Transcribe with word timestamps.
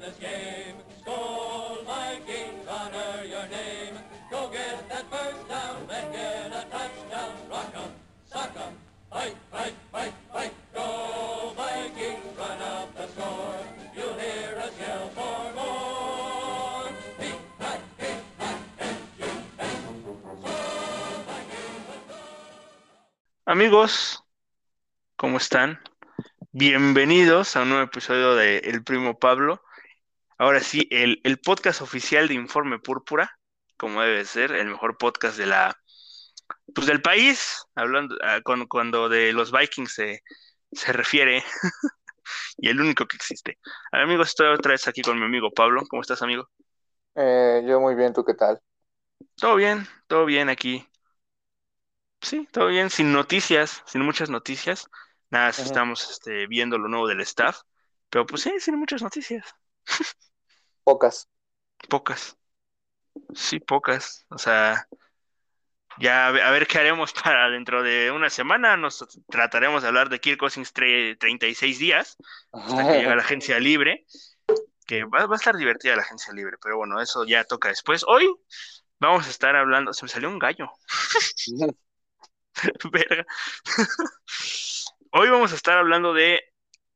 this 0.00 0.16
game. 0.20 0.76
Go 4.30 4.48
get 4.50 4.88
that 4.88 5.04
first 5.10 5.48
down, 5.48 5.76
a 6.52 6.64
touchdown. 6.70 7.32
Rock 7.50 7.74
'em, 7.74 7.92
'em, 8.56 8.74
go. 9.14 9.32
Amigos, 23.44 24.22
¿cómo 25.16 25.36
están? 25.36 25.78
Bienvenidos 26.52 27.56
a 27.56 27.62
un 27.62 27.70
nuevo 27.70 27.84
episodio 27.84 28.34
de 28.34 28.58
El 28.58 28.82
Primo 28.82 29.18
Pablo. 29.18 29.62
Ahora 30.42 30.58
sí, 30.58 30.88
el, 30.90 31.20
el 31.22 31.38
podcast 31.38 31.82
oficial 31.82 32.26
de 32.26 32.34
Informe 32.34 32.80
Púrpura, 32.80 33.30
como 33.76 34.02
debe 34.02 34.24
ser, 34.24 34.50
el 34.50 34.66
mejor 34.70 34.98
podcast 34.98 35.38
de 35.38 35.46
la, 35.46 35.76
pues 36.74 36.88
del 36.88 37.00
país, 37.00 37.64
hablando 37.76 38.16
ah, 38.24 38.40
con- 38.42 38.66
cuando 38.66 39.08
de 39.08 39.32
los 39.32 39.52
Vikings 39.52 39.94
se, 39.94 40.24
se 40.72 40.92
refiere, 40.92 41.44
y 42.58 42.68
el 42.70 42.80
único 42.80 43.06
que 43.06 43.16
existe. 43.16 43.60
A 43.92 43.98
ver, 43.98 44.06
amigos, 44.06 44.30
estoy 44.30 44.48
otra 44.48 44.72
vez 44.72 44.88
aquí 44.88 45.02
con 45.02 45.16
mi 45.16 45.26
amigo 45.26 45.52
Pablo. 45.52 45.84
¿Cómo 45.88 46.02
estás, 46.02 46.22
amigo? 46.22 46.48
Eh, 47.14 47.64
yo 47.66 47.80
muy 47.80 47.94
bien, 47.94 48.12
¿tú 48.12 48.24
qué 48.24 48.34
tal? 48.34 48.60
Todo 49.36 49.56
bien, 49.56 49.86
todo 50.06 50.24
bien 50.24 50.48
aquí. 50.48 50.88
Sí, 52.20 52.48
todo 52.52 52.68
bien, 52.68 52.90
sin 52.90 53.12
noticias, 53.12 53.82
sin 53.86 54.02
muchas 54.02 54.30
noticias. 54.30 54.88
Nada, 55.30 55.50
estamos 55.50 56.10
este, 56.10 56.46
viendo 56.46 56.78
lo 56.78 56.88
nuevo 56.88 57.06
del 57.08 57.20
staff, 57.20 57.60
pero 58.10 58.26
pues 58.26 58.42
sí, 58.42 58.52
sin 58.60 58.76
muchas 58.78 59.02
noticias. 59.02 59.44
Pocas. 60.84 61.28
Pocas. 61.88 62.36
Sí, 63.34 63.60
pocas. 63.60 64.26
O 64.30 64.38
sea, 64.38 64.88
ya 65.98 66.28
a 66.28 66.50
ver, 66.50 66.66
qué 66.66 66.78
haremos 66.78 67.12
para 67.24 67.50
dentro 67.50 67.82
de 67.82 68.10
una 68.10 68.30
semana. 68.30 68.76
Nos 68.76 69.06
trataremos 69.28 69.82
de 69.82 69.88
hablar 69.88 70.08
de 70.08 70.20
Kirk 70.20 70.38
Cousins 70.38 70.72
tre- 70.74 71.16
36 71.18 71.78
días 71.78 72.16
hasta 72.52 72.86
que 72.86 72.98
llegue 72.98 73.10
a 73.10 73.16
la 73.16 73.22
agencia 73.22 73.58
libre, 73.58 74.06
que 74.86 75.04
va, 75.04 75.26
va 75.26 75.34
a 75.34 75.38
estar 75.38 75.56
divertida 75.56 75.96
la 75.96 76.02
agencia 76.02 76.32
libre, 76.32 76.56
pero 76.60 76.76
bueno, 76.76 77.00
eso 77.00 77.24
ya 77.24 77.44
toca 77.44 77.68
después. 77.68 78.04
Hoy 78.06 78.28
vamos 78.98 79.26
a 79.26 79.30
estar 79.30 79.56
hablando, 79.56 79.92
se 79.92 80.04
me 80.04 80.08
salió 80.08 80.28
un 80.28 80.38
gallo. 80.38 80.70
Verga. 82.92 83.26
Hoy 85.10 85.28
vamos 85.28 85.52
a 85.52 85.56
estar 85.56 85.78
hablando 85.78 86.12
de 86.14 86.40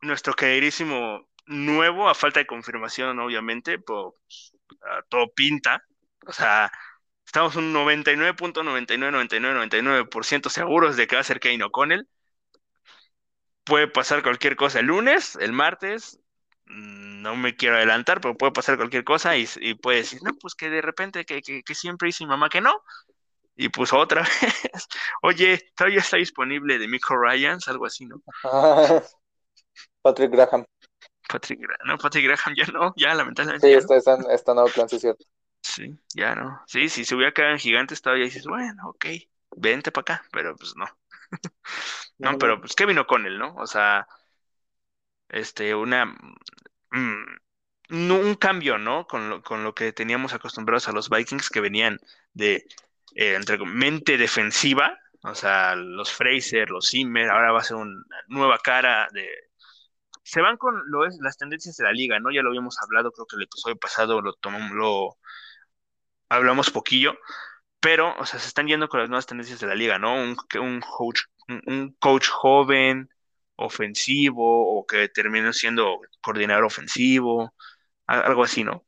nuestro 0.02 0.34
queridísimo 0.34 1.28
nuevo, 1.46 2.08
a 2.08 2.14
falta 2.14 2.40
de 2.40 2.46
confirmación, 2.46 3.18
obviamente, 3.20 3.78
pero 3.78 4.14
ah, 4.82 5.02
todo 5.08 5.32
pinta. 5.34 5.82
O 6.26 6.32
sea, 6.32 6.70
estamos 7.26 7.56
un 7.56 7.72
99.999999% 7.72 10.50
seguros 10.50 10.96
de 10.96 11.06
que 11.06 11.16
va 11.16 11.20
a 11.22 11.24
ser 11.24 11.40
Kane 11.40 11.62
O'Connell. 11.64 12.08
Puede 13.64 13.88
pasar 13.88 14.22
cualquier 14.22 14.56
cosa 14.56 14.80
el 14.80 14.86
lunes, 14.86 15.36
el 15.40 15.52
martes. 15.52 16.20
mm, 16.66 17.22
No 17.22 17.34
me 17.36 17.56
quiero 17.56 17.76
adelantar, 17.76 18.20
pero 18.20 18.36
puede 18.36 18.52
pasar 18.52 18.76
cualquier 18.76 19.04
cosa 19.04 19.36
y, 19.36 19.46
y 19.60 19.74
puede 19.74 19.98
decir, 19.98 20.20
no, 20.22 20.32
pues 20.40 20.54
que 20.54 20.70
de 20.70 20.80
repente, 20.82 21.24
que, 21.24 21.42
que, 21.42 21.62
que 21.62 21.74
siempre 21.74 22.06
dice 22.06 22.24
mi 22.24 22.30
mamá 22.30 22.48
que 22.48 22.60
no. 22.60 22.82
Y 23.56 23.70
pues 23.70 23.92
otra 23.94 24.22
vez, 24.42 24.88
oye, 25.22 25.62
todavía 25.76 26.00
está 26.00 26.18
disponible 26.18 26.78
de 26.78 26.88
Miko 26.88 27.16
Ryans, 27.18 27.68
algo 27.68 27.86
así, 27.86 28.06
¿no? 28.06 28.22
Patrick 30.02 30.30
Graham. 30.32 30.64
Patrick, 31.28 31.60
no, 31.86 31.98
Patrick 31.98 32.24
Graham 32.26 32.54
ya 32.56 32.66
no, 32.72 32.92
ya 32.96 33.14
lamentablemente 33.14 33.66
Sí, 33.66 33.70
ya 33.70 33.78
está, 33.78 33.96
está, 33.96 34.14
en- 34.14 34.30
está 34.30 34.52
en 34.52 34.58
Oakland, 34.58 34.88
sí, 34.90 34.98
cierto. 34.98 35.24
Sí, 35.62 35.98
ya 36.14 36.34
no. 36.34 36.62
Sí, 36.66 36.88
si 36.88 37.04
se 37.04 37.14
hubiera 37.14 37.32
quedado 37.32 37.52
en 37.52 37.58
Gigantes 37.58 38.00
todavía 38.02 38.24
dices, 38.24 38.46
bueno, 38.46 38.88
ok, 38.90 39.06
vente 39.56 39.92
para 39.92 40.02
acá, 40.16 40.24
pero 40.32 40.56
pues 40.56 40.74
no. 40.76 40.86
No, 42.18 42.38
pero 42.38 42.60
pues 42.60 42.74
Kevin 42.74 42.98
O'Connell, 42.98 43.38
¿no? 43.38 43.54
O 43.56 43.66
sea, 43.66 44.06
este, 45.28 45.74
una, 45.74 46.06
mm, 46.06 47.24
un 47.90 48.34
cambio, 48.36 48.78
¿no? 48.78 49.06
Con 49.06 49.28
lo, 49.30 49.42
con 49.42 49.64
lo 49.64 49.74
que 49.74 49.92
teníamos 49.92 50.32
acostumbrados 50.34 50.88
a 50.88 50.92
los 50.92 51.10
Vikings 51.10 51.50
que 51.50 51.60
venían 51.60 51.98
de, 52.32 52.66
eh, 53.14 53.34
entre 53.34 53.58
mente 53.58 54.18
defensiva, 54.18 54.98
o 55.22 55.34
sea, 55.34 55.74
los 55.76 56.12
Fraser, 56.12 56.70
los 56.70 56.90
Zimmer, 56.90 57.30
ahora 57.30 57.52
va 57.52 57.60
a 57.60 57.64
ser 57.64 57.76
una 57.76 58.04
nueva 58.28 58.58
cara 58.58 59.08
de... 59.12 59.28
Se 60.26 60.40
van 60.40 60.56
con 60.56 60.82
lo 60.90 61.06
es, 61.06 61.18
las 61.20 61.36
tendencias 61.36 61.76
de 61.76 61.84
la 61.84 61.92
liga, 61.92 62.18
¿no? 62.18 62.32
Ya 62.32 62.42
lo 62.42 62.48
habíamos 62.48 62.82
hablado, 62.82 63.12
creo 63.12 63.26
que 63.26 63.36
el 63.36 63.42
episodio 63.44 63.76
pasado 63.76 64.20
lo 64.20 64.34
tomamos, 64.34 64.72
lo 64.72 65.18
hablamos 66.28 66.68
poquillo, 66.70 67.14
pero, 67.78 68.12
o 68.18 68.26
sea, 68.26 68.40
se 68.40 68.48
están 68.48 68.66
yendo 68.66 68.88
con 68.88 68.98
las 68.98 69.08
nuevas 69.08 69.26
tendencias 69.26 69.60
de 69.60 69.68
la 69.68 69.76
liga, 69.76 70.00
¿no? 70.00 70.14
Un, 70.14 70.36
un 70.60 70.80
coach, 70.80 71.20
un, 71.48 71.96
coach 72.00 72.28
joven, 72.28 73.08
ofensivo, 73.54 74.76
o 74.76 74.84
que 74.84 75.08
termine 75.08 75.52
siendo 75.52 76.00
coordinador 76.20 76.64
ofensivo, 76.64 77.54
algo 78.06 78.42
así, 78.42 78.64
¿no? 78.64 78.84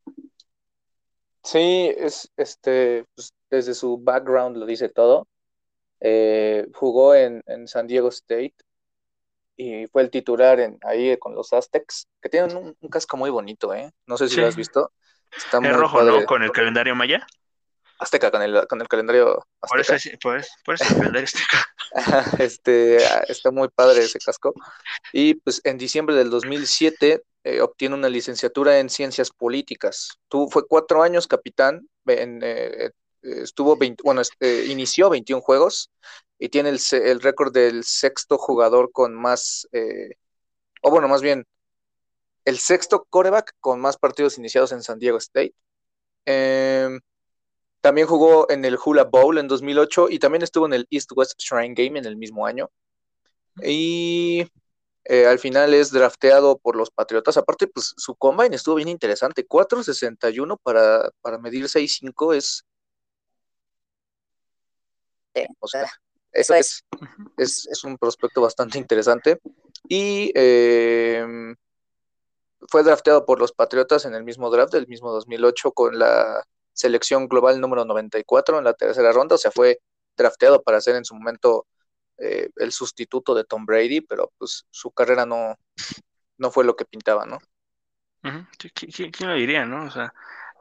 Sí, 1.45 1.95
es 1.97 2.33
este, 2.37 3.05
pues, 3.15 3.33
desde 3.49 3.75
su 3.75 3.97
background 3.99 4.57
lo 4.57 4.67
dice 4.67 4.89
todo. 4.89 5.29
Eh, 6.01 6.67
jugó 6.75 7.15
en, 7.15 7.45
en 7.47 7.69
San 7.69 7.87
Diego 7.87 8.09
State 8.09 8.57
y 9.59 9.87
fue 9.89 10.03
el 10.03 10.11
titular 10.11 10.61
en, 10.61 10.79
ahí 10.83 11.19
con 11.19 11.35
los 11.35 11.53
Aztecs, 11.53 12.07
que 12.23 12.31
tienen 12.31 12.57
un, 12.57 12.75
un 12.81 12.89
casco 12.89 13.19
muy 13.19 13.29
bonito, 13.29 13.75
¿eh? 13.75 13.93
No 14.07 14.17
sé 14.17 14.29
si 14.29 14.37
Sí. 14.37 14.41
lo 14.41 14.47
has 14.47 14.57
visto. 14.57 14.93
Está 15.37 15.59
Es 15.59 15.63
muy 15.63 15.73
rojo, 15.73 15.99
padre. 15.99 16.21
¿no? 16.21 16.27
Con 16.27 16.43
el 16.45 16.53
calendario 16.53 16.95
maya. 16.95 17.27
Azteca, 17.99 18.31
con 18.31 18.41
el, 18.43 18.67
con 18.69 18.81
el 18.81 18.87
calendario 18.89 19.45
Por 19.69 19.81
eso, 19.81 19.95
azteca. 19.95 20.15
es- 20.15 20.21
por 20.21 20.39
eso, 20.39 20.49
por 20.65 20.75
eso 20.77 20.85
el 20.85 20.89
calendario 21.13 21.27
azteca. 21.27 21.67
Este, 22.39 22.97
está 23.31 23.51
muy 23.51 23.69
padre 23.69 24.05
ese 24.05 24.21
casco. 24.21 24.55
Y 25.13 25.35
pues 25.35 25.61
en 25.65 25.77
diciembre 25.79 26.15
del 26.15 26.31
2007 26.31 27.25
eh, 27.45 27.61
obtiene 27.61 27.97
una 27.97 28.09
licenciatura 28.09 28.79
en 28.79 28.89
ciencias 28.91 29.31
políticas. 29.31 30.19
Tuvo, 30.29 30.49
fue 30.51 30.67
cuatro 30.67 31.03
años 31.03 31.27
capitán, 31.27 31.89
en, 32.07 32.41
eh, 32.43 32.87
eh, 32.87 32.91
estuvo 33.23 33.77
20 33.77 34.03
bueno, 34.05 34.21
este, 34.21 34.67
inició 34.67 35.11
21 35.11 35.43
juegos 35.43 35.91
y 36.39 36.49
tiene 36.51 36.71
el, 36.71 36.81
el 36.93 37.21
récord 37.21 37.53
del 37.53 37.85
sexto 37.85 38.39
jugador 38.39 38.91
con 38.93 39.15
más, 39.15 39.69
eh, 39.73 40.11
o 40.83 40.91
bueno, 40.91 41.09
más 41.09 41.23
bien, 41.23 41.47
el 42.45 42.59
sexto 42.59 43.07
coreback 43.11 43.53
con 43.61 43.81
más 43.81 43.97
partidos 43.99 44.39
iniciados 44.39 44.73
en 44.73 44.83
San 44.83 44.99
Diego 44.99 45.19
State. 45.19 45.55
Em, 46.27 47.01
también 47.81 48.07
jugó 48.07 48.51
en 48.51 48.65
el 48.65 48.79
Hula 48.85 49.05
Bowl 49.05 49.39
en 49.39 49.49
2008 49.49 50.09
y 50.11 50.19
también 50.19 50.43
estuvo 50.43 50.67
en 50.67 50.75
el 50.75 50.87
East 50.91 51.13
West 51.17 51.41
Shrine 51.41 51.75
Game 51.75 51.99
en 51.99 52.07
el 52.07 52.17
mismo 52.17 52.47
año. 52.47 52.71
Y 53.63 54.47
eh, 55.05 55.27
al 55.27 55.39
final 55.39 55.75
es 55.75 55.91
drafteado 55.93 56.59
por 56.59 56.77
los 56.77 56.91
Patriotas. 56.91 57.37
Aparte, 57.37 57.67
pues 57.69 57.95
su 57.97 58.15
combine 58.17 58.57
estuvo 58.57 58.77
bien 58.77 58.89
interesante. 58.89 59.47
4.61 59.47 60.59
para, 60.63 61.11
para 61.23 61.39
medir 61.39 61.69
6.5 61.69 62.35
es. 62.35 62.65
eh, 65.35 65.47
o 65.61 65.69
sea, 65.69 65.89
eso 66.41 66.55
es, 66.55 66.85
es, 67.37 67.67
es 67.71 67.85
un 67.85 67.99
prospecto 67.99 68.41
bastante 68.41 68.79
interesante. 68.79 69.41
Y 69.89 70.33
eh, 70.35 71.55
fue 72.69 72.83
drafteado 72.83 73.25
por 73.25 73.39
los 73.39 73.53
Patriotas 73.53 74.05
en 74.05 74.15
el 74.15 74.25
mismo 74.25 74.51
draft 74.51 74.73
del 74.73 74.87
mismo 74.89 75.13
2008 75.13 75.73
con 75.73 75.99
la 75.99 76.43
selección 76.73 77.29
global 77.29 77.61
número 77.61 77.85
94 77.85 78.59
en 78.59 78.65
la 78.65 78.75
tercera 78.75 79.13
ronda, 79.13 79.35
o 79.35 79.39
sea, 79.39 79.51
fue 79.51 79.79
drafteado 80.17 80.63
para 80.63 80.81
ser 80.81 80.97
en 80.97 81.05
su 81.05 81.15
momento 81.15 81.67
eh, 82.19 82.51
el 82.57 82.73
sustituto 82.73 83.35
de 83.35 83.45
Tom 83.45 83.65
Brady, 83.67 84.01
pero 84.01 84.33
pues 84.39 84.65
su 84.71 84.91
carrera 84.91 85.25
no, 85.27 85.55
no 86.39 86.51
fue 86.51 86.65
lo 86.65 86.77
que 86.77 86.85
pintaba, 86.85 87.27
¿no? 87.27 87.39
Ujú. 88.25 88.47
Sí, 88.61 88.69
¿qui- 88.71 88.89
qui- 88.89 89.13
¿Quién 89.13 89.31
lo 89.31 89.37
diría, 89.37 89.65
no? 89.65 89.85
O 89.87 89.91
sea, 89.91 90.13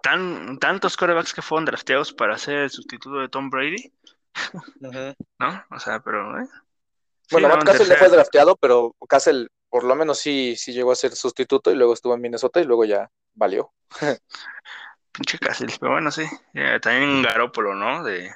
tan, 0.03 0.59
tantos 0.59 0.95
corebacks 0.97 1.33
que 1.33 1.41
fueron 1.41 1.65
drafteados 1.65 2.13
para 2.13 2.37
ser 2.37 2.57
el 2.59 2.69
sustituto 2.69 3.19
de 3.19 3.29
Tom 3.29 3.49
Brady, 3.49 3.91
¿no? 4.79 5.65
O 5.71 5.79
sea, 5.79 5.99
pero, 5.99 6.39
¿eh? 6.41 6.47
Bueno, 7.31 7.47
no, 7.47 7.55
Matt 7.55 7.63
en 7.63 7.73
Cassell 7.73 7.87
ya 7.87 7.97
fue 7.97 8.09
drafteado, 8.09 8.55
pero 8.55 8.95
Cassell 9.07 9.49
por 9.69 9.83
lo 9.83 9.95
menos 9.95 10.19
sí, 10.19 10.55
sí 10.57 10.73
llegó 10.73 10.91
a 10.91 10.95
ser 10.95 11.15
sustituto 11.15 11.71
y 11.71 11.75
luego 11.75 11.93
estuvo 11.93 12.13
en 12.13 12.21
Minnesota 12.21 12.61
y 12.61 12.63
luego 12.63 12.85
ya 12.85 13.09
valió. 13.33 13.73
Pinche 15.11 15.39
Cassell, 15.39 15.71
pero 15.79 15.93
bueno, 15.93 16.11
sí. 16.11 16.23
Eh, 16.53 16.79
también 16.81 17.23
Garópolo, 17.23 17.73
¿no? 17.75 18.03
De, 18.03 18.31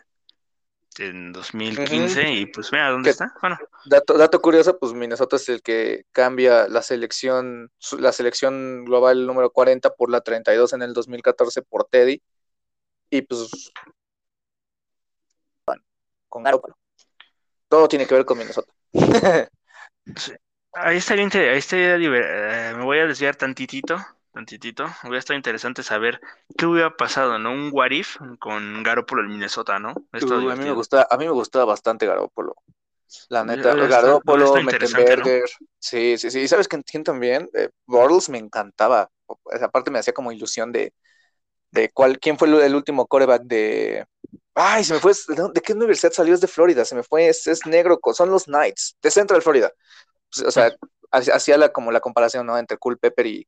de 0.98 1.07
en 1.07 1.31
2015 1.31 2.31
y 2.33 2.45
pues 2.48 2.71
vea 2.71 2.89
dónde 2.89 3.12
está. 3.12 3.33
Bueno, 3.42 3.57
Dato, 3.86 4.18
dato 4.18 4.42
curioso, 4.42 4.77
pues 4.77 4.94
Minnesota 4.94 5.38
es 5.38 5.48
el 5.50 5.62
que 5.62 6.06
cambia 6.12 6.68
la 6.68 6.81
selección, 6.81 7.71
la 7.98 8.12
selección 8.12 8.83
global 8.86 9.25
número 9.25 9.51
40 9.51 9.94
por 9.95 10.12
la 10.12 10.21
32 10.21 10.74
en 10.74 10.81
el 10.81 10.94
2014 10.94 11.62
por 11.62 11.86
Teddy. 11.86 12.21
Y 13.09 13.21
pues 13.24 13.71
con 16.31 16.44
Garoppolo. 16.44 16.75
Todo 17.68 17.88
tiene 17.88 18.07
que 18.07 18.16
ver 18.16 18.25
con 18.25 18.39
Minnesota. 18.39 18.72
ahí 20.74 20.98
estaría, 20.98 21.25
ahí 21.25 21.57
estaría 21.57 21.95
eh, 21.95 22.74
me 22.75 22.83
voy 22.83 23.00
a 23.00 23.06
desviar 23.06 23.36
tantitito, 23.36 23.98
tantitito. 24.33 24.86
Hubiera 25.04 25.19
estado 25.19 25.38
interesante 25.38 25.83
saber 25.83 26.19
qué 26.57 26.66
hubiera 26.66 26.95
pasado, 26.95 27.38
¿no? 27.38 27.51
Un 27.51 27.69
what 27.72 27.92
if 27.92 28.18
con 28.39 28.81
Garoppolo 28.81 29.22
en 29.22 29.30
Minnesota, 29.30 29.78
¿no? 29.78 29.94
Esto 30.13 30.36
a 30.36 30.56
mí 30.56 30.63
me 30.63 30.72
gusta, 30.72 31.07
a 31.10 31.18
mí 31.18 31.25
me 31.25 31.31
gustaba 31.31 31.66
bastante 31.66 32.07
Garoppolo. 32.07 32.56
La 33.30 33.44
neta, 33.44 33.75
Garoppolo, 33.75 34.56
Mettenberger. 34.63 35.44
Sí, 35.80 36.18
sí, 36.18 36.31
sí. 36.31 36.48
¿Sabes 36.48 36.68
quién 36.68 37.04
también? 37.04 37.50
Eh, 37.54 37.69
Bortles 37.86 38.30
me 38.30 38.38
encantaba. 38.38 39.10
Esa 39.51 39.69
parte 39.69 39.92
me 39.92 40.00
hacía 40.00 40.13
como 40.13 40.31
ilusión 40.31 40.72
de, 40.72 40.94
de 41.72 41.89
cuál, 41.89 42.19
quién 42.19 42.38
fue 42.38 42.48
el, 42.48 42.75
último 42.75 43.07
coreback 43.07 43.44
de. 43.44 44.06
Ay, 44.54 44.83
se 44.83 44.94
me 44.94 45.00
fue. 45.00 45.13
¿De 45.54 45.62
qué 45.62 45.74
universidad 45.74 46.12
salió? 46.12 46.33
Es 46.33 46.42
de 46.42 46.48
Florida. 46.48 46.86
Se 46.86 46.95
me 46.95 47.04
fue. 47.04 47.28
Es, 47.28 47.48
es 47.48 47.66
negro. 47.66 48.00
Son 48.13 48.30
los 48.30 48.45
Knights. 48.45 48.98
De 49.01 49.12
Central 49.12 49.42
Florida. 49.42 49.72
Pues, 50.33 50.48
o 50.48 50.51
sea, 50.51 50.72
hacía 51.12 51.57
la, 51.57 51.69
como 51.69 51.92
la 51.92 52.00
comparación, 52.00 52.45
¿no? 52.45 52.57
Entre 52.57 52.78
Cool 52.78 52.98
Pepper 52.98 53.25
y. 53.28 53.48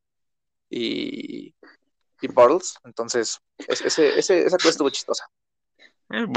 y, 0.70 1.56
y 2.22 2.28
Bortles. 2.28 2.76
Entonces, 2.84 3.40
ese, 3.58 4.18
ese, 4.18 4.46
esa 4.46 4.58
cosa 4.58 4.70
estuvo 4.70 4.90
chistosa. 4.90 5.26
Eh, 6.10 6.28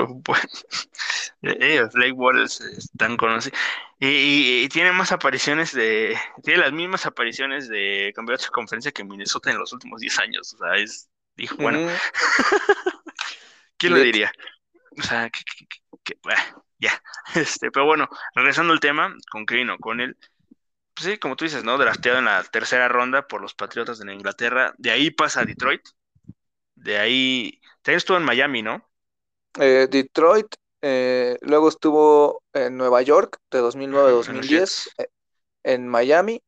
ellos, 1.42 1.90
Blake 1.92 2.12
Wallace, 2.12 2.64
están 2.76 3.16
conocidos. 3.16 3.58
Y, 3.98 4.68
tiene 4.68 4.92
más 4.92 5.12
apariciones 5.12 5.72
de. 5.72 6.16
Tiene 6.42 6.60
las 6.60 6.72
mismas 6.72 7.06
apariciones 7.06 7.68
de 7.68 8.12
campeonato 8.14 8.44
de 8.44 8.50
conferencia 8.50 8.92
que 8.92 9.04
Minnesota 9.04 9.50
en 9.50 9.58
los 9.58 9.72
últimos 9.72 10.00
10 10.00 10.18
años. 10.18 10.54
O 10.54 10.58
sea, 10.58 10.76
es. 10.76 11.08
Dijo, 11.36 11.56
bueno. 11.56 11.78
¿Quién 13.76 13.94
lo 13.94 14.00
diría? 14.00 14.32
O 14.98 15.02
sea, 15.02 15.30
que, 15.30 15.42
ya. 16.78 17.02
Este, 17.34 17.70
pero 17.70 17.86
bueno, 17.86 18.08
regresando 18.34 18.72
al 18.72 18.80
tema, 18.80 19.14
con 19.30 19.46
Kevin 19.46 19.70
O'Connell. 19.70 20.16
Pues 20.94 21.10
sí, 21.10 21.18
como 21.18 21.36
tú 21.36 21.44
dices, 21.44 21.64
¿no? 21.64 21.76
Drafteado 21.76 22.20
en 22.20 22.24
la 22.26 22.42
tercera 22.44 22.88
ronda 22.88 23.26
por 23.26 23.42
los 23.42 23.54
Patriotas 23.54 23.98
de 23.98 24.14
Inglaterra. 24.14 24.74
De 24.78 24.90
ahí 24.90 25.10
pasa 25.10 25.40
a 25.40 25.44
Detroit. 25.44 25.82
De 26.74 26.98
ahí. 26.98 27.60
También 27.82 27.98
estuvo 27.98 28.16
en 28.16 28.24
Miami, 28.24 28.62
¿no? 28.62 28.88
Eh, 29.58 29.88
Detroit, 29.90 30.54
eh, 30.82 31.38
luego 31.40 31.68
estuvo 31.68 32.42
en 32.52 32.76
Nueva 32.76 33.02
York 33.02 33.38
de 33.50 33.58
2009 33.58 34.08
a 34.08 34.12
2010, 34.12 34.90
eh, 34.98 35.08
en 35.62 35.88
Miami, 35.88 36.42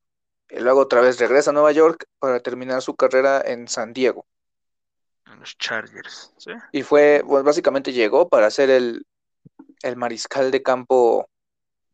y 0.50 0.60
luego 0.60 0.80
otra 0.80 1.00
vez 1.00 1.19
regresa 1.19 1.50
a 1.50 1.54
Nueva 1.54 1.72
York 1.72 2.06
para 2.19 2.40
terminar 2.40 2.82
su 2.82 2.94
carrera 2.94 3.42
en 3.44 3.69
San 3.69 3.92
Diego. 3.92 4.26
En 5.32 5.40
los 5.40 5.56
Chargers, 5.58 6.32
¿sí? 6.38 6.52
Y 6.72 6.82
fue, 6.82 7.22
pues 7.26 7.44
básicamente 7.44 7.92
llegó 7.92 8.28
para 8.28 8.50
ser 8.50 8.70
el, 8.70 9.06
el 9.82 9.96
mariscal 9.96 10.50
de 10.50 10.62
campo 10.62 11.28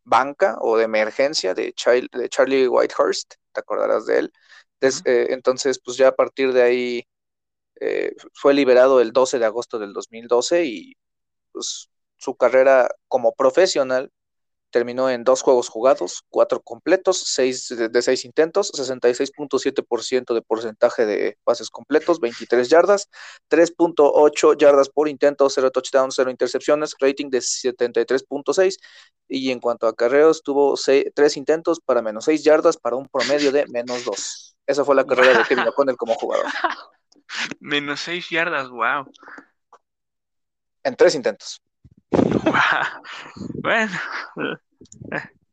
banca 0.05 0.57
o 0.61 0.77
de 0.77 0.85
emergencia 0.85 1.55
de, 1.55 1.75
de 2.13 2.29
Charlie 2.29 2.69
Whitehurst, 2.69 3.35
te 3.53 3.61
acordarás 3.61 4.07
de 4.07 4.19
él. 4.19 4.33
entonces, 4.81 5.81
pues 5.83 5.97
ya 5.97 6.09
a 6.09 6.15
partir 6.15 6.53
de 6.53 6.63
ahí 6.63 7.09
fue 8.35 8.55
liberado 8.55 9.01
el 9.01 9.13
12 9.13 9.39
de 9.39 9.47
agosto 9.47 9.79
del 9.79 9.93
2012 9.93 10.65
y 10.65 10.97
pues, 11.53 11.89
su 12.19 12.37
carrera 12.37 12.89
como 13.09 13.35
profesional 13.35 14.11
terminó 14.75 15.09
en 15.09 15.23
dos 15.23 15.41
juegos 15.41 15.69
jugados, 15.69 16.25
cuatro 16.31 16.61
completos, 16.61 17.23
seis 17.27 17.69
de, 17.69 18.03
seis 18.03 18.25
intentos, 18.25 18.73
66.7% 18.73 20.35
de 20.35 20.43
porcentaje 20.43 21.07
de 21.07 21.39
pases 21.45 21.71
completos, 21.71 22.19
23 22.19 22.69
yardas, 22.69 23.09
3.8 23.49 24.57
yardas 24.59 24.89
por 24.89 25.09
intento, 25.09 25.49
0 25.49 25.71
touchdowns, 25.71 26.17
0 26.17 26.29
intercepciones, 26.29 26.97
rating 26.99 27.31
de 27.31 27.39
73.6 27.39 28.79
y 29.29 29.53
en 29.53 29.61
cuanto 29.61 29.87
a 29.87 29.95
carreros 29.95 30.43
tuvo 30.43 30.75
tres 31.15 31.37
intentos 31.37 31.79
para 31.79 32.03
menos 32.03 32.25
6 32.25 32.43
yardas 32.43 32.77
para 32.77 32.97
un 32.97 33.07
promedio 33.07 33.53
de 33.53 33.69
menos 33.69 34.05
2. 34.05 34.57
Esa 34.67 34.85
fue 34.85 34.97
la 34.97 35.07
carrera 35.07 35.39
de 35.39 35.45
Kevin 35.45 35.69
O'Connell 35.69 35.97
como 35.97 36.17
jugador. 36.17 36.47
menos 37.61 38.01
6 38.01 38.29
yardas, 38.29 38.69
wow 38.71 39.07
en 40.85 40.95
tres 40.97 41.15
intentos. 41.15 41.61
Bueno, 43.63 43.93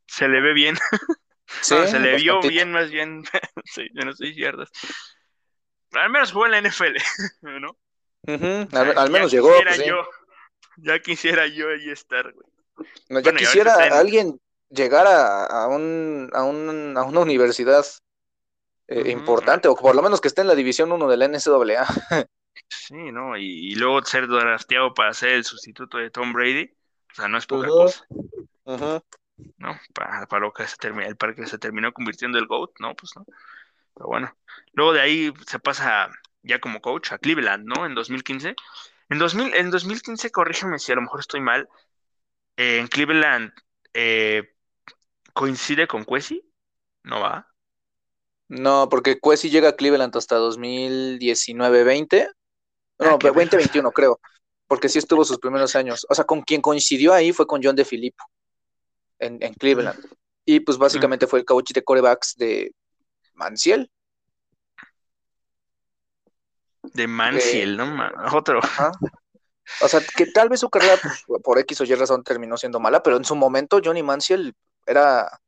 se 0.06 0.28
le 0.28 0.42
ve 0.42 0.54
bien. 0.54 0.78
se 1.62 2.00
le 2.00 2.18
vio 2.18 2.42
bien, 2.42 2.72
más 2.72 2.90
bien. 2.90 3.24
sí, 3.66 3.88
no 3.94 4.14
seis 4.14 4.36
yardas. 4.36 4.70
Al 5.94 6.10
menos 6.10 6.32
jugó 6.32 6.46
en 6.46 6.52
la 6.52 6.62
NFL, 6.62 6.98
¿no? 7.60 7.78
al, 8.98 9.10
menos 9.10 9.32
llegó. 9.32 9.52
Pues, 9.64 9.86
yo, 9.86 10.06
ya 10.78 11.00
quisiera 11.00 11.48
yo 11.48 11.70
ahí 11.70 11.90
estar, 11.90 12.32
güey. 12.34 13.24
ya 13.24 13.34
quisiera 13.34 13.74
alguien 13.98 14.40
llegar 14.70 15.08
a, 15.08 15.46
a, 15.46 15.68
un, 15.68 16.30
a, 16.34 16.44
un, 16.44 16.98
a 16.98 17.04
una 17.04 17.20
universidad 17.20 17.86
eh, 18.88 19.12
importante, 19.12 19.68
o 19.68 19.76
por 19.76 19.96
lo 19.96 20.02
menos 20.02 20.22
que 20.22 20.28
esté 20.28 20.42
en 20.42 20.48
la 20.48 20.56
División 20.56 20.92
1 20.92 21.08
de 21.08 21.18
la 21.18 21.28
NCAA. 21.28 21.88
Sí, 22.70 23.12
¿no? 23.12 23.38
Y, 23.38 23.76
luego 23.76 24.04
ser 24.04 24.28
drafteado 24.28 24.94
para 24.94 25.14
ser 25.14 25.30
el 25.30 25.44
sustituto 25.44 25.98
de 25.98 26.10
Tom 26.10 26.34
Brady, 26.34 26.72
o 27.12 27.16
sea, 27.16 27.28
no 27.28 27.38
es 27.38 27.46
poca 27.46 27.68
cosa. 27.68 28.06
¿No? 29.58 29.80
Para, 29.94 30.40
lo 30.40 30.54
que 30.54 30.68
se 30.68 30.78
terminó, 30.78 31.08
el 31.08 31.18
que 31.36 31.48
se 31.48 31.58
terminó 31.58 31.92
convirtiendo 31.94 32.38
el 32.38 32.48
GOAT, 32.48 32.72
¿no? 32.80 32.96
Pues 32.96 33.16
no. 33.16 33.26
Pero 33.94 34.08
bueno. 34.08 34.36
Luego 34.74 34.94
de 34.94 35.02
ahí 35.02 35.34
se 35.48 35.60
pasa 35.60 36.10
ya 36.44 36.60
como 36.60 36.82
coach 36.82 37.12
a 37.12 37.18
Cleveland, 37.18 37.66
¿no? 37.66 37.86
En 37.86 37.96
2015. 37.96 38.56
En, 39.10 39.20
2000, 39.20 39.56
en 39.56 39.72
2015, 39.72 40.32
corrígeme 40.32 40.80
si 40.80 40.92
a 40.92 40.96
lo 40.96 41.02
mejor 41.02 41.20
estoy 41.20 41.42
mal, 41.42 41.68
eh, 42.58 42.80
en 42.80 42.88
Cleveland 42.88 43.52
eh, 43.94 44.54
coincide 45.34 45.88
con 45.88 46.06
Quesi, 46.06 46.44
¿no 47.04 47.20
va? 47.20 47.48
No, 48.48 48.88
porque 48.90 49.20
Quesi 49.20 49.50
llega 49.50 49.70
a 49.70 49.76
Cleveland 49.76 50.16
hasta 50.16 50.38
2019-20 50.38 52.32
no, 53.02 53.18
2021 53.18 53.88
ah, 53.88 53.92
creo, 53.94 54.20
porque 54.68 54.90
sí 54.90 55.00
estuvo 55.00 55.26
sus 55.26 55.40
primeros 55.40 55.76
años. 55.76 56.06
O 56.10 56.16
sea, 56.16 56.26
con 56.26 56.42
quien 56.42 56.62
coincidió 56.62 57.14
ahí 57.14 57.34
fue 57.34 57.48
con 57.48 57.62
John 57.64 57.76
de 57.76 57.86
Filippo 57.86 58.24
en, 59.20 59.54
Cleveland. 59.56 60.00
Y 60.46 60.60
pues 60.62 60.78
básicamente 60.78 61.28
fue 61.28 61.40
el 61.40 61.46
coach 61.46 61.72
de 61.74 61.84
corebacks 61.84 62.36
de 62.38 62.74
Manciel. 63.34 63.92
De 66.82 67.08
Manciel, 67.08 67.78
¿no? 67.78 67.86
Otro. 68.34 68.60
O 69.82 69.88
sea, 69.88 70.02
que 70.16 70.26
tal 70.26 70.50
vez 70.50 70.60
su 70.60 70.70
carrera 70.70 70.98
pues, 71.02 71.42
por 71.44 71.58
X 71.60 71.82
o 71.82 71.84
Y 71.84 71.94
razón 71.96 72.24
terminó 72.24 72.58
siendo 72.58 72.80
mala, 72.80 73.02
pero 73.04 73.18
en 73.18 73.24
su 73.24 73.36
momento 73.36 73.80
Johnny 73.84 74.04
Manciel 74.04 74.56
era 74.86 75.40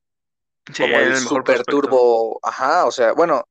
como 0.78 0.98
el, 0.98 1.18
super 1.18 1.64
turbo, 1.64 2.40
ajá, 2.42 2.86
o 2.86 2.92
sea, 2.92 3.12
bueno, 3.14 3.44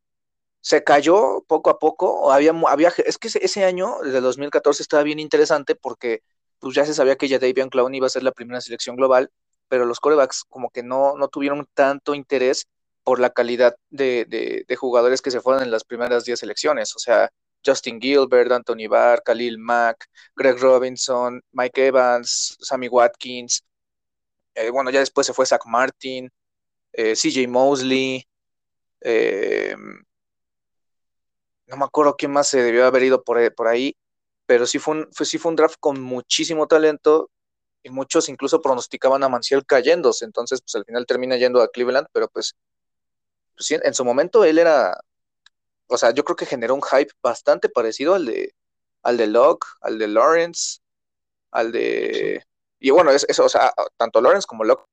se 0.62 0.84
cayó 0.84 1.44
poco 1.48 1.70
a 1.70 1.78
poco, 1.78 2.32
había, 2.32 2.52
había 2.68 2.92
es 3.04 3.18
que 3.18 3.28
ese, 3.28 3.64
año, 3.64 3.96
desde 4.04 4.20
2014, 4.20 4.82
estaba 4.82 5.02
bien 5.02 5.18
interesante 5.18 5.74
porque 5.74 6.22
pues 6.60 6.74
ya 6.76 6.86
se 6.86 6.94
sabía 6.94 7.16
que 7.16 7.28
ya 7.28 7.40
Davian 7.40 7.68
Clown 7.68 7.94
iba 7.94 8.06
a 8.06 8.10
ser 8.10 8.22
la 8.22 8.30
primera 8.30 8.60
selección 8.60 8.94
global, 8.94 9.30
pero 9.68 9.84
los 9.86 9.98
corebacks 9.98 10.44
como 10.48 10.70
que 10.70 10.84
no, 10.84 11.16
no 11.16 11.26
tuvieron 11.28 11.66
tanto 11.74 12.14
interés 12.14 12.68
por 13.02 13.18
la 13.18 13.30
calidad 13.30 13.74
de, 13.90 14.24
de, 14.68 14.76
jugadores 14.76 15.20
que 15.20 15.32
se 15.32 15.40
fueron 15.40 15.64
en 15.64 15.72
las 15.72 15.82
primeras 15.82 16.24
10 16.24 16.38
selecciones, 16.38 16.94
o 16.94 17.00
sea, 17.00 17.28
Justin 17.66 18.00
Gilbert, 18.00 18.52
Anthony 18.52 18.88
Barr, 18.88 19.22
Khalil 19.24 19.58
Mack, 19.58 20.06
Greg 20.36 20.58
Robinson, 20.60 21.42
Mike 21.50 21.88
Evans, 21.88 22.56
Sammy 22.60 22.86
Watkins, 22.88 23.64
eh, 24.54 24.70
bueno, 24.70 24.90
ya 24.90 25.00
después 25.00 25.26
se 25.26 25.32
fue 25.32 25.46
Zach 25.46 25.62
Martin, 25.66 26.30
eh, 26.92 27.14
CJ 27.16 27.48
Mosley, 27.48 28.24
eh, 29.00 29.74
no 31.72 31.78
me 31.78 31.84
acuerdo 31.86 32.16
quién 32.16 32.32
más 32.32 32.48
se 32.48 32.62
debió 32.62 32.86
haber 32.86 33.02
ido 33.02 33.24
por, 33.24 33.54
por 33.54 33.68
ahí, 33.68 33.96
pero 34.46 34.66
sí 34.66 34.78
fue, 34.78 34.94
un, 34.94 35.08
sí 35.12 35.38
fue 35.38 35.50
un 35.50 35.56
draft 35.56 35.76
con 35.80 36.00
muchísimo 36.00 36.66
talento 36.68 37.30
y 37.82 37.90
muchos 37.90 38.28
incluso 38.28 38.60
pronosticaban 38.60 39.24
a 39.24 39.28
Manciel 39.28 39.64
cayéndose, 39.66 40.24
entonces 40.24 40.60
pues 40.62 40.74
al 40.76 40.84
final 40.84 41.06
termina 41.06 41.36
yendo 41.36 41.62
a 41.62 41.68
Cleveland, 41.68 42.06
pero 42.12 42.28
pues, 42.28 42.54
pues 43.56 43.70
en 43.72 43.94
su 43.94 44.04
momento 44.04 44.44
él 44.44 44.58
era, 44.58 45.00
o 45.88 45.96
sea, 45.98 46.12
yo 46.12 46.24
creo 46.24 46.36
que 46.36 46.46
generó 46.46 46.74
un 46.74 46.82
hype 46.82 47.12
bastante 47.22 47.68
parecido 47.68 48.14
al 48.14 48.26
de 48.26 48.54
al 49.02 49.16
de 49.16 49.26
Locke, 49.26 49.66
al 49.80 49.98
de 49.98 50.08
Lawrence, 50.08 50.80
al 51.50 51.72
de... 51.72 52.44
Y 52.80 52.90
bueno, 52.90 53.10
eso, 53.10 53.44
o 53.44 53.48
sea, 53.48 53.72
tanto 53.96 54.20
Lawrence 54.20 54.46
como 54.46 54.64
Locke. 54.64 54.84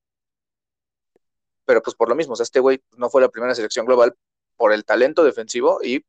Pero 1.66 1.82
pues 1.82 1.96
por 1.96 2.10
lo 2.10 2.16
mismo, 2.16 2.34
o 2.34 2.36
sea, 2.36 2.44
este 2.44 2.60
güey 2.60 2.82
no 2.98 3.10
fue 3.10 3.22
la 3.22 3.30
primera 3.30 3.54
selección 3.56 3.86
global 3.86 4.16
por 4.58 4.74
el 4.74 4.86
talento 4.86 5.24
defensivo 5.24 5.80
y 5.84 6.04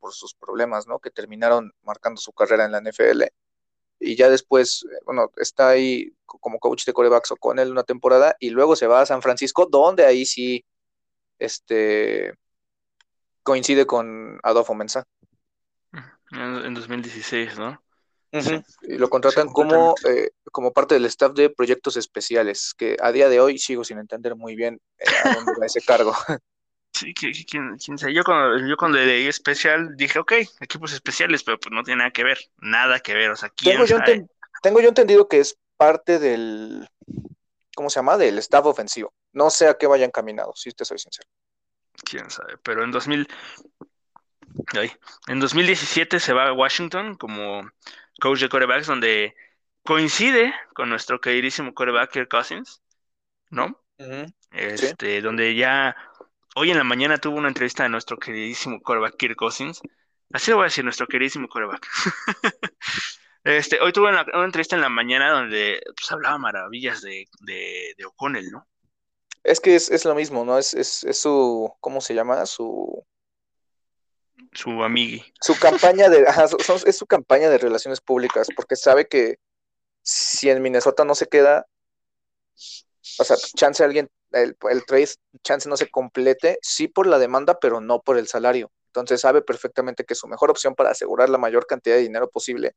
por 0.00 0.12
sus 0.12 0.34
problemas, 0.34 0.86
¿no? 0.86 0.98
Que 0.98 1.10
terminaron 1.10 1.72
marcando 1.82 2.20
su 2.20 2.32
carrera 2.32 2.64
en 2.64 2.72
la 2.72 2.80
NFL. 2.80 3.24
Y 4.00 4.16
ya 4.16 4.30
después, 4.30 4.84
eh, 4.90 4.98
bueno, 5.04 5.30
está 5.36 5.68
ahí 5.68 6.12
como 6.24 6.58
coach 6.58 6.86
de 6.86 6.92
corebacks 6.92 7.34
con 7.38 7.58
él 7.58 7.70
una 7.70 7.84
temporada 7.84 8.34
y 8.40 8.50
luego 8.50 8.74
se 8.74 8.86
va 8.86 9.02
a 9.02 9.06
San 9.06 9.22
Francisco, 9.22 9.66
donde 9.70 10.06
ahí 10.06 10.24
sí 10.24 10.64
este, 11.38 12.34
coincide 13.42 13.86
con 13.86 14.40
Adolfo 14.42 14.74
Mensa. 14.74 15.04
En 16.32 16.74
2016, 16.74 17.58
¿no? 17.58 17.82
Y 18.82 18.96
lo 18.96 19.10
contratan 19.10 19.48
como, 19.48 19.96
eh, 20.08 20.30
como 20.52 20.72
parte 20.72 20.94
del 20.94 21.06
staff 21.06 21.32
de 21.32 21.50
proyectos 21.50 21.96
especiales, 21.96 22.74
que 22.76 22.96
a 23.02 23.10
día 23.10 23.28
de 23.28 23.40
hoy 23.40 23.58
sigo 23.58 23.82
sin 23.82 23.98
entender 23.98 24.36
muy 24.36 24.54
bien 24.54 24.80
eh, 24.98 25.04
a 25.24 25.34
dónde 25.34 25.52
va 25.60 25.66
ese 25.66 25.80
cargo. 25.80 26.12
Sí, 26.92 27.14
quién, 27.14 27.78
sabe. 27.98 28.12
Yo 28.12 28.24
cuando, 28.24 28.66
yo 28.66 28.76
cuando 28.76 28.98
leí 28.98 29.26
especial 29.26 29.96
dije, 29.96 30.18
ok, 30.18 30.32
equipos 30.60 30.92
especiales, 30.92 31.42
pero 31.42 31.58
pues 31.58 31.72
no 31.72 31.82
tiene 31.82 31.98
nada 31.98 32.10
que 32.10 32.24
ver, 32.24 32.38
nada 32.58 33.00
que 33.00 33.14
ver. 33.14 33.30
O 33.30 33.36
sea, 33.36 33.48
¿quién 33.50 33.74
tengo, 33.74 33.86
yo 33.86 33.98
tengo 34.62 34.80
yo 34.80 34.88
entendido 34.88 35.28
que 35.28 35.40
es 35.40 35.56
parte 35.76 36.18
del, 36.18 36.86
¿cómo 37.74 37.88
se 37.90 38.00
llama? 38.00 38.18
Del 38.18 38.38
staff 38.38 38.66
ofensivo. 38.66 39.14
No 39.32 39.50
sé 39.50 39.68
a 39.68 39.78
qué 39.78 39.86
vayan 39.86 40.10
caminados, 40.10 40.60
si 40.60 40.70
te 40.72 40.84
soy 40.84 40.98
sincero. 40.98 41.28
Quién 42.04 42.30
sabe, 42.30 42.56
pero 42.62 42.82
en 42.82 42.90
2000, 42.90 43.28
en 45.28 45.40
2017 45.40 46.18
se 46.20 46.32
va 46.32 46.48
a 46.48 46.52
Washington 46.52 47.14
como 47.14 47.70
coach 48.20 48.40
de 48.40 48.48
corebacks, 48.48 48.86
donde 48.86 49.34
coincide 49.84 50.52
con 50.74 50.88
nuestro 50.88 51.20
queridísimo 51.20 51.74
coreback 51.74 52.12
Kirk 52.12 52.28
Cousins, 52.28 52.82
¿no? 53.50 53.80
Este, 54.50 55.20
donde 55.20 55.54
ya 55.54 55.94
hoy 56.60 56.70
en 56.70 56.76
la 56.76 56.84
mañana 56.84 57.16
tuvo 57.16 57.38
una 57.38 57.48
entrevista 57.48 57.84
de 57.84 57.88
nuestro 57.88 58.18
queridísimo 58.18 58.82
coreback 58.82 59.16
Kirk 59.16 59.36
Cousins. 59.36 59.80
Así 60.30 60.50
lo 60.50 60.58
voy 60.58 60.64
a 60.64 60.66
decir, 60.66 60.84
nuestro 60.84 61.06
queridísimo 61.06 61.48
coreback. 61.48 61.86
este, 63.44 63.80
hoy 63.80 63.92
tuvo 63.92 64.08
una, 64.08 64.26
entrevista 64.44 64.76
en 64.76 64.82
la 64.82 64.90
mañana 64.90 65.30
donde 65.30 65.80
pues, 65.96 66.12
hablaba 66.12 66.36
maravillas 66.36 67.00
de, 67.00 67.26
de, 67.40 67.94
de 67.96 68.04
O'Connell, 68.04 68.50
¿no? 68.50 68.68
Es 69.42 69.58
que 69.58 69.74
es, 69.74 70.04
lo 70.04 70.14
mismo, 70.14 70.44
¿no? 70.44 70.58
Es, 70.58 70.74
es, 70.74 71.02
es, 71.04 71.18
su, 71.18 71.72
¿cómo 71.80 72.02
se 72.02 72.14
llama? 72.14 72.44
Su... 72.44 73.06
Su 74.52 74.84
amigui. 74.84 75.24
Su 75.40 75.58
campaña 75.58 76.10
de, 76.10 76.26
es 76.84 76.98
su 76.98 77.06
campaña 77.06 77.48
de 77.48 77.56
relaciones 77.56 78.02
públicas, 78.02 78.48
porque 78.54 78.76
sabe 78.76 79.08
que 79.08 79.38
si 80.02 80.50
en 80.50 80.60
Minnesota 80.60 81.06
no 81.06 81.14
se 81.14 81.26
queda, 81.26 81.66
o 83.18 83.24
sea, 83.24 83.36
chance 83.54 83.82
alguien, 83.82 84.10
el, 84.32 84.56
el 84.70 84.84
trade, 84.84 85.08
chance 85.42 85.68
no 85.68 85.76
se 85.76 85.90
complete, 85.90 86.58
sí 86.62 86.88
por 86.88 87.06
la 87.06 87.18
demanda, 87.18 87.58
pero 87.60 87.80
no 87.80 88.00
por 88.00 88.18
el 88.18 88.28
salario. 88.28 88.70
Entonces 88.86 89.20
sabe 89.20 89.42
perfectamente 89.42 90.04
que 90.04 90.14
su 90.14 90.26
mejor 90.26 90.50
opción 90.50 90.74
para 90.74 90.90
asegurar 90.90 91.30
la 91.30 91.38
mayor 91.38 91.66
cantidad 91.66 91.96
de 91.96 92.02
dinero 92.02 92.28
posible 92.28 92.74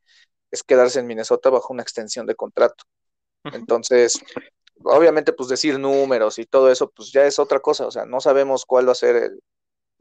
es 0.52 0.64
quedarse 0.64 1.00
en 1.00 1.08
Minnesota 1.08 1.50
bajo 1.50 1.74
una 1.74 1.82
extensión 1.82 2.26
de 2.28 2.36
contrato. 2.36 2.84
Entonces, 3.46 4.22
obviamente, 4.84 5.34
pues 5.34 5.50
decir 5.50 5.80
números 5.80 6.40
y 6.40 6.46
todo 6.46 6.72
eso, 6.72 6.90
pues 6.90 7.12
ya 7.12 7.26
es 7.26 7.40
otra 7.40 7.60
cosa. 7.60 7.88
O 7.88 7.92
sea, 7.92 8.06
no 8.06 8.22
sabemos 8.22 8.66
cuál 8.66 8.88
va 8.88 8.94
a 8.94 8.96
ser 8.96 9.16
el, 9.16 9.40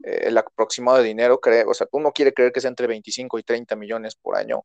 el 0.03 0.37
aproximado 0.37 0.97
de 0.99 1.05
dinero. 1.05 1.39
Creo, 1.39 1.69
o 1.69 1.73
sea, 1.73 1.87
uno 1.91 2.11
quiere 2.11 2.33
creer 2.33 2.51
que 2.51 2.59
es 2.59 2.65
entre 2.65 2.87
25 2.87 3.39
y 3.39 3.43
30 3.43 3.75
millones 3.75 4.15
por 4.15 4.37
año. 4.37 4.63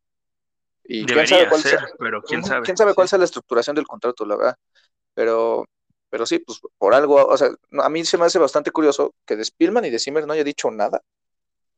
Y 0.85 1.05
quién 1.05 1.27
sabe 1.27 1.49
cuál 1.49 1.63
sea, 1.63 1.87
pero 1.99 2.23
quién 2.23 2.43
sabe. 2.45 2.63
Quién 2.63 2.77
sabe 2.77 2.95
cuál 2.95 3.09
sea 3.09 3.19
la 3.19 3.27
estructuración 3.27 3.77
del 3.77 3.87
contrato, 3.87 4.25
la 4.25 4.37
verdad. 4.37 4.57
Pero, 5.15 5.67
pero 6.11 6.27
sí, 6.27 6.39
pues 6.39 6.61
por 6.79 6.95
algo, 6.95 7.17
o 7.27 7.37
sea, 7.37 7.51
a 7.83 7.89
mí 7.89 8.05
se 8.05 8.19
me 8.19 8.25
hace 8.25 8.39
bastante 8.39 8.71
curioso 8.71 9.15
que 9.27 9.37
de 9.37 9.45
Spielman 9.45 9.85
y 9.85 9.91
de 9.91 9.99
Zimmer 9.99 10.27
no 10.27 10.33
haya 10.33 10.45
dicho 10.45 10.71
nada. 10.71 11.03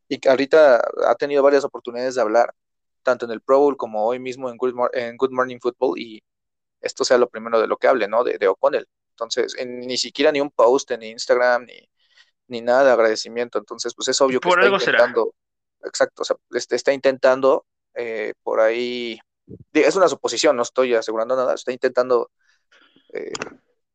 Y 0.08 0.18
que 0.18 0.28
ahorita 0.28 0.82
ha 1.06 1.14
tenido 1.16 1.42
varias 1.42 1.64
oportunidades 1.64 2.16
de 2.16 2.20
hablar, 2.20 2.54
tanto 3.02 3.26
en 3.26 3.32
el 3.32 3.40
Pro 3.40 3.58
Bowl 3.58 3.76
como 3.76 4.04
hoy 4.04 4.18
mismo 4.18 4.50
en 4.50 4.56
Good, 4.56 4.74
en 4.92 5.16
Good 5.16 5.30
Morning 5.30 5.58
Football, 5.60 5.98
y 5.98 6.22
esto 6.80 7.04
sea 7.04 7.18
lo 7.18 7.28
primero 7.28 7.60
de 7.60 7.66
lo 7.66 7.76
que 7.76 7.88
hable, 7.88 8.08
¿no? 8.08 8.24
De, 8.24 8.38
de 8.38 8.48
O'Connell. 8.48 8.88
Entonces, 9.10 9.54
ni 9.64 9.98
siquiera 9.98 10.32
ni 10.32 10.40
un 10.40 10.50
post 10.50 10.90
en 10.92 11.02
Instagram, 11.02 11.66
ni, 11.66 11.88
ni 12.48 12.60
nada 12.60 12.84
de 12.84 12.90
agradecimiento. 12.90 13.58
Entonces, 13.58 13.94
pues 13.94 14.08
es 14.08 14.20
obvio 14.20 14.40
que 14.40 14.48
está 14.48 14.66
intentando, 14.66 15.34
exacto, 15.84 16.22
o 16.22 16.24
sea, 16.24 16.36
este, 16.50 16.76
está 16.76 16.92
intentando 16.92 17.66
eh, 17.94 18.34
por 18.42 18.60
ahí, 18.60 19.18
es 19.72 19.96
una 19.96 20.08
suposición, 20.08 20.56
no 20.56 20.62
estoy 20.62 20.94
asegurando 20.94 21.36
nada, 21.36 21.54
está 21.54 21.72
intentando 21.72 22.30
eh, 23.12 23.32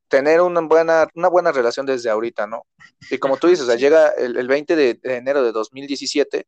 tener 0.08 0.42
una 0.42 0.62
buena, 0.62 1.08
una 1.16 1.28
buena 1.28 1.52
relación 1.52 1.86
desde 1.86 2.10
ahorita, 2.10 2.48
¿no? 2.48 2.66
Y 3.10 3.18
como 3.18 3.38
tú 3.38 3.48
dices, 3.48 3.64
o 3.64 3.68
sea, 3.68 3.76
llega 3.76 4.10
el, 4.10 4.48
20 4.48 4.76
de, 4.76 5.00
enero 5.04 5.44
de 5.44 5.52
2017, 5.52 6.48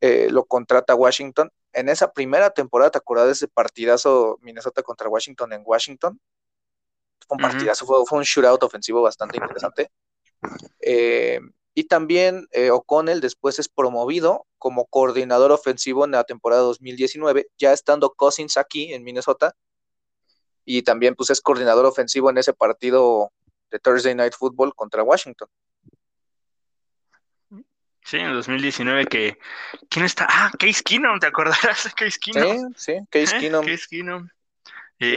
eh, 0.00 0.28
lo 0.30 0.44
contrata 0.44 0.94
Washington. 0.94 1.50
En 1.72 1.88
esa 1.88 2.12
primera 2.12 2.50
temporada, 2.50 2.90
¿te 2.90 2.98
acuerdas 2.98 3.26
de 3.26 3.32
ese 3.32 3.48
partidazo 3.48 4.38
Minnesota 4.42 4.82
contra 4.82 5.08
Washington 5.08 5.52
en 5.52 5.62
Washington? 5.64 6.20
Fue 7.26 7.36
un 7.36 7.42
partidazo, 7.42 7.86
fue, 7.86 8.04
fue 8.06 8.18
un 8.18 8.24
shootout 8.24 8.62
ofensivo 8.62 9.02
bastante 9.02 9.38
interesante. 9.38 9.90
Eh, 10.80 11.40
y 11.74 11.84
también 11.84 12.46
eh, 12.52 12.70
O'Connell 12.70 13.20
después 13.20 13.58
es 13.58 13.68
promovido 13.68 14.46
como 14.58 14.86
coordinador 14.86 15.50
ofensivo 15.50 16.04
en 16.04 16.12
la 16.12 16.24
temporada 16.24 16.62
2019, 16.62 17.48
ya 17.58 17.72
estando 17.72 18.14
Cousins 18.14 18.56
aquí 18.56 18.92
en 18.94 19.02
Minnesota. 19.02 19.56
Y 20.64 20.82
también 20.82 21.14
pues 21.14 21.30
es 21.30 21.40
coordinador 21.40 21.86
ofensivo 21.86 22.30
en 22.30 22.38
ese 22.38 22.52
partido 22.52 23.32
de 23.70 23.78
Thursday 23.78 24.14
Night 24.14 24.34
Football 24.34 24.74
contra 24.74 25.02
Washington. 25.02 25.48
Sí, 28.04 28.18
en 28.18 28.32
2019 28.34 29.06
que... 29.06 29.38
¿Quién 29.88 30.04
está? 30.04 30.26
Ah, 30.28 30.50
Case 30.58 30.82
Keenum, 30.82 31.18
¿te 31.18 31.26
acordarás 31.26 31.84
de 31.84 31.90
Case 31.92 32.18
Keenum? 32.20 32.74
Sí, 32.76 32.92
sí, 32.92 33.06
Case 33.10 33.38
Keenum. 33.38 33.64
Case 33.64 33.86
Keenum. 33.88 34.28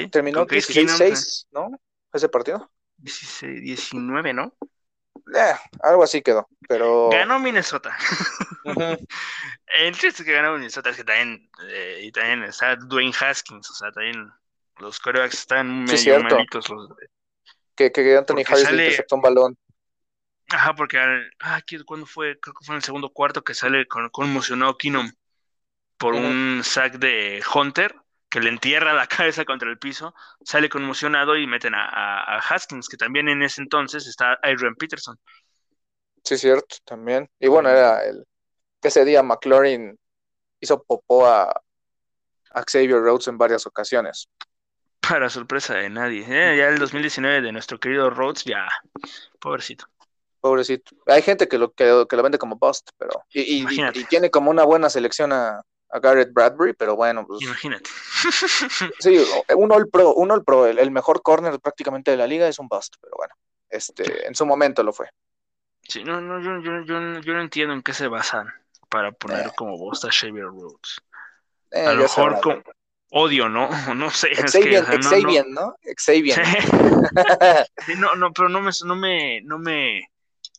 Terminó 0.10 0.48
16-6, 0.48 1.48
¿no? 1.52 1.70
Ese 2.14 2.30
partido. 2.30 2.72
16, 2.98 3.62
19, 3.62 4.34
¿no? 4.34 4.54
Eh, 5.36 5.54
algo 5.82 6.04
así 6.04 6.22
quedó, 6.22 6.48
pero... 6.68 7.10
Ganó 7.10 7.40
Minnesota. 7.40 7.98
El 9.66 9.96
chiste 9.98 10.24
que 10.24 10.32
ganó 10.32 10.54
Minnesota 10.54 10.90
es 10.90 10.98
que 10.98 11.04
también, 11.04 11.50
eh, 11.68 12.02
y 12.04 12.12
también 12.12 12.44
está 12.44 12.76
Dwayne 12.78 13.14
Haskins, 13.20 13.70
o 13.70 13.74
sea, 13.74 13.92
también 13.92 14.32
los 14.80 15.00
corebacks 15.00 15.40
están 15.40 15.84
medio 15.84 16.20
malitos. 16.22 16.70
Los, 16.70 16.90
que, 17.76 17.92
que 17.92 18.18
Anthony 18.18 18.44
Harris 18.48 18.64
sale... 18.64 18.84
interceptó 18.86 19.16
un 19.16 19.22
balón. 19.22 19.58
Ajá, 20.50 20.76
porque 20.76 20.98
ah, 21.42 21.62
¿cuándo 21.86 22.06
fue? 22.06 22.40
Creo 22.40 22.54
que 22.54 22.66
fue 22.66 22.74
en 22.74 22.78
el 22.78 22.84
segundo 22.84 23.10
cuarto 23.10 23.44
que 23.44 23.54
sale 23.54 23.86
con, 23.88 24.10
conmocionado 24.10 24.78
Keenum 24.78 25.12
por 25.98 26.14
un 26.14 26.62
sack 26.64 27.00
de 27.00 27.44
Hunter 27.54 27.94
que 28.30 28.40
le 28.40 28.50
entierra 28.50 28.94
la 28.94 29.08
cabeza 29.08 29.46
contra 29.46 29.70
el 29.70 29.78
piso, 29.78 30.14
sale 30.44 30.70
conmocionado 30.70 31.38
y 31.38 31.48
meten 31.48 31.74
a, 31.76 32.40
Haskins, 32.40 32.90
que 32.90 32.98
también 32.98 33.30
en 33.30 33.44
ese 33.44 33.62
entonces 33.62 34.08
está 34.08 34.38
Adrian 34.44 34.76
Peterson. 34.76 35.18
Sí, 36.24 36.38
cierto, 36.38 36.78
también. 36.84 37.30
Y 37.40 37.48
bueno, 37.48 37.70
era 37.70 38.04
el 38.06 38.26
que 38.82 38.90
ese 38.90 39.06
día 39.06 39.24
McLaurin 39.24 39.98
hizo 40.60 40.84
popó 40.84 41.26
a, 41.26 41.62
Xavier 42.66 43.00
Rhodes 43.00 43.28
en 43.28 43.38
varias 43.38 43.68
ocasiones. 43.68 44.30
Para 45.10 45.30
sorpresa 45.30 45.76
de 45.76 45.90
nadie. 45.90 46.26
¿eh? 46.28 46.58
Ya 46.58 46.68
el 46.68 46.80
2019 46.80 47.42
de 47.42 47.52
nuestro 47.52 47.80
querido 47.80 48.10
Rhodes, 48.10 48.44
ya, 48.44 48.68
pobrecito. 49.40 49.86
Pobrecito. 50.40 50.96
Hay 51.08 51.22
gente 51.22 51.48
que 51.48 51.58
lo, 51.58 51.74
que, 51.74 51.86
lo 51.86 52.24
vende 52.24 52.38
como 52.38 52.58
bust, 52.58 52.90
pero. 52.98 53.24
y, 53.30 53.66
y, 53.68 54.06
tiene 54.06 54.30
como 54.30 54.52
una 54.52 54.64
buena 54.64 54.90
selección 54.90 55.34
a, 55.34 55.62
a 55.90 56.00
Garrett 56.00 56.32
Bradbury, 56.34 56.74
pero 56.74 56.96
bueno, 56.96 57.26
pues. 57.26 57.42
Imagínate. 57.42 57.90
sí, 59.00 59.26
un 59.56 59.72
All 59.72 59.90
Pro, 59.90 60.14
un 60.14 60.32
All 60.32 60.44
Pro, 60.44 60.68
el, 60.68 60.92
mejor 60.92 61.22
corner 61.22 61.60
prácticamente 61.60 62.12
de 62.12 62.18
la 62.18 62.28
liga 62.28 62.48
es 62.48 62.60
un 62.60 62.68
bust, 62.68 62.96
pero 63.02 63.14
bueno, 63.18 63.34
este, 63.70 64.28
en 64.28 64.36
su 64.36 64.46
momento 64.46 64.84
lo 64.84 64.94
fue. 64.94 65.10
Sí, 65.82 66.04
no, 66.04 66.20
no, 66.20 66.42
yo, 66.42 66.62
yo, 66.62 66.84
yo, 66.84 67.20
yo 67.22 67.34
no 67.34 67.42
entiendo 67.42 67.74
en 67.74 67.82
qué 67.82 67.94
se 67.94 68.08
basan 68.08 68.48
para 68.90 69.12
poner 69.12 69.48
eh. 69.48 69.52
como 69.56 69.78
bust 69.78 70.06
a 70.06 70.12
Xavier 70.12 70.46
Rhodes. 70.46 71.02
Eh, 71.72 71.86
a 71.86 71.94
lo 71.94 72.04
mejor 72.04 72.40
con 72.42 72.64
odio, 73.12 73.50
¿no? 73.50 73.70
No 73.96 74.10
sé. 74.10 74.30
Xavier, 74.36 74.84
es 74.84 74.90
que, 74.90 75.04
Xavier, 75.04 75.46
no, 75.48 75.76
Xavier. 75.96 76.44
sí, 77.86 77.94
no, 77.98 78.16
no, 78.16 78.34
pero 78.34 78.50
no 78.50 78.62
me, 78.62 78.72
no 78.86 78.96
me, 78.96 79.42
no 79.42 79.60
me, 79.60 80.10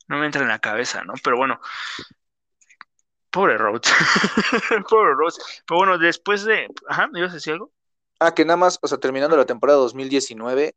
no 0.09 0.19
me 0.19 0.27
entra 0.27 0.43
en 0.43 0.49
la 0.49 0.59
cabeza, 0.59 1.05
¿no? 1.05 1.15
Pero 1.23 1.37
bueno, 1.37 1.61
Pobre 3.31 3.59
Rhodes. 3.59 3.93
Pobre 4.89 5.15
Rhodes. 5.15 5.63
Pero 5.67 5.79
bueno, 5.79 5.99
después 5.99 6.45
de. 6.45 6.69
Ajá, 6.89 7.09
¿me 7.09 7.21
ibas 7.21 7.33
a 7.33 7.35
decir 7.35 7.53
algo? 7.53 7.73
Ah, 8.21 8.35
que 8.35 8.45
nada 8.45 8.57
más, 8.57 8.79
o 8.83 8.89
sea, 8.89 8.99
terminando 8.99 9.37
la 9.37 9.47
temporada 9.47 9.79
2019, 9.79 10.75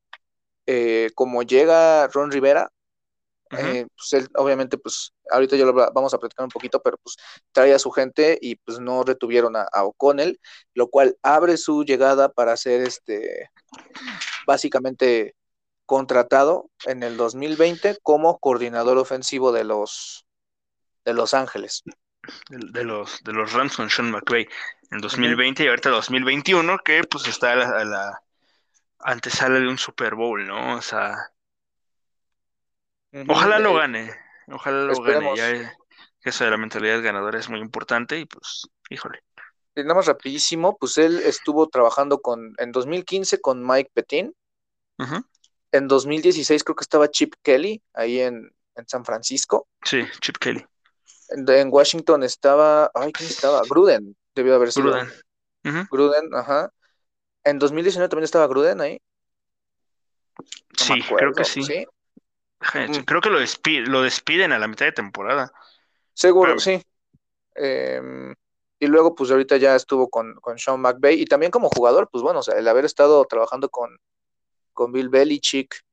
eh, 0.67 1.09
como 1.15 1.41
llega 1.41 2.07
Ron 2.07 2.31
Rivera, 2.31 2.71
eh, 3.57 3.85
pues 3.95 4.13
él, 4.13 4.29
obviamente, 4.35 4.77
pues 4.77 5.13
ahorita 5.29 5.55
ya 5.55 5.65
lo 5.65 5.73
vamos 5.73 6.13
a 6.13 6.19
platicar 6.19 6.43
un 6.43 6.51
poquito, 6.51 6.81
pero 6.81 6.97
pues 6.97 7.15
trae 7.51 7.73
a 7.73 7.79
su 7.79 7.91
gente 7.91 8.37
y 8.41 8.55
pues 8.55 8.79
no 8.79 9.03
retuvieron 9.03 9.55
a, 9.55 9.67
a 9.71 9.83
O'Connell, 9.83 10.39
lo 10.73 10.87
cual 10.89 11.17
abre 11.21 11.57
su 11.57 11.83
llegada 11.83 12.29
para 12.29 12.55
ser 12.57 12.81
este, 12.81 13.49
básicamente 14.47 15.35
contratado 15.85 16.69
en 16.85 17.03
el 17.03 17.17
2020 17.17 17.97
como 18.01 18.39
coordinador 18.39 18.97
ofensivo 18.97 19.51
de 19.51 19.65
los 19.65 20.25
de 21.03 21.13
Los 21.13 21.33
Ángeles. 21.33 21.83
De, 22.49 22.83
los, 22.83 23.23
de 23.23 23.33
los 23.33 23.51
Rams 23.51 23.75
con 23.75 23.89
Sean 23.89 24.11
McVay 24.11 24.47
en 24.91 24.99
2020 24.99 25.63
y 25.63 25.67
ahorita 25.67 25.89
2021, 25.89 26.77
que 26.79 27.03
pues 27.03 27.27
está 27.27 27.53
a 27.53 27.83
la, 27.83 28.21
antesala 28.99 29.59
de 29.59 29.67
un 29.67 29.77
Super 29.77 30.15
Bowl, 30.15 30.45
¿no? 30.45 30.77
O 30.77 30.81
sea, 30.81 31.15
ojalá 33.27 33.59
lo 33.59 33.75
gane, 33.75 34.11
ojalá 34.47 34.83
lo 34.83 35.01
gane, 35.01 35.35
ya 35.35 35.73
eso 36.23 36.43
de 36.43 36.51
la 36.51 36.57
mentalidad 36.57 37.01
ganadora 37.01 37.39
es 37.39 37.49
muy 37.49 37.59
importante 37.59 38.19
y 38.19 38.25
pues, 38.25 38.67
híjole. 38.89 39.23
Y 39.75 39.81
nada 39.81 39.95
más 39.95 40.05
rapidísimo, 40.05 40.77
pues 40.77 40.97
él 40.97 41.19
estuvo 41.19 41.67
trabajando 41.69 42.21
con, 42.21 42.53
en 42.57 42.71
2015 42.71 43.39
con 43.39 43.65
Mike 43.65 43.91
Petin, 43.93 44.35
en 45.71 45.87
2016 45.87 46.63
creo 46.63 46.75
que 46.75 46.83
estaba 46.83 47.09
Chip 47.09 47.33
Kelly 47.41 47.81
ahí 47.93 48.19
en, 48.19 48.51
en 48.75 48.87
San 48.87 49.05
Francisco. 49.05 49.67
Sí, 49.83 50.03
Chip 50.19 50.37
Kelly. 50.37 50.65
En, 51.29 51.49
en 51.49 51.69
Washington 51.71 52.23
estaba, 52.23 52.91
ay, 52.93 53.11
¿quién 53.11 53.29
estaba? 53.29 53.61
Gruden, 53.67 54.15
debió 54.35 54.55
haber 54.55 54.71
sido. 54.71 54.91
Gruden. 54.91 55.87
Gruden, 55.89 56.35
ajá. 56.35 56.71
En 57.43 57.57
2019 57.57 58.09
también 58.09 58.25
estaba 58.25 58.47
Gruden 58.47 58.81
ahí. 58.81 59.01
No 60.37 60.45
Sí, 60.73 61.01
creo 61.15 61.33
que 61.33 61.45
sí. 61.45 61.63
¿sí? 61.63 61.85
Mm. 62.61 63.03
Creo 63.05 63.21
que 63.21 63.29
lo, 63.29 63.39
despi- 63.39 63.85
lo 63.85 64.01
despiden 64.01 64.51
a 64.51 64.59
la 64.59 64.67
mitad 64.67 64.85
de 64.85 64.91
temporada. 64.91 65.51
Seguro, 66.13 66.51
Pero- 66.51 66.59
sí. 66.59 66.81
Em, 67.55 68.33
y 68.79 68.87
luego, 68.87 69.13
pues 69.15 69.29
ahorita 69.31 69.57
ya 69.57 69.75
estuvo 69.75 70.09
con, 70.09 70.35
con 70.35 70.57
Sean 70.57 70.79
McVay 70.79 71.21
y 71.21 71.25
también 71.25 71.51
como 71.51 71.69
jugador, 71.69 72.09
pues 72.11 72.23
bueno, 72.23 72.39
o 72.39 72.43
sea, 72.43 72.57
el 72.57 72.67
haber 72.67 72.85
estado 72.85 73.23
trabajando 73.25 73.69
con, 73.69 73.99
con 74.73 74.91
Bill 74.91 75.09
Belichick 75.09 75.83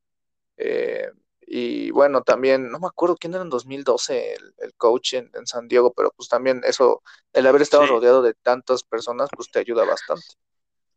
eh, 0.57 1.11
y 1.51 1.91
bueno, 1.91 2.23
también, 2.23 2.71
no 2.71 2.79
me 2.79 2.87
acuerdo 2.87 3.17
quién 3.17 3.33
era 3.35 3.43
en 3.43 3.49
2012 3.51 4.35
el, 4.35 4.55
el 4.59 4.75
coach 4.75 5.15
en, 5.15 5.31
en 5.35 5.47
San 5.47 5.67
Diego, 5.69 5.93
pero 5.95 6.13
pues 6.17 6.29
también 6.29 6.61
eso, 6.65 7.03
el 7.33 7.47
haber 7.47 7.63
estado 7.63 7.85
Sí. 7.85 7.91
rodeado 7.91 8.23
de 8.23 8.35
tantas 8.35 8.83
personas, 8.85 9.29
pues 9.35 9.51
te 9.51 9.59
ayuda 9.59 9.85
bastante. 9.85 10.27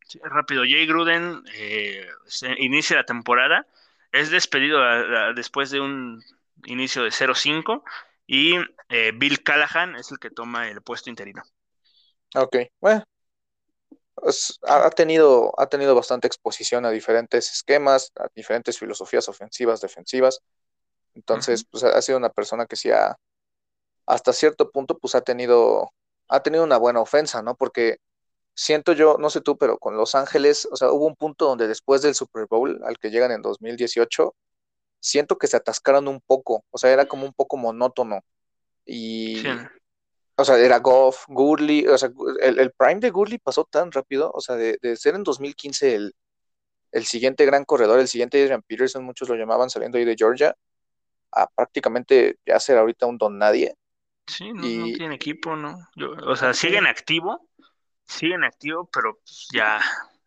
Sí, 0.06 0.20
rápido, 0.24 0.64
Jay 0.64 0.86
Gruden 0.86 1.42
eh, 1.56 2.06
se 2.26 2.54
inicia 2.60 2.98
la 2.98 3.06
temporada, 3.06 3.66
es 4.12 4.32
despedido 4.32 4.82
a- 4.84 5.30
a- 5.30 5.34
después 5.34 5.72
de 5.72 5.80
un 5.82 6.24
inicio 6.66 7.04
de 7.04 7.12
0-5 7.12 7.84
y 8.28 8.56
eh, 8.90 9.12
Bill 9.16 9.44
Callahan 9.44 9.96
es 9.96 10.12
el 10.12 10.20
que 10.20 10.30
toma 10.32 10.70
el 10.70 10.82
puesto 10.82 11.10
interino. 11.10 11.44
Ok, 12.36 12.56
bueno, 12.82 13.04
pues, 14.16 14.60
ha, 14.64 14.90
tenido, 14.92 15.54
ha 15.60 15.68
tenido 15.68 15.96
bastante 15.96 16.28
exposición 16.28 16.86
a 16.86 16.92
diferentes 16.92 17.52
esquemas, 17.52 18.12
a 18.16 18.28
diferentes 18.36 18.78
filosofías 18.80 19.28
ofensivas, 19.30 19.82
defensivas. 19.82 20.42
Entonces, 21.16 21.66
pues 21.70 21.84
ha 21.84 21.98
ha 21.98 22.02
sido 22.04 22.18
una 22.20 22.30
persona 22.32 22.66
que 22.68 22.78
sí 22.78 22.92
ha, 22.92 23.18
hasta 24.08 24.34
cierto 24.34 24.72
punto, 24.72 24.98
pues 25.00 25.16
ha 25.16 25.22
tenido, 25.22 25.92
ha 26.30 26.44
tenido 26.44 26.64
una 26.64 26.78
buena 26.78 27.02
ofensa, 27.02 27.42
¿no? 27.44 27.56
Porque 27.56 27.98
siento 28.62 28.94
yo, 28.94 29.18
no 29.20 29.30
sé 29.30 29.42
tú, 29.42 29.58
pero 29.58 29.78
con 29.80 29.98
Los 29.98 30.14
Ángeles, 30.16 30.68
o 30.72 30.76
sea, 30.76 30.92
hubo 30.92 31.08
un 31.08 31.16
punto 31.16 31.46
donde 31.48 31.68
después 31.68 32.02
del 32.04 32.14
Super 32.16 32.46
Bowl 32.48 32.80
al 32.86 32.98
que 33.00 33.10
llegan 33.10 33.32
en 33.32 33.42
2018, 33.42 34.36
siento 35.00 35.38
que 35.38 35.48
se 35.48 35.58
atascaron 35.58 36.08
un 36.08 36.22
poco, 36.22 36.64
o 36.72 36.78
sea, 36.78 36.92
era 36.92 37.06
como 37.08 37.26
un 37.26 37.34
poco 37.34 37.58
monótono. 37.58 38.22
Y, 38.86 39.38
Sí, 39.42 39.50
o 40.38 40.46
sea, 40.46 40.58
era 40.60 40.80
Goff, 40.80 41.26
Gurley, 41.28 41.88
o 41.88 41.98
sea, 41.98 42.12
el, 42.42 42.60
el 42.60 42.72
prime 42.72 43.00
de 43.00 43.12
Gurley 43.12 43.38
pasó 43.40 43.64
tan 43.66 43.92
rápido, 43.92 44.32
o 44.34 44.42
sea, 44.42 44.56
de, 44.56 44.78
de 44.82 44.96
ser 44.96 45.16
en 45.16 45.24
2015 45.24 45.96
el, 45.96 46.16
el 46.92 47.06
siguiente 47.06 47.46
gran 47.46 47.66
corredor, 47.66 48.00
el 48.00 48.08
siguiente 48.08 48.42
Adrian 48.44 48.62
Peterson, 48.64 49.04
muchos 49.04 49.30
lo 49.30 49.36
llamaban 49.36 49.70
saliendo 49.70 49.98
ahí 49.98 50.06
de 50.06 50.16
Georgia, 50.18 50.56
a 51.32 51.48
prácticamente 51.48 52.38
ya 52.46 52.60
ser 52.60 52.78
ahorita 52.78 53.06
un 53.08 53.18
don 53.18 53.38
nadie. 53.38 53.76
sí, 54.28 54.52
no, 54.54 54.62
no 54.62 54.88
Y- 54.88 54.94
tiene 54.98 55.16
equipo, 55.16 55.56
¿no? 55.56 55.78
Yo- 55.96 56.12
o 56.12 56.36
sea, 56.36 56.54
sigue 56.54 56.78
en 56.78 56.88
activo, 56.88 57.48
sigue 58.12 58.36
en 58.36 58.44
activo, 58.44 58.90
pero 58.92 59.16
pues, 59.16 59.48
ya 59.54 59.80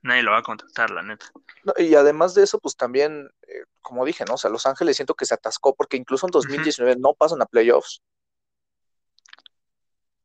nadie 0.03 0.23
lo 0.23 0.33
va 0.33 0.39
a 0.39 0.43
contratar, 0.43 0.91
la 0.91 1.03
neta. 1.03 1.27
No, 1.65 1.73
y 1.79 1.95
además 1.95 2.35
de 2.35 2.43
eso, 2.45 2.59
pues 2.59 2.77
también, 2.77 3.31
eh, 3.49 3.65
como 3.83 4.05
dije, 4.05 4.25
¿no? 4.27 4.35
O 4.35 4.39
sea, 4.39 4.51
Los 4.51 4.67
Ángeles 4.67 4.97
siento 4.97 5.15
que 5.15 5.27
se 5.27 5.35
atascó 5.35 5.75
porque 5.75 5.97
incluso 5.97 6.27
en 6.27 6.31
2019 6.33 6.97
no 6.99 7.15
pasan 7.15 7.41
a 7.43 7.47
playoffs. 7.47 8.03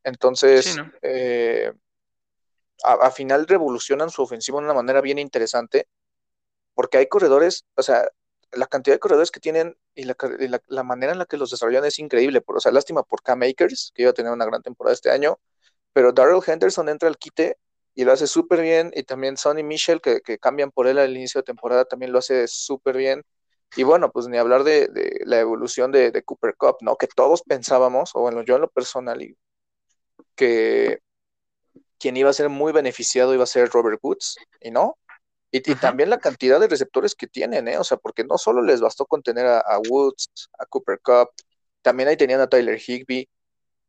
Entonces, 0.04 0.66
Sí, 0.66 0.78
¿no? 0.78 0.92
eh, 1.02 1.74
a, 2.84 2.94
a 2.94 3.12
final 3.12 3.48
revolucionan 3.48 4.10
su 4.10 4.22
ofensiva 4.22 4.60
de 4.60 4.66
una 4.66 4.74
manera 4.74 5.02
bien 5.02 5.20
interesante 5.20 5.88
porque 6.74 6.98
hay 6.98 7.08
corredores, 7.08 7.66
o 7.76 7.84
sea, 7.84 8.08
la 8.52 8.66
cantidad 8.68 8.96
de 8.96 9.00
corredores 9.00 9.32
que 9.32 9.40
tienen 9.42 9.78
y 9.94 10.04
la, 10.06 10.16
ca- 10.16 10.32
y 10.40 10.48
la- 10.48 10.62
la 10.68 10.84
manera 10.84 11.12
en 11.12 11.20
la 11.20 11.26
que 11.26 11.38
los 11.38 11.52
desarrollan 11.52 11.86
es 11.86 12.00
increíble. 12.00 12.42
Por, 12.42 12.58
o 12.58 12.60
sea, 12.60 12.72
lástima 12.72 13.04
por 13.04 13.22
Cam 13.22 13.44
Akers, 13.44 13.92
que 13.94 14.04
iba 14.04 14.12
a 14.12 14.14
tener 14.14 14.32
una 14.32 14.46
gran 14.46 14.62
temporada 14.64 14.94
este 14.94 15.12
año, 15.12 15.40
pero 15.94 16.12
Darrell 16.12 16.42
Henderson 16.46 16.90
entra 16.90 17.10
al 17.10 17.18
quite 17.18 17.58
y 17.96 18.06
lo 18.06 18.14
hace 18.14 18.28
súper 18.28 18.62
bien, 18.62 18.92
y 18.96 19.04
también 19.04 19.38
Sonny 19.38 19.64
Michel, 19.64 20.02
que, 20.02 20.22
que 20.22 20.38
cambian 20.40 20.72
por 20.72 20.88
él 20.88 21.00
al 21.00 21.16
inicio 21.16 21.42
de 21.42 21.46
temporada, 21.46 21.86
también 21.86 22.12
lo 22.14 22.20
hace 22.20 22.48
súper 22.48 22.96
bien. 22.98 23.24
Y 23.76 23.84
bueno, 23.84 24.12
pues 24.12 24.28
ni 24.28 24.38
hablar 24.38 24.64
de, 24.64 24.88
de 24.88 25.20
la 25.26 25.40
evolución 25.40 25.92
de, 25.92 26.12
de 26.12 26.24
Cooper 26.24 26.56
Cup, 26.56 26.78
¿no? 26.82 26.96
Que 26.96 27.08
todos 27.08 27.44
pensábamos, 27.44 28.12
o 28.16 28.22
bueno, 28.22 28.42
yo 28.44 28.56
en 28.56 28.62
lo 28.62 28.70
personal, 28.70 29.20
que 30.36 31.00
quien 32.00 32.18
iba 32.18 32.30
a 32.30 32.34
ser 32.34 32.50
muy 32.50 32.72
beneficiado 32.72 33.34
iba 33.34 33.44
a 33.44 33.48
ser 33.48 33.70
Robert 33.70 34.00
Woods, 34.02 34.38
y 34.62 34.72
no. 34.72 34.98
Y, 35.52 35.62
también 35.76 36.10
la 36.10 36.20
cantidad 36.20 36.60
de 36.60 36.68
receptores 36.68 37.16
que 37.16 37.28
tienen, 37.28 37.68
¿eh? 37.68 37.78
O 37.78 37.84
sea, 37.84 37.98
porque 37.98 38.24
no 38.24 38.38
solo 38.38 38.62
les 38.62 38.82
bastó 38.82 39.06
con 39.06 39.24
tener 39.24 39.46
a, 39.48 39.60
a 39.60 39.80
Woods, 39.90 40.30
a 40.60 40.66
Cooper 40.68 41.00
Cup, 41.04 41.30
también 41.82 42.10
ahí 42.10 42.18
tenían 42.18 42.42
a 42.42 42.48
Tyler 42.48 42.80
Higbee, 42.80 43.28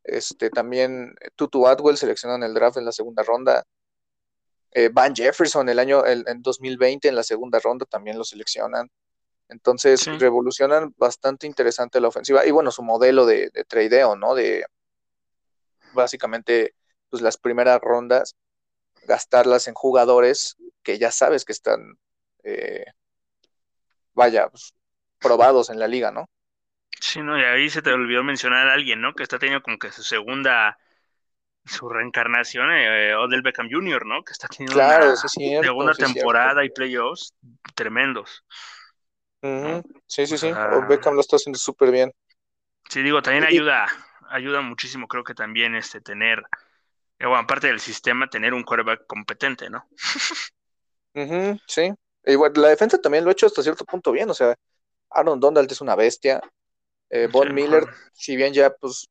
este, 0.05 0.51
también 0.51 1.15
Tutu 1.37 1.67
Atwell 1.67 1.97
seleccionado 1.97 2.39
en 2.39 2.45
el 2.45 2.55
draft 2.55 2.77
en 2.79 2.85
la 2.85 2.93
segunda 2.93 3.23
ronda, 3.23 3.65
eh, 4.73 4.89
Van 4.93 5.15
Jefferson 5.15 5.69
el 5.69 5.79
año 5.79 6.05
el- 6.05 6.25
en 6.29 6.43
2020 6.43 7.09
en 7.09 7.17
la 7.17 7.23
segunda 7.23 7.59
ronda 7.59 7.87
también 7.87 8.17
lo 8.19 8.25
seleccionan. 8.25 8.89
Entonces 9.49 10.01
Sí. 10.03 10.13
revolucionan 10.19 10.95
bastante 10.97 11.47
interesante 11.47 12.01
la 12.01 12.09
ofensiva 12.09 12.47
y 12.47 12.53
bueno, 12.53 12.71
su 12.71 12.83
modelo 12.85 13.27
de, 13.27 13.51
de 13.53 13.65
tradeo, 13.65 14.15
¿no? 14.17 14.35
De 14.35 14.65
básicamente 15.93 16.75
pues 17.09 17.23
las 17.23 17.37
primeras 17.37 17.81
rondas 17.81 18.37
gastarlas 19.07 19.67
en 19.67 19.75
jugadores 19.75 20.57
que 20.85 20.99
ya 20.99 21.11
sabes 21.11 21.45
que 21.45 21.53
están, 21.53 21.99
eh, 22.45 22.85
vaya, 24.13 24.49
pues, 24.49 24.73
probados 25.19 25.71
en 25.71 25.79
la 25.81 25.89
liga, 25.89 26.13
¿no? 26.13 26.29
Sí, 27.01 27.21
no, 27.23 27.39
y 27.39 27.43
ahí 27.45 27.71
se 27.71 27.83
te 27.83 27.93
olvidó 27.93 28.23
mencionar 28.23 28.69
a 28.69 28.75
alguien, 28.75 29.01
¿no? 29.01 29.15
Que 29.15 29.23
está 29.23 29.39
teniendo 29.39 29.63
como 29.63 29.79
que 29.79 29.91
su 29.91 30.03
segunda, 30.03 30.79
su 31.67 31.89
reencarnación, 31.89 32.71
eh, 32.73 33.15
Odell 33.17 33.43
Beckham 33.43 33.69
Jr., 33.71 34.07
¿no? 34.07 34.25
Que 34.25 34.33
está 34.33 34.49
teniendo 34.49 34.77
Claro, 34.77 35.15
una 35.15 35.17
sí 35.17 35.29
cierto, 35.29 35.61
segunda 35.61 35.93
sí 35.93 36.05
temporada 36.07 36.65
y 36.65 36.71
playoffs 36.71 37.35
tremendos. 37.75 38.45
Ujú, 39.43 39.83
Sí, 40.07 40.27
sí, 40.27 40.39
O 40.39 40.39
sí. 40.39 40.57
Beckham 40.87 41.15
lo 41.15 41.21
está 41.21 41.37
haciendo 41.37 41.59
súper 41.59 41.91
bien. 41.91 42.11
Sí, 42.91 43.03
digo, 43.03 43.23
también 43.23 43.45
ayuda, 43.45 43.87
ayuda 44.29 44.61
muchísimo, 44.61 45.07
creo 45.09 45.25
que 45.25 45.35
también 45.35 45.75
este 45.77 46.01
tener, 46.01 46.41
eh, 47.19 47.27
bueno, 47.27 47.39
aparte 47.39 47.69
del 47.69 47.81
sistema, 47.81 48.29
tener 48.31 48.55
un 48.55 48.65
quarterback 48.65 49.07
competente, 49.07 49.71
¿no? 49.71 49.89
Ujú, 51.15 51.59
sí. 51.67 51.93
Y 52.25 52.35
bueno, 52.37 52.61
la 52.61 52.69
defensa 52.69 52.99
también 53.01 53.25
lo 53.25 53.31
ha 53.31 53.33
hecho 53.33 53.47
hasta 53.47 53.63
cierto 53.63 53.85
punto 53.85 54.13
bien. 54.13 54.31
O 54.31 54.35
sea, 54.35 54.55
Aaron 55.11 55.41
Donald 55.41 55.71
es 55.73 55.81
una 55.81 55.97
bestia. 55.97 56.43
Eh, 57.11 57.27
Sí, 57.27 57.33
Von 57.33 57.55
Miller, 57.55 57.85
si 58.13 58.37
bien 58.37 58.53
ya, 58.53 58.71
pues, 58.71 59.09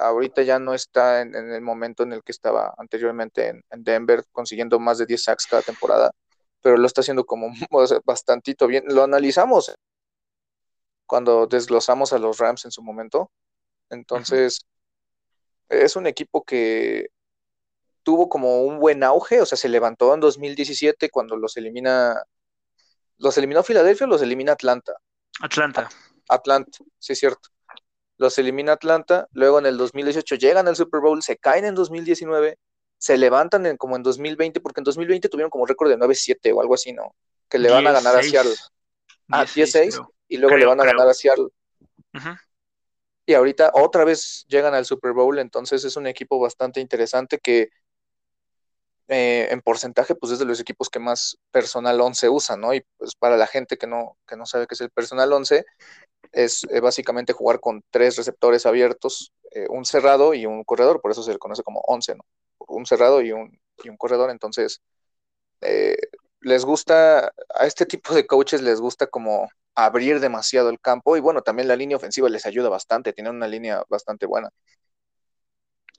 ahorita 0.00 0.42
ya 0.42 0.58
no 0.58 0.74
está 0.74 1.20
en, 1.22 1.34
en 1.34 1.52
el 1.52 1.60
momento 1.60 2.02
en 2.02 2.12
el 2.12 2.22
que 2.22 2.32
estaba 2.32 2.74
anteriormente 2.76 3.48
en, 3.48 3.62
en 3.70 3.84
Denver, 3.84 4.24
consiguiendo 4.32 4.78
más 4.78 4.98
de 4.98 5.06
10 5.06 5.22
sacks 5.22 5.46
cada 5.46 5.62
temporada, 5.62 6.10
pero 6.60 6.76
lo 6.76 6.86
está 6.86 7.00
haciendo 7.00 7.24
como 7.24 7.48
o 7.70 7.86
sea, 7.86 8.00
bastantito 8.04 8.66
bien. 8.66 8.84
Lo 8.88 9.04
analizamos 9.04 9.74
cuando 11.06 11.46
desglosamos 11.46 12.12
a 12.12 12.18
los 12.18 12.38
Rams 12.38 12.64
en 12.66 12.70
su 12.70 12.82
momento. 12.82 13.30
Entonces, 13.90 14.60
es 15.68 15.96
un 15.96 16.06
equipo 16.06 16.44
que 16.44 17.08
tuvo 18.02 18.28
como 18.28 18.62
un 18.62 18.78
buen 18.78 19.02
auge, 19.02 19.40
o 19.40 19.46
sea, 19.46 19.56
se 19.56 19.68
levantó 19.68 20.14
en 20.14 20.20
2017 20.20 21.10
cuando 21.10 21.36
los 21.36 21.56
elimina, 21.56 22.22
los 23.16 23.36
eliminó 23.38 23.62
Filadelfia 23.62 24.06
o 24.06 24.10
los 24.10 24.22
elimina 24.22 24.52
Atlanta. 24.52 24.94
Atlanta. 25.40 25.88
Atlanta, 26.28 26.78
sí 26.98 27.12
es 27.12 27.18
cierto. 27.18 27.48
Los 28.16 28.36
elimina 28.38 28.72
Atlanta, 28.72 29.28
luego 29.32 29.58
en 29.58 29.66
el 29.66 29.76
2018 29.76 30.34
llegan 30.36 30.66
al 30.66 30.76
Super 30.76 31.00
Bowl, 31.00 31.22
se 31.22 31.36
caen 31.36 31.64
en 31.64 31.74
2019, 31.74 32.58
se 32.98 33.16
levantan 33.16 33.64
en, 33.66 33.76
como 33.76 33.96
en 33.96 34.02
2020, 34.02 34.60
porque 34.60 34.80
en 34.80 34.84
2020 34.84 35.28
tuvieron 35.28 35.50
como 35.50 35.66
récord 35.66 35.88
de 35.88 35.96
9-7 35.96 36.52
o 36.52 36.60
algo 36.60 36.74
así, 36.74 36.92
¿no? 36.92 37.14
Que 37.48 37.58
le 37.58 37.70
van 37.70 37.86
a 37.86 37.92
ganar 37.92 38.16
a 38.16 38.20
10-6. 38.20 38.30
Seattle. 38.30 38.54
Ah, 39.30 39.44
10-6, 39.44 39.90
creo. 39.90 40.14
y 40.28 40.36
luego 40.38 40.56
le 40.56 40.66
van 40.66 40.80
a 40.80 40.82
creo. 40.82 40.96
ganar 40.96 41.08
a 41.10 41.14
Seattle. 41.14 41.48
Y 43.24 43.34
ahorita 43.34 43.70
otra 43.74 44.04
vez 44.04 44.46
llegan 44.48 44.74
al 44.74 44.86
Super 44.86 45.12
Bowl, 45.12 45.38
entonces 45.38 45.84
es 45.84 45.96
un 45.96 46.06
equipo 46.06 46.40
bastante 46.40 46.80
interesante 46.80 47.38
que 47.38 47.70
eh, 49.10 49.48
en 49.50 49.62
porcentaje 49.62 50.14
pues 50.14 50.32
es 50.32 50.38
de 50.38 50.44
los 50.44 50.60
equipos 50.60 50.90
que 50.90 50.98
más 50.98 51.38
personal 51.50 52.00
11 52.00 52.28
usa, 52.28 52.56
¿no? 52.56 52.74
Y 52.74 52.84
pues 52.96 53.14
para 53.14 53.36
la 53.36 53.46
gente 53.46 53.78
que 53.78 53.86
no, 53.86 54.18
que 54.26 54.36
no 54.36 54.44
sabe 54.44 54.66
qué 54.66 54.74
es 54.74 54.80
el 54.82 54.90
personal 54.90 55.32
11, 55.32 55.64
es 56.32 56.64
eh, 56.70 56.80
básicamente 56.80 57.32
jugar 57.32 57.60
con 57.60 57.82
tres 57.90 58.16
receptores 58.16 58.66
abiertos, 58.66 59.32
eh, 59.52 59.66
un 59.68 59.84
cerrado 59.84 60.34
y 60.34 60.46
un 60.46 60.64
corredor, 60.64 61.00
por 61.00 61.10
eso 61.10 61.22
se 61.22 61.32
le 61.32 61.38
conoce 61.38 61.62
como 61.62 61.80
11, 61.86 62.14
¿no? 62.14 62.24
Un 62.66 62.86
cerrado 62.86 63.22
y 63.22 63.32
un, 63.32 63.58
y 63.82 63.88
un 63.88 63.96
corredor, 63.96 64.30
entonces 64.30 64.82
eh, 65.60 65.96
les 66.40 66.64
gusta, 66.64 67.32
a 67.54 67.66
este 67.66 67.86
tipo 67.86 68.14
de 68.14 68.26
coaches 68.26 68.62
les 68.62 68.80
gusta 68.80 69.06
como 69.06 69.48
abrir 69.74 70.20
demasiado 70.20 70.70
el 70.70 70.80
campo 70.80 71.16
y 71.16 71.20
bueno, 71.20 71.42
también 71.42 71.68
la 71.68 71.76
línea 71.76 71.96
ofensiva 71.96 72.28
les 72.28 72.46
ayuda 72.46 72.68
bastante, 72.68 73.12
tienen 73.12 73.36
una 73.36 73.48
línea 73.48 73.82
bastante 73.88 74.26
buena. 74.26 74.50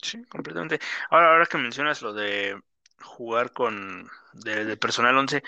Sí, 0.01 0.23
completamente. 0.25 0.79
Ahora, 1.09 1.31
ahora 1.31 1.45
que 1.45 1.57
mencionas 1.57 2.01
lo 2.01 2.13
de 2.13 2.57
jugar 3.01 3.51
con 3.51 4.09
de, 4.33 4.77
personal 4.77 5.17
11, 5.17 5.43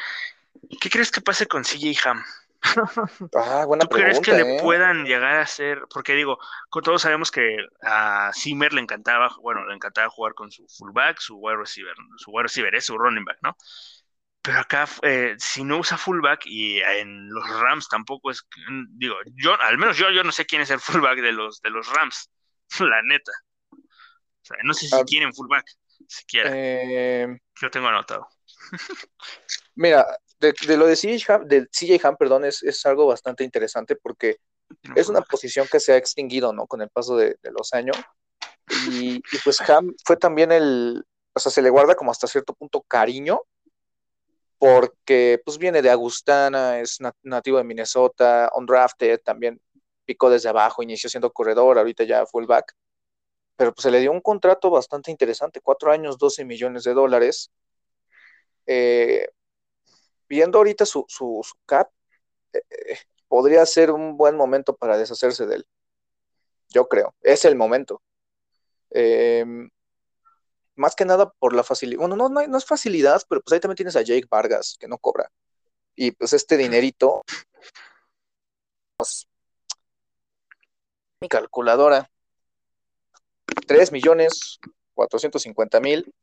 ¿qué 0.80 0.89
crees 0.89 1.12
que 1.12 1.22
pase 1.22 1.48
con 1.48 1.63
CJ 1.63 1.98
Ham? 2.06 2.24
Ah, 3.34 3.65
buena 3.65 3.84
¿Tú 3.84 3.89
crees 3.89 4.19
que 4.19 4.34
le 4.34 4.45
¿eh? 4.45 4.62
puedan 4.62 5.06
llegar 5.06 5.38
a 5.39 5.47
ser? 5.47 5.82
Porque 5.93 6.13
digo, 6.13 6.38
todos 6.84 7.02
sabemos 7.02 7.32
que 7.32 7.58
a 7.82 8.32
Zimmer 8.36 8.74
le 8.74 8.82
encantaba, 8.82 9.30
bueno, 9.41 9.65
le 9.65 9.74
encantaba 9.76 10.10
jugar 10.10 10.34
con 10.36 10.52
su 10.52 10.67
fullback, 10.67 11.19
su 11.19 11.38
wide 11.38 11.58
receiver, 11.58 11.95
su 12.17 12.32
wide 12.32 12.43
receiver 12.43 12.76
es 12.76 12.86
su 12.86 12.97
running 12.97 13.26
back, 13.26 13.39
¿no? 13.41 13.56
Pero 14.41 14.60
acá, 14.60 14.88
eh, 15.04 15.36
si 15.39 15.63
no 15.63 15.80
usa 15.80 15.97
fullback 15.97 16.41
y 16.45 16.80
en 16.82 17.30
los 17.30 17.47
Rams 17.62 17.89
tampoco 17.89 18.32
es, 18.32 18.43
mm, 18.69 18.86
digo, 18.97 19.15
yo, 19.36 19.60
al 19.62 19.78
menos 19.78 19.97
yo, 19.97 20.12
yo 20.12 20.24
no 20.24 20.32
sé 20.32 20.45
quién 20.45 20.62
es 20.63 20.71
el 20.71 20.80
fullback 20.80 21.19
de 21.21 21.32
los, 21.34 21.62
de 21.62 21.69
los 21.71 21.88
Rams, 21.93 22.32
la 22.82 23.02
neta. 23.04 23.32
O 24.43 24.45
sea, 24.45 24.58
no 24.63 24.74
sé 24.74 24.88
si 24.88 25.02
Ah, 25.02 25.04
tienen 25.04 25.34
fullback, 25.34 25.65
siquiera. 26.08 26.56
eh, 26.56 27.38
Yo 27.62 27.69
tengo 27.71 27.88
anotado. 27.88 28.28
mira, 29.76 30.06
de, 30.41 30.77
lo 30.77 30.88
de 30.88 30.95
CJ 30.95 31.30
Ham, 31.30 31.47
de 31.47 31.67
CJ 31.67 32.06
Ham, 32.06 32.17
perdón, 32.17 32.45
es, 32.45 32.63
es 32.63 32.86
algo 32.86 33.08
bastante 33.08 33.43
interesante 33.43 33.95
porque 33.95 34.38
es 34.95 35.10
una 35.10 35.21
posición 35.21 35.67
que 35.71 35.80
se 35.80 35.93
ha 35.93 35.97
extinguido, 35.97 36.54
¿no? 36.54 36.65
Con 36.67 36.82
el 36.82 36.89
paso 36.89 37.15
de, 37.17 37.38
los 37.43 37.73
años. 37.73 37.97
Y, 38.89 39.15
y 39.15 39.38
pues 39.43 39.62
Ham 39.69 39.93
fue 40.06 40.17
también 40.17 40.51
el, 40.51 41.04
o 41.34 41.39
sea, 41.39 41.51
se 41.51 41.62
le 41.62 41.69
guarda 41.69 41.95
como 41.95 42.12
hasta 42.12 42.27
cierto 42.27 42.54
punto 42.54 42.82
cariño 42.82 43.41
porque 44.58 45.41
pues 45.43 45.58
viene 45.58 45.82
de 45.82 45.89
Agustana, 45.89 46.80
es 46.80 47.01
na- 47.01 47.15
nativo 47.23 47.58
de 47.58 47.63
Minnesota, 47.63 48.51
undrafted, 48.56 49.19
también 49.21 49.60
picó 50.06 50.30
desde 50.30 50.49
abajo, 50.49 50.84
inició 50.84 51.10
siendo 51.10 51.34
corredor, 51.34 51.80
ahorita 51.80 52.04
ya 52.04 52.25
fullback, 52.27 52.73
pero 53.56 53.73
pues 53.73 53.84
se 53.84 53.91
le 53.91 53.99
dio 53.99 54.12
un 54.12 54.21
contrato 54.21 54.69
bastante 54.69 55.10
interesante, 55.10 55.62
cuatro 55.62 55.91
años, 55.91 56.17
12 56.17 56.45
millones 56.45 56.84
de 56.84 56.93
dólares. 56.93 57.49
Eh, 58.67 59.27
viendo 60.32 60.60
ahorita 60.60 60.86
su, 60.86 61.04
su, 61.10 61.41
cap, 61.65 61.91
eh, 62.54 62.62
eh, 62.70 62.98
podría 63.28 63.65
ser 63.65 63.91
un 63.91 64.15
buen 64.15 64.38
momento 64.38 64.78
para 64.78 64.98
deshacerse 64.98 65.46
de 65.46 65.56
él, 65.56 65.67
yo 66.70 66.88
creo, 66.88 67.13
es 67.22 67.44
el 67.44 67.58
momento. 67.58 68.02
Eh, 68.91 69.46
más 70.76 70.96
que 70.96 71.04
nada 71.04 71.30
por 71.32 71.54
la 71.54 71.63
facilidad, 71.63 72.00
bueno, 72.00 72.15
no, 72.15 72.30
no, 72.30 72.48
no 72.48 72.58
es 72.58 72.65
facilidad, 72.65 73.22
pero 73.28 73.41
pues 73.41 73.52
ahí 73.52 73.60
también 73.60 73.76
tienes 73.76 73.98
a 73.98 74.04
Jake 74.04 74.28
Vargas, 74.32 74.78
que 74.80 74.88
no 74.88 74.98
cobra. 74.98 75.30
Y 75.96 76.12
pues 76.12 76.32
este 76.32 76.56
dinerito, 76.56 77.24
mi 81.20 81.28
calculadora, 81.28 82.10
3 83.67 83.91
millones 83.91 84.60
450 84.94 85.82
mil 85.82 86.13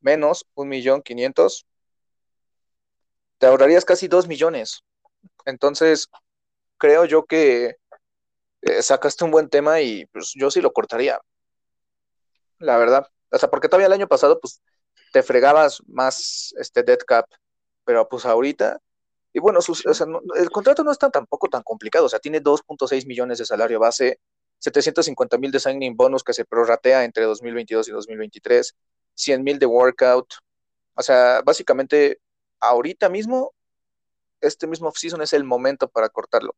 menos 0.00 0.46
1 0.54 0.66
millón 0.66 1.02
500, 1.02 1.66
te 3.38 3.46
ahorrarías 3.46 3.84
casi 3.84 4.08
2 4.08 4.28
millones. 4.28 4.84
Entonces, 5.44 6.08
creo 6.76 7.04
yo 7.04 7.26
que 7.26 7.76
eh, 8.62 8.82
sacaste 8.82 9.24
un 9.24 9.30
buen 9.30 9.48
tema 9.48 9.80
y 9.80 10.06
pues 10.06 10.32
yo 10.34 10.50
sí 10.50 10.60
lo 10.60 10.72
cortaría, 10.72 11.20
la 12.58 12.76
verdad. 12.76 13.06
O 13.30 13.38
sea, 13.38 13.50
porque 13.50 13.68
todavía 13.68 13.86
el 13.86 13.92
año 13.92 14.08
pasado 14.08 14.40
pues 14.40 14.62
te 15.12 15.22
fregabas 15.22 15.82
más 15.86 16.54
este 16.58 16.82
dead 16.82 16.98
cap, 17.06 17.26
pero 17.84 18.08
pues 18.08 18.24
ahorita, 18.26 18.78
y 19.32 19.40
bueno, 19.40 19.60
el 20.36 20.50
contrato 20.50 20.84
no 20.84 20.92
está 20.92 21.10
tampoco 21.10 21.48
tan 21.48 21.62
complicado, 21.62 22.06
o 22.06 22.08
sea, 22.08 22.18
tiene 22.18 22.40
2.6 22.42 23.06
millones 23.06 23.38
de 23.38 23.46
salario 23.46 23.78
base, 23.78 24.20
750 24.58 25.38
mil 25.38 25.50
de 25.50 25.60
signing 25.60 25.96
bonus 25.96 26.24
que 26.24 26.32
se 26.32 26.44
prorratea 26.44 27.04
entre 27.04 27.24
2022 27.24 27.88
y 27.88 27.92
2023, 27.92 28.74
100 29.14 29.44
mil 29.44 29.58
de 29.58 29.66
workout, 29.66 30.34
o 30.94 31.02
sea, 31.02 31.42
básicamente 31.44 32.20
ahorita 32.60 33.08
mismo, 33.08 33.54
este 34.40 34.66
mismo 34.68 34.88
offseason 34.88 35.22
es 35.22 35.32
el 35.34 35.44
momento 35.44 35.88
para 35.90 36.10
cortarlo. 36.10 36.56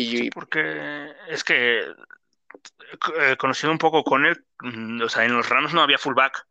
Sí, 0.00 0.22
Y 0.22 0.30
porque 0.30 1.12
es 1.28 1.44
que 1.44 1.84
eh, 3.18 3.36
conociendo 3.38 3.72
un 3.72 3.78
poco 3.78 4.04
con 4.04 4.26
él, 4.26 4.44
mm, 4.60 5.02
o 5.02 5.08
sea, 5.08 5.24
en 5.24 5.34
los 5.34 5.48
Rams 5.48 5.72
no 5.74 5.82
había 5.82 5.98
fullback. 5.98 6.46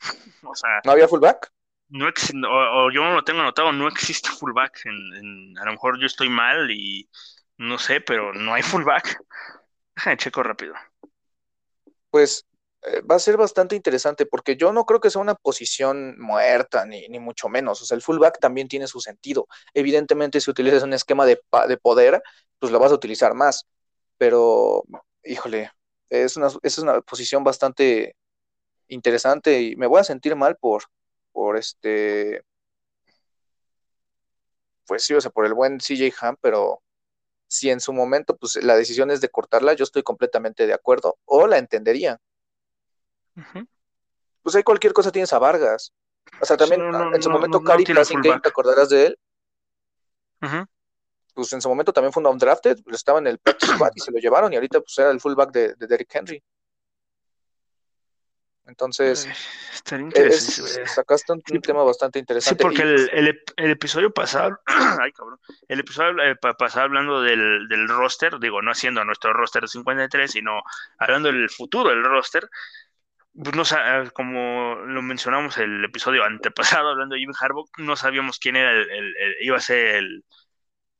O 0.42 0.54
sea, 0.54 0.82
no 0.84 0.92
había 0.92 1.08
fullback. 1.08 1.52
no 1.88 2.08
ex- 2.08 2.32
o, 2.34 2.84
o 2.86 2.90
yo 2.90 3.02
no 3.04 3.14
lo 3.14 3.24
tengo 3.24 3.40
anotado, 3.40 3.72
no 3.72 3.88
existe 3.88 4.30
fullback. 4.38 4.80
En, 4.86 4.94
en- 5.16 5.58
a 5.58 5.64
lo 5.64 5.72
mejor 5.72 5.98
yo 6.00 6.06
estoy 6.06 6.28
mal 6.28 6.70
y 6.70 7.08
no 7.58 7.78
sé, 7.78 8.00
pero 8.00 8.32
no 8.34 8.54
hay 8.54 8.62
fullback. 8.62 9.18
Déjame 9.96 10.16
checo 10.18 10.42
rápido. 10.42 10.74
pues 12.10 12.44
va 13.10 13.16
a 13.16 13.18
ser 13.18 13.36
bastante 13.36 13.76
interesante 13.76 14.26
porque 14.26 14.56
yo 14.56 14.72
no 14.72 14.84
creo 14.86 15.00
que 15.00 15.10
sea 15.10 15.20
una 15.20 15.34
posición 15.34 16.16
muerta, 16.20 16.84
ni, 16.86 17.08
ni 17.08 17.18
mucho 17.18 17.48
menos. 17.48 17.82
O 17.82 17.84
sea, 17.84 17.96
el 17.96 18.02
fullback 18.02 18.38
también 18.40 18.68
tiene 18.68 18.86
su 18.86 19.00
sentido. 19.00 19.46
Evidentemente, 19.74 20.40
si 20.40 20.50
utilizas 20.50 20.82
un 20.82 20.92
esquema 20.92 21.26
de, 21.26 21.40
de 21.68 21.76
poder, 21.78 22.22
pues 22.58 22.72
lo 22.72 22.78
vas 22.78 22.92
a 22.92 22.94
utilizar 22.94 23.34
más. 23.34 23.66
Pero, 24.18 24.84
híjole, 25.24 25.70
es 26.10 26.36
una, 26.36 26.48
es 26.62 26.78
una 26.78 27.00
posición 27.02 27.44
bastante 27.44 28.16
interesante 28.88 29.60
y 29.62 29.76
me 29.76 29.86
voy 29.86 30.00
a 30.00 30.04
sentir 30.04 30.36
mal 30.36 30.56
por, 30.56 30.84
por 31.32 31.56
este, 31.56 32.42
pues 34.86 35.02
sí, 35.04 35.14
o 35.14 35.20
sea, 35.20 35.30
por 35.30 35.46
el 35.46 35.54
buen 35.54 35.80
CJ 35.80 36.12
Ham, 36.20 36.36
pero 36.40 36.82
si 37.48 37.70
en 37.70 37.80
su 37.80 37.92
momento, 37.92 38.36
pues 38.36 38.56
la 38.64 38.76
decisión 38.76 39.10
es 39.10 39.20
de 39.20 39.30
cortarla, 39.30 39.74
yo 39.74 39.84
estoy 39.84 40.02
completamente 40.02 40.66
de 40.66 40.74
acuerdo 40.74 41.18
o 41.26 41.46
la 41.46 41.58
entendería. 41.58 42.18
Pues 44.42 44.54
hay 44.56 44.62
cualquier 44.62 44.92
cosa 44.92 45.10
tienes 45.10 45.32
a 45.32 45.38
Vargas. 45.38 45.92
O 46.40 46.44
sea, 46.44 46.56
Sí, 46.56 46.62
también 46.64 46.90
no, 46.90 46.92
no, 46.92 47.14
en 47.14 47.22
su 47.22 47.28
no, 47.28 47.34
momento 47.34 47.58
no, 47.58 47.64
no 47.64 47.70
Cari 47.70 47.84
tiene 47.84 48.00
Passing 48.00 48.20
Game, 48.22 48.40
¿te 48.40 48.48
acordarás 48.48 48.88
de 48.88 49.06
él? 49.06 49.18
Pues 51.34 51.52
en 51.52 51.60
su 51.60 51.68
momento 51.68 51.92
también 51.92 52.12
fue 52.12 52.22
un 52.22 52.28
undrafted, 52.28 52.78
pues, 52.82 52.96
estaba 52.96 53.18
en 53.18 53.26
el 53.26 53.40
squad 53.62 53.90
y 53.94 54.00
se 54.00 54.10
lo 54.10 54.18
llevaron 54.18 54.52
y 54.52 54.56
ahorita 54.56 54.80
pues 54.80 54.96
era 54.98 55.10
el 55.10 55.20
fullback 55.20 55.52
de, 55.52 55.74
de 55.74 55.86
Derrick 55.86 56.14
Henry. 56.14 56.42
Entonces, 58.66 59.28
estaría 59.72 60.06
es, 60.06 60.58
interesante. 60.58 60.86
sacaste 60.88 61.32
un, 61.32 61.42
Sí, 61.46 61.60
tema 61.60 61.84
bastante 61.84 62.18
Sí, 62.18 62.22
interesante. 62.22 62.62
porque 62.64 62.78
Y 62.78 62.82
el, 62.82 63.10
el, 63.12 63.28
ep- 63.28 63.52
el 63.56 63.70
episodio 63.70 64.12
pasado, 64.12 64.58
ay 65.00 65.12
cabrón, 65.12 65.38
el 65.68 65.80
episodio 65.80 66.20
eh, 66.22 66.36
pa- 66.36 66.54
pasado 66.54 66.86
hablando 66.86 67.20
del, 67.22 67.68
del 67.68 67.86
roster, 67.88 68.38
digo, 68.40 68.62
no 68.62 68.72
haciendo 68.72 69.04
nuestro 69.04 69.32
roster 69.32 69.62
de 69.62 69.68
53, 69.68 70.30
sino 70.30 70.62
hablando 70.98 71.30
del 71.30 71.48
futuro 71.48 71.90
del 71.90 72.02
roster, 72.02 72.48
no 73.54 73.64
sa- 73.64 74.02
eh, 74.02 74.10
como 74.12 74.76
lo 74.86 75.02
mencionamos 75.02 75.58
el 75.58 75.84
episodio 75.84 76.24
antepasado, 76.24 76.90
hablando 76.90 77.14
de 77.14 77.20
Jim 77.20 77.32
Harbaugh, 77.38 77.68
no 77.78 77.96
sabíamos 77.96 78.38
quién 78.38 78.56
era 78.56 78.72
el, 78.72 78.90
el- 78.90 79.16
el- 79.16 79.36
iba 79.40 79.56
a 79.56 79.60
ser 79.60 79.96
el, 79.96 80.24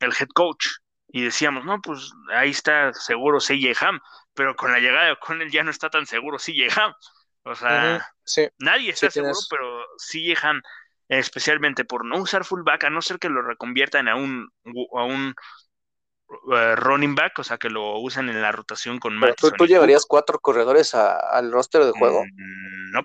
el 0.01 0.13
head 0.19 0.29
coach. 0.35 0.67
Y 1.09 1.23
decíamos, 1.25 1.65
no, 1.65 1.81
pues 1.81 2.11
ahí 2.33 2.51
está 2.51 2.93
seguro 2.93 3.41
CJ 3.41 3.75
Ham, 3.87 4.01
pero 4.35 4.57
con 4.57 4.73
la 4.73 4.81
llegada 4.81 5.07
de 5.07 5.13
O'Connell 5.13 5.51
ya 5.51 5.63
no 5.65 5.71
está 5.71 5.89
tan 5.91 6.07
seguro 6.07 6.39
CJ 6.39 6.69
Ham. 6.81 6.93
O 7.45 7.55
sea, 7.55 7.99
sí, 8.25 8.49
Nadie 8.59 8.93
sí 8.97 9.07
está 9.07 9.11
seguro, 9.11 9.41
tienes, 9.41 9.47
pero 9.51 9.85
CJ 9.99 10.47
Ham, 10.47 10.63
especialmente 11.09 11.85
por 11.85 12.05
no 12.05 12.19
usar 12.19 12.45
fullback, 12.45 12.85
a 12.85 12.91
no 12.91 13.03
ser 13.03 13.19
que 13.19 13.29
lo 13.29 13.43
reconviertan 13.43 14.09
a 14.09 14.17
un, 14.17 14.49
a 14.97 15.05
un 15.05 15.35
eh, 16.53 16.77
running 16.77 17.15
back, 17.15 17.39
o 17.39 17.45
sea, 17.45 17.59
que 17.59 17.71
lo 17.71 17.99
usen 17.99 18.29
en 18.29 18.43
la 18.43 18.53
rotación 18.53 18.99
con 18.99 19.19
pero 19.21 19.35
tú, 19.35 19.51
Cook. 19.51 19.69
llevarías 19.69 20.07
cuatro 20.07 20.39
corredores 20.39 20.95
a- 20.95 21.19
al 21.19 21.53
roster 21.53 21.85
de 21.85 21.93
juego, 21.93 22.23
Mm, 22.25 22.93
no, 22.93 23.01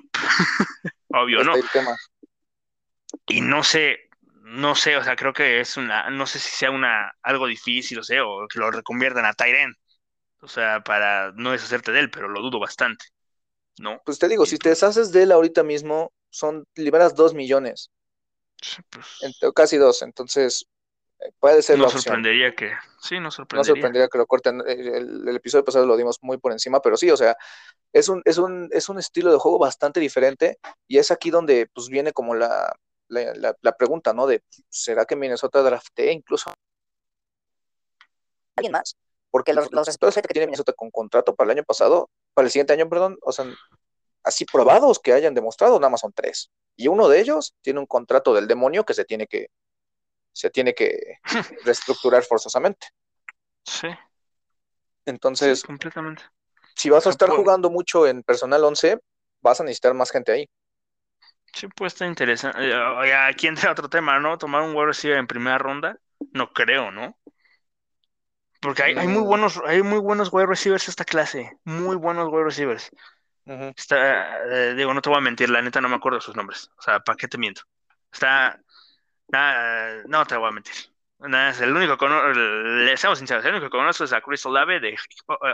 obvio 1.21 1.43
no. 1.43 1.53
Y 3.27 3.41
no 3.41 3.63
sé, 3.63 4.09
no 4.43 4.75
sé, 4.75 4.97
o 4.97 5.03
sea, 5.03 5.15
creo 5.15 5.33
que 5.33 5.59
es 5.59 5.77
una, 5.77 6.09
no 6.09 6.25
sé 6.25 6.39
si 6.39 6.49
sea 6.49 6.71
una 6.71 7.13
algo 7.21 7.47
difícil, 7.47 7.99
o 7.99 8.03
sea, 8.03 8.25
o 8.25 8.47
que 8.47 8.59
lo 8.59 8.71
reconviertan 8.71 9.25
a 9.25 9.33
end, 9.47 9.75
o 10.41 10.47
sea, 10.47 10.81
para 10.81 11.31
no 11.33 11.51
deshacerte 11.51 11.91
de 11.91 11.99
él, 12.01 12.11
pero 12.11 12.27
lo 12.27 12.41
dudo 12.41 12.59
bastante, 12.59 13.05
¿no? 13.79 14.01
Pues 14.05 14.19
te 14.19 14.27
digo, 14.27 14.45
si 14.45 14.57
te 14.57 14.69
deshaces 14.69 15.11
de 15.11 15.23
él 15.23 15.31
ahorita 15.31 15.63
mismo, 15.63 16.11
son, 16.29 16.65
liberas 16.75 17.15
dos 17.15 17.33
millones, 17.33 17.89
pues, 18.89 19.37
casi 19.55 19.77
dos, 19.77 20.01
entonces 20.01 20.65
puede 21.39 21.61
ser 21.61 21.77
no 21.77 21.83
la 21.83 21.87
opción. 21.87 22.01
sorprendería 22.03 22.55
que, 22.55 22.71
sí, 22.99 23.15
no 23.15 23.23
No 23.25 23.31
sorprendería. 23.31 23.73
sorprendería 23.75 24.07
que 24.07 24.17
lo 24.17 24.25
corten. 24.25 24.61
El, 24.65 24.87
el- 24.87 25.27
el 25.29 25.35
episodio 25.35 25.63
pasado 25.65 25.85
lo 25.85 25.97
dimos 25.97 26.17
muy 26.21 26.37
por 26.37 26.51
encima, 26.51 26.81
pero 26.81 26.97
sí, 26.97 27.09
o 27.11 27.17
sea, 27.17 27.35
es 27.93 28.09
un, 28.09 28.21
es 28.25 28.37
un, 28.37 28.69
es 28.71 28.89
un 28.89 28.99
estilo 28.99 29.31
de 29.31 29.37
juego 29.39 29.59
bastante 29.59 29.99
diferente 29.99 30.59
y 30.87 30.97
es 30.97 31.11
aquí 31.11 31.29
donde 31.29 31.67
pues 31.73 31.89
viene 31.89 32.13
como 32.13 32.35
la, 32.35 32.73
la, 33.07 33.33
la- 33.35 33.55
la 33.61 33.71
pregunta, 33.73 34.13
¿no? 34.13 34.27
De, 34.27 34.41
¿será 34.69 35.05
que 35.05 35.15
Minnesota 35.15 35.61
draftee 35.61 36.11
incluso 36.11 36.51
alguien 38.55 38.71
más? 38.73 38.95
Porque 39.29 39.53
los, 39.53 39.71
los 39.71 39.85
receptores 39.85 40.15
que 40.15 40.21
tiene 40.33 40.47
Minnesota 40.47 40.73
con 40.73 40.91
contrato 40.91 41.35
para 41.35 41.51
el 41.51 41.57
año 41.57 41.63
pasado, 41.65 42.09
para 42.33 42.45
el 42.47 42.51
siguiente 42.51 42.73
año, 42.73 42.89
perdón, 42.89 43.17
o 43.21 43.31
sea, 43.31 43.45
así 44.23 44.45
probados 44.45 44.99
que 44.99 45.13
hayan 45.13 45.33
demostrado, 45.33 45.79
nada 45.79 45.89
más 45.89 46.01
son 46.01 46.11
tres. 46.13 46.49
Y 46.75 46.87
uno 46.87 47.07
de 47.07 47.19
ellos 47.21 47.53
tiene 47.61 47.79
un 47.79 47.85
contrato 47.85 48.33
del 48.33 48.47
demonio 48.47 48.83
que 48.83 48.93
se 48.93 49.05
tiene 49.05 49.27
que, 49.27 49.47
se 50.33 50.49
tiene 50.49 50.73
que 50.73 51.19
reestructurar 51.65 52.23
forzosamente. 52.23 52.87
Sí, 53.63 53.89
sí, 53.89 53.95
Entonces, 55.05 55.63
completamente. 55.63 56.23
si 56.75 56.89
vas 56.89 57.05
a 57.07 57.09
estar 57.09 57.29
jugando 57.29 57.69
mucho 57.69 58.07
en 58.07 58.23
personal 58.23 58.63
11, 58.63 58.99
vas 59.41 59.59
a 59.59 59.63
necesitar 59.63 59.93
más 59.93 60.11
gente 60.11 60.31
ahí. 60.31 60.49
sí 61.53 61.67
puede 61.67 61.87
estar 61.87 62.07
interesante. 62.07 62.69
Eh, 62.69 63.13
aquí 63.13 63.47
entra 63.47 63.71
otro 63.71 63.89
tema, 63.89 64.19
¿no? 64.19 64.37
Tomar 64.37 64.63
un 64.63 64.75
wide 64.75 64.87
receiver 64.87 65.17
en 65.17 65.27
primera 65.27 65.57
ronda. 65.57 65.97
No 66.33 66.51
creo, 66.53 66.91
¿no? 66.91 67.17
Porque 68.61 68.83
hay, 68.83 68.95
hay 68.95 69.07
muy 69.07 69.23
mm. 69.23 69.25
buenos, 69.25 69.61
hay 69.65 69.81
muy 69.81 69.99
buenos 69.99 70.31
wide 70.31 70.45
receivers 70.45 70.87
esta 70.87 71.03
clase, 71.03 71.57
muy 71.63 71.95
buenos 71.95 72.29
wide 72.31 72.43
receivers. 72.43 72.91
Está, 73.75 74.37
eh, 74.45 74.75
digo, 74.75 74.93
no 74.93 75.01
te 75.01 75.09
voy 75.09 75.17
a 75.17 75.21
mentir, 75.21 75.49
la 75.49 75.61
neta 75.61 75.81
no 75.81 75.89
me 75.89 75.95
acuerdo 75.95 76.19
de 76.19 76.23
sus 76.23 76.35
nombres. 76.35 76.69
O 76.77 76.81
sea, 76.81 76.99
¿para 76.99 77.17
qué 77.17 77.27
te 77.27 77.39
miento? 77.39 77.63
Está, 78.11 78.61
no 79.31 80.25
te 80.25 80.37
voy 80.37 80.47
a 80.47 80.51
mentir. 80.51 80.73
Nada, 81.19 81.63
el 81.63 81.75
único 81.75 81.97
que 81.97 82.07
le 82.07 82.97
seamos 82.97 83.19
sinceros, 83.19 83.45
el 83.45 83.51
único 83.51 83.67
que 83.67 83.77
conozco 83.77 84.03
es 84.03 84.13
a 84.13 84.21
Chris 84.21 84.45
Olave 84.45 84.79
de 84.79 84.95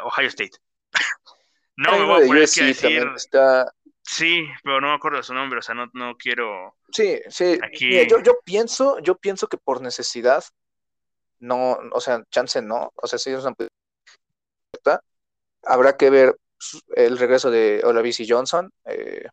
Ohio 0.04 0.28
State. 0.30 0.58
no 1.76 1.92
me 1.92 2.06
voy 2.06 2.24
a 2.24 2.28
poner 2.28 2.50
que 2.50 2.64
decir. 2.64 3.12
Está... 3.16 3.72
Sí, 4.02 4.48
pero 4.64 4.80
no 4.80 4.88
me 4.88 4.94
acuerdo 4.94 5.18
de 5.18 5.24
su 5.24 5.34
nombre, 5.34 5.60
o 5.60 5.62
sea, 5.62 5.76
no, 5.76 5.90
no 5.94 6.16
quiero. 6.16 6.78
Sí, 6.92 7.20
sí. 7.28 7.60
yo, 8.08 8.22
yo 8.24 8.40
pienso, 8.46 9.00
yo 9.00 9.16
pienso 9.16 9.48
que 9.48 9.58
por 9.58 9.82
necesidad, 9.82 10.46
no, 11.40 11.78
o 11.92 12.00
sea, 12.00 12.24
chance 12.32 12.62
no, 12.62 12.94
o 12.96 13.08
sea, 13.08 13.20
si 13.20 13.32
es 13.32 13.44
una 13.44 13.54
habrá 15.64 15.98
que 15.98 16.10
ver 16.10 16.38
el 16.96 17.18
regreso 17.18 17.52
de 17.52 17.82
Olavisi 17.84 18.26
Johnson, 18.28 18.72
eh, 18.86 19.28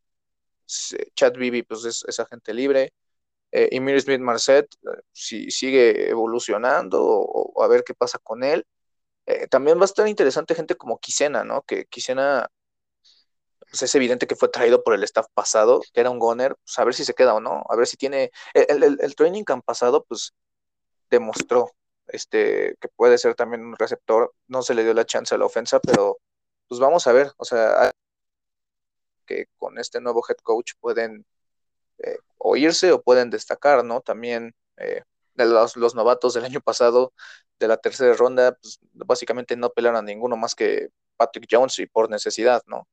Chad 1.14 1.34
Bibi, 1.34 1.62
pues 1.62 1.84
es, 1.84 2.04
es 2.08 2.18
agente 2.18 2.52
libre, 2.52 2.92
eh, 3.54 3.68
y 3.70 3.80
Mir 3.80 4.00
Smith 4.00 4.20
Marset, 4.20 4.66
eh, 4.82 5.02
si 5.12 5.50
sigue 5.50 6.10
evolucionando 6.10 7.00
o, 7.04 7.62
a 7.62 7.68
ver 7.68 7.84
qué 7.84 7.94
pasa 7.94 8.18
con 8.18 8.42
él. 8.44 8.66
Eh, 9.26 9.46
también 9.48 9.78
va 9.78 9.82
a 9.82 9.86
estar 9.86 10.08
interesante 10.08 10.54
gente 10.56 10.76
como 10.76 10.98
Kisena, 10.98 11.44
¿no? 11.44 11.62
Que 11.62 11.86
Kisena, 11.86 12.48
pues 13.70 13.82
es 13.82 13.94
evidente 13.94 14.26
que 14.26 14.36
fue 14.36 14.48
traído 14.48 14.82
por 14.84 14.94
el 14.94 15.04
staff 15.04 15.26
pasado, 15.34 15.80
que 15.92 16.00
era 16.00 16.10
un 16.10 16.18
goner, 16.18 16.56
pues 16.64 16.78
a 16.78 16.84
ver 16.84 16.94
si 16.94 17.04
se 17.04 17.14
queda 17.14 17.34
o 17.34 17.40
no, 17.40 17.64
a 17.68 17.76
ver 17.76 17.86
si 17.86 17.96
tiene. 17.96 18.32
El, 18.54 19.14
training 19.16 19.44
camp 19.44 19.64
pasado, 19.64 20.04
pues 20.04 20.34
demostró 21.10 21.70
este, 22.08 22.76
que 22.80 22.88
puede 22.88 23.18
ser 23.18 23.34
también 23.36 23.64
un 23.64 23.76
receptor. 23.76 24.34
No 24.48 24.62
se 24.62 24.74
le 24.74 24.84
dio 24.84 24.94
la 24.94 25.06
chance 25.06 25.34
a 25.34 25.38
la 25.38 25.46
ofensa, 25.46 25.80
pero 25.80 26.18
pues 26.68 26.80
vamos 26.80 27.06
a 27.06 27.12
ver, 27.12 27.32
o 27.38 27.44
sea, 27.44 27.92
que 29.26 29.46
con 29.58 29.78
este 29.78 30.00
nuevo 30.00 30.22
head 30.28 30.36
coach 30.42 30.72
pueden 30.80 31.26
eh, 31.98 32.18
o 32.46 32.56
irse 32.56 32.92
o 32.92 33.02
pueden 33.02 33.30
destacar, 33.30 33.82
¿no? 33.84 34.02
También 34.02 34.54
eh, 34.76 35.02
de 35.34 35.46
los, 35.46 35.94
novatos 35.94 36.34
del 36.34 36.44
año 36.44 36.60
pasado, 36.60 37.14
de 37.58 37.68
la 37.68 37.78
tercera 37.78 38.12
ronda, 38.14 38.54
pues 38.60 38.78
básicamente 38.92 39.56
no 39.56 39.70
pelearon 39.70 39.98
a 39.98 40.02
ninguno 40.02 40.36
más 40.36 40.54
que 40.54 40.88
Patrick 41.16 41.46
Jones 41.50 41.78
y 41.78 41.86
por 41.86 42.10
necesidad, 42.10 42.62
¿no? 42.66 42.86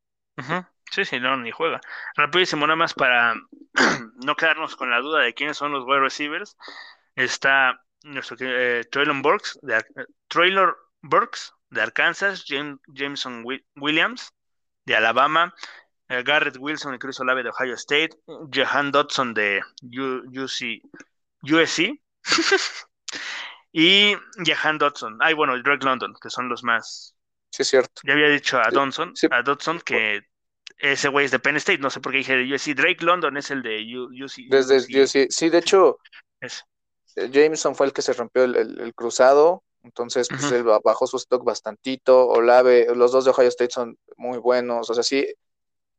Sí, 0.89 1.03
sí, 1.03 1.19
no, 1.19 1.35
ni 1.35 1.51
juega. 1.51 1.81
Rapidísimo, 2.15 2.65
nada 2.65 2.77
más 2.77 2.93
para 2.93 3.35
no 4.25 4.35
quedarnos 4.37 4.77
con 4.77 4.89
la 4.89 5.01
duda 5.01 5.19
de 5.19 5.33
quiénes 5.33 5.57
son 5.57 5.73
los 5.73 5.85
wide 5.85 5.99
receivers. 5.99 6.55
Está 7.15 7.83
nuestro 8.03 8.37
eh, 8.39 8.85
Traylon 8.89 9.21
Burks, 9.21 9.59
de, 9.61 9.77
eh, 9.77 10.73
Burks 11.01 11.53
de 11.69 11.81
Arkansas, 11.81 12.45
Jameson 12.87 13.43
Williams 13.75 14.33
de 14.85 14.95
Alabama, 14.95 15.53
Garrett 16.23 16.57
Wilson 16.59 16.95
y 16.95 16.99
Chris 16.99 17.19
Olave 17.19 17.43
de 17.43 17.49
Ohio 17.49 17.75
State, 17.75 18.09
Jahan 18.51 18.91
Dodson 18.91 19.33
de 19.33 19.61
UC, 19.81 20.81
USC 21.43 21.99
y 23.71 24.15
Jahan 24.45 24.77
Dodson. 24.77 25.17
Ay, 25.21 25.33
bueno, 25.33 25.61
Drake 25.61 25.85
London, 25.85 26.13
que 26.21 26.29
son 26.29 26.49
los 26.49 26.63
más. 26.63 27.15
Sí, 27.51 27.63
es 27.63 27.69
cierto. 27.69 28.01
Ya 28.03 28.13
había 28.13 28.29
dicho 28.29 28.59
a 28.59 28.69
Dodson, 28.69 29.13
a 29.31 29.41
Dodson 29.41 29.79
que 29.81 30.21
ese 30.77 31.09
güey 31.09 31.25
es 31.25 31.31
de 31.31 31.39
Penn 31.39 31.57
State, 31.57 31.79
no 31.79 31.89
sé 31.89 31.99
por 31.99 32.11
qué 32.11 32.19
dije 32.19 32.35
de 32.35 32.53
USC. 32.53 32.73
Drake 32.75 33.05
London 33.05 33.37
es 33.37 33.51
el 33.51 33.61
de 33.61 33.77
UC. 33.97 34.49
Desde 34.49 34.77
USC. 34.77 35.27
Sí, 35.29 35.49
de 35.49 35.57
hecho, 35.59 35.99
eh, 36.41 37.29
Jameson 37.31 37.75
fue 37.75 37.85
el 37.85 37.93
que 37.93 38.01
se 38.01 38.13
rompió 38.13 38.43
el, 38.43 38.93
cruzado. 38.95 39.63
Entonces, 39.83 40.27
pues 40.29 40.51
él 40.51 40.63
bajó 40.83 41.07
su 41.07 41.17
stock 41.17 41.43
bastantito. 41.43 42.27
Olave, 42.27 42.87
los 42.95 43.11
dos 43.11 43.25
de 43.25 43.31
Ohio 43.31 43.49
State 43.49 43.71
son 43.71 43.97
muy 44.15 44.37
buenos. 44.37 44.89
O 44.89 44.93
sea, 44.93 45.03
sí, 45.03 45.27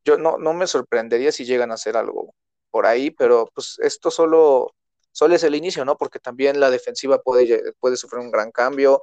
yo 0.05 0.19
no, 0.19 0.39
no 0.39 0.53
me 0.53 0.67
sorprendería 0.67 1.33
si 1.33 1.45
llegan 1.45 1.71
a 1.71 1.75
hacer 1.75 1.97
algo 1.97 2.35
por 2.71 2.87
ahí, 2.87 3.11
pero 3.11 3.49
pues 3.55 3.79
esto 3.81 4.11
solo, 4.11 4.75
solo 5.13 5.35
es 5.35 5.45
el 5.45 5.55
inicio, 5.55 5.85
¿no? 5.85 5.97
Porque 5.97 6.19
también 6.19 6.59
la 6.59 6.71
defensiva 6.71 7.21
puede, 7.21 7.75
puede 7.79 7.97
sufrir 7.97 8.21
un 8.21 8.31
gran 8.31 8.51
cambio 8.51 9.03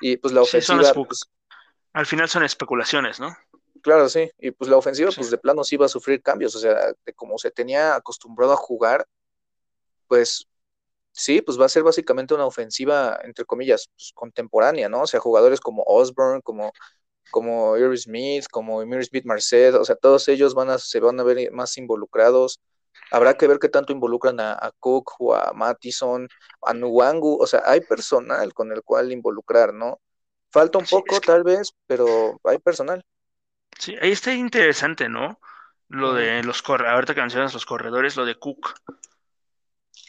y 0.00 0.16
pues 0.18 0.32
la 0.34 0.42
ofensiva... 0.42 0.92
Pues 0.92 1.24
al 1.92 2.06
final 2.06 2.28
son 2.28 2.44
especulaciones, 2.44 3.18
¿no? 3.18 3.34
Claro, 3.82 4.08
sí, 4.08 4.30
y 4.38 4.50
pues 4.50 4.68
la 4.68 4.76
ofensiva 4.76 5.10
pues 5.14 5.30
de 5.30 5.38
plano 5.38 5.64
sí 5.64 5.76
va 5.76 5.86
a 5.86 5.88
sufrir 5.88 6.20
cambios, 6.20 6.54
o 6.56 6.58
sea, 6.58 6.92
de 7.04 7.12
como 7.14 7.38
se 7.38 7.50
tenía 7.50 7.94
acostumbrado 7.94 8.52
a 8.52 8.56
jugar, 8.56 9.06
pues 10.08 10.46
sí, 11.12 11.40
pues 11.40 11.58
va 11.58 11.66
a 11.66 11.70
ser 11.70 11.82
básicamente 11.82 12.34
una 12.34 12.44
ofensiva, 12.44 13.18
entre 13.22 13.44
comillas, 13.44 13.88
pues, 13.96 14.12
contemporánea, 14.14 14.88
¿no? 14.88 15.02
O 15.02 15.06
sea, 15.06 15.20
jugadores 15.20 15.60
como 15.60 15.82
Osborne, 15.86 16.42
como 16.42 16.72
como 17.30 17.76
Irving 17.76 17.96
Smith, 17.96 18.46
como 18.50 18.82
Emir 18.82 19.04
Smith 19.04 19.24
Marcet, 19.24 19.74
o 19.74 19.84
sea, 19.84 19.96
todos 19.96 20.28
ellos 20.28 20.54
van 20.54 20.70
a, 20.70 20.78
se 20.78 21.00
van 21.00 21.18
a 21.20 21.22
ver 21.22 21.50
más 21.52 21.76
involucrados. 21.78 22.60
Habrá 23.10 23.34
que 23.34 23.46
ver 23.46 23.58
qué 23.58 23.68
tanto 23.68 23.92
involucran 23.92 24.40
a, 24.40 24.72
Cook 24.80 25.12
o 25.20 25.34
a 25.34 25.52
Mattison, 25.52 26.28
a 26.62 26.74
Nuwangu, 26.74 27.40
o 27.40 27.46
sea, 27.46 27.62
hay 27.64 27.80
personal 27.80 28.52
con 28.54 28.72
el 28.72 28.82
cual 28.82 29.12
involucrar, 29.12 29.72
¿no? 29.72 30.00
Falta 30.50 30.78
un 30.78 30.86
poco, 30.86 31.20
tal 31.20 31.42
vez, 31.44 31.72
pero 31.86 32.40
hay 32.44 32.58
personal. 32.58 33.04
Sí, 33.78 33.94
ahí 34.00 34.12
está 34.12 34.32
interesante, 34.32 35.08
¿no? 35.08 35.38
Lo 35.88 36.14
de 36.14 36.42
los 36.42 36.62
corredores, 36.62 36.94
ahorita 36.94 37.14
que 37.14 37.20
mencionas 37.20 37.54
los 37.54 37.66
corredores, 37.66 38.16
lo 38.16 38.24
de 38.24 38.36
Cook. 38.36 38.74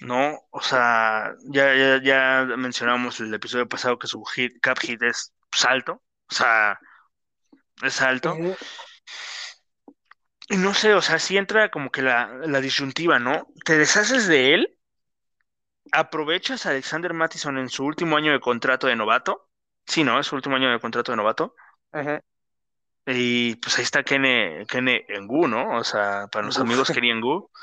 ¿no? 0.02 0.40
O 0.52 0.62
sea, 0.62 1.36
ya, 1.46 1.76
ya, 1.76 2.02
ya 2.02 2.56
mencionamos 2.58 3.20
el 3.20 3.34
episodio 3.34 3.68
pasado 3.68 3.98
que 3.98 4.08
su 4.08 4.24
hit, 4.26 4.60
cap 4.62 4.78
hit 4.80 5.02
es 5.02 5.34
alto. 5.68 6.02
O 6.30 6.34
sea, 6.34 6.80
es 7.84 8.02
alto. 8.02 8.36
Y 10.50 10.58
no 10.58 10.74
sé, 10.74 10.94
o 10.94 11.02
sea, 11.02 11.20
si 11.20 11.38
entra 11.38 11.70
como 11.70 11.92
que 11.92 12.02
la, 12.02 12.62
disyuntiva, 12.62 13.20
¿no? 13.20 13.48
Te 13.66 13.78
deshaces 13.78 14.28
de 14.28 14.54
él, 14.54 14.78
aprovechas 15.92 16.66
a 16.66 16.70
Alexander 16.70 17.14
Mattison 17.14 17.58
en 17.58 17.70
su 17.70 17.84
último 17.84 18.18
año 18.18 18.32
de 18.32 18.40
contrato 18.40 18.88
de 18.88 18.96
novato. 18.96 19.50
Sí, 19.86 20.04
¿no? 20.04 20.20
Es 20.20 20.28
su 20.28 20.36
último 20.36 20.56
año 20.56 20.72
de 20.72 20.80
contrato 20.80 21.12
de 21.12 21.18
novato. 21.18 21.56
Y 23.06 23.56
pues 23.56 23.78
ahí 23.78 23.84
está 23.84 24.04
Kene, 24.04 24.66
Kene 24.68 25.06
Engu, 25.08 25.48
¿no? 25.48 25.78
O 25.78 25.84
sea, 25.84 26.28
para 26.28 26.46
los 26.46 26.58
amigos 26.60 26.92
Kenny 26.92 27.12
Engu. 27.12 27.50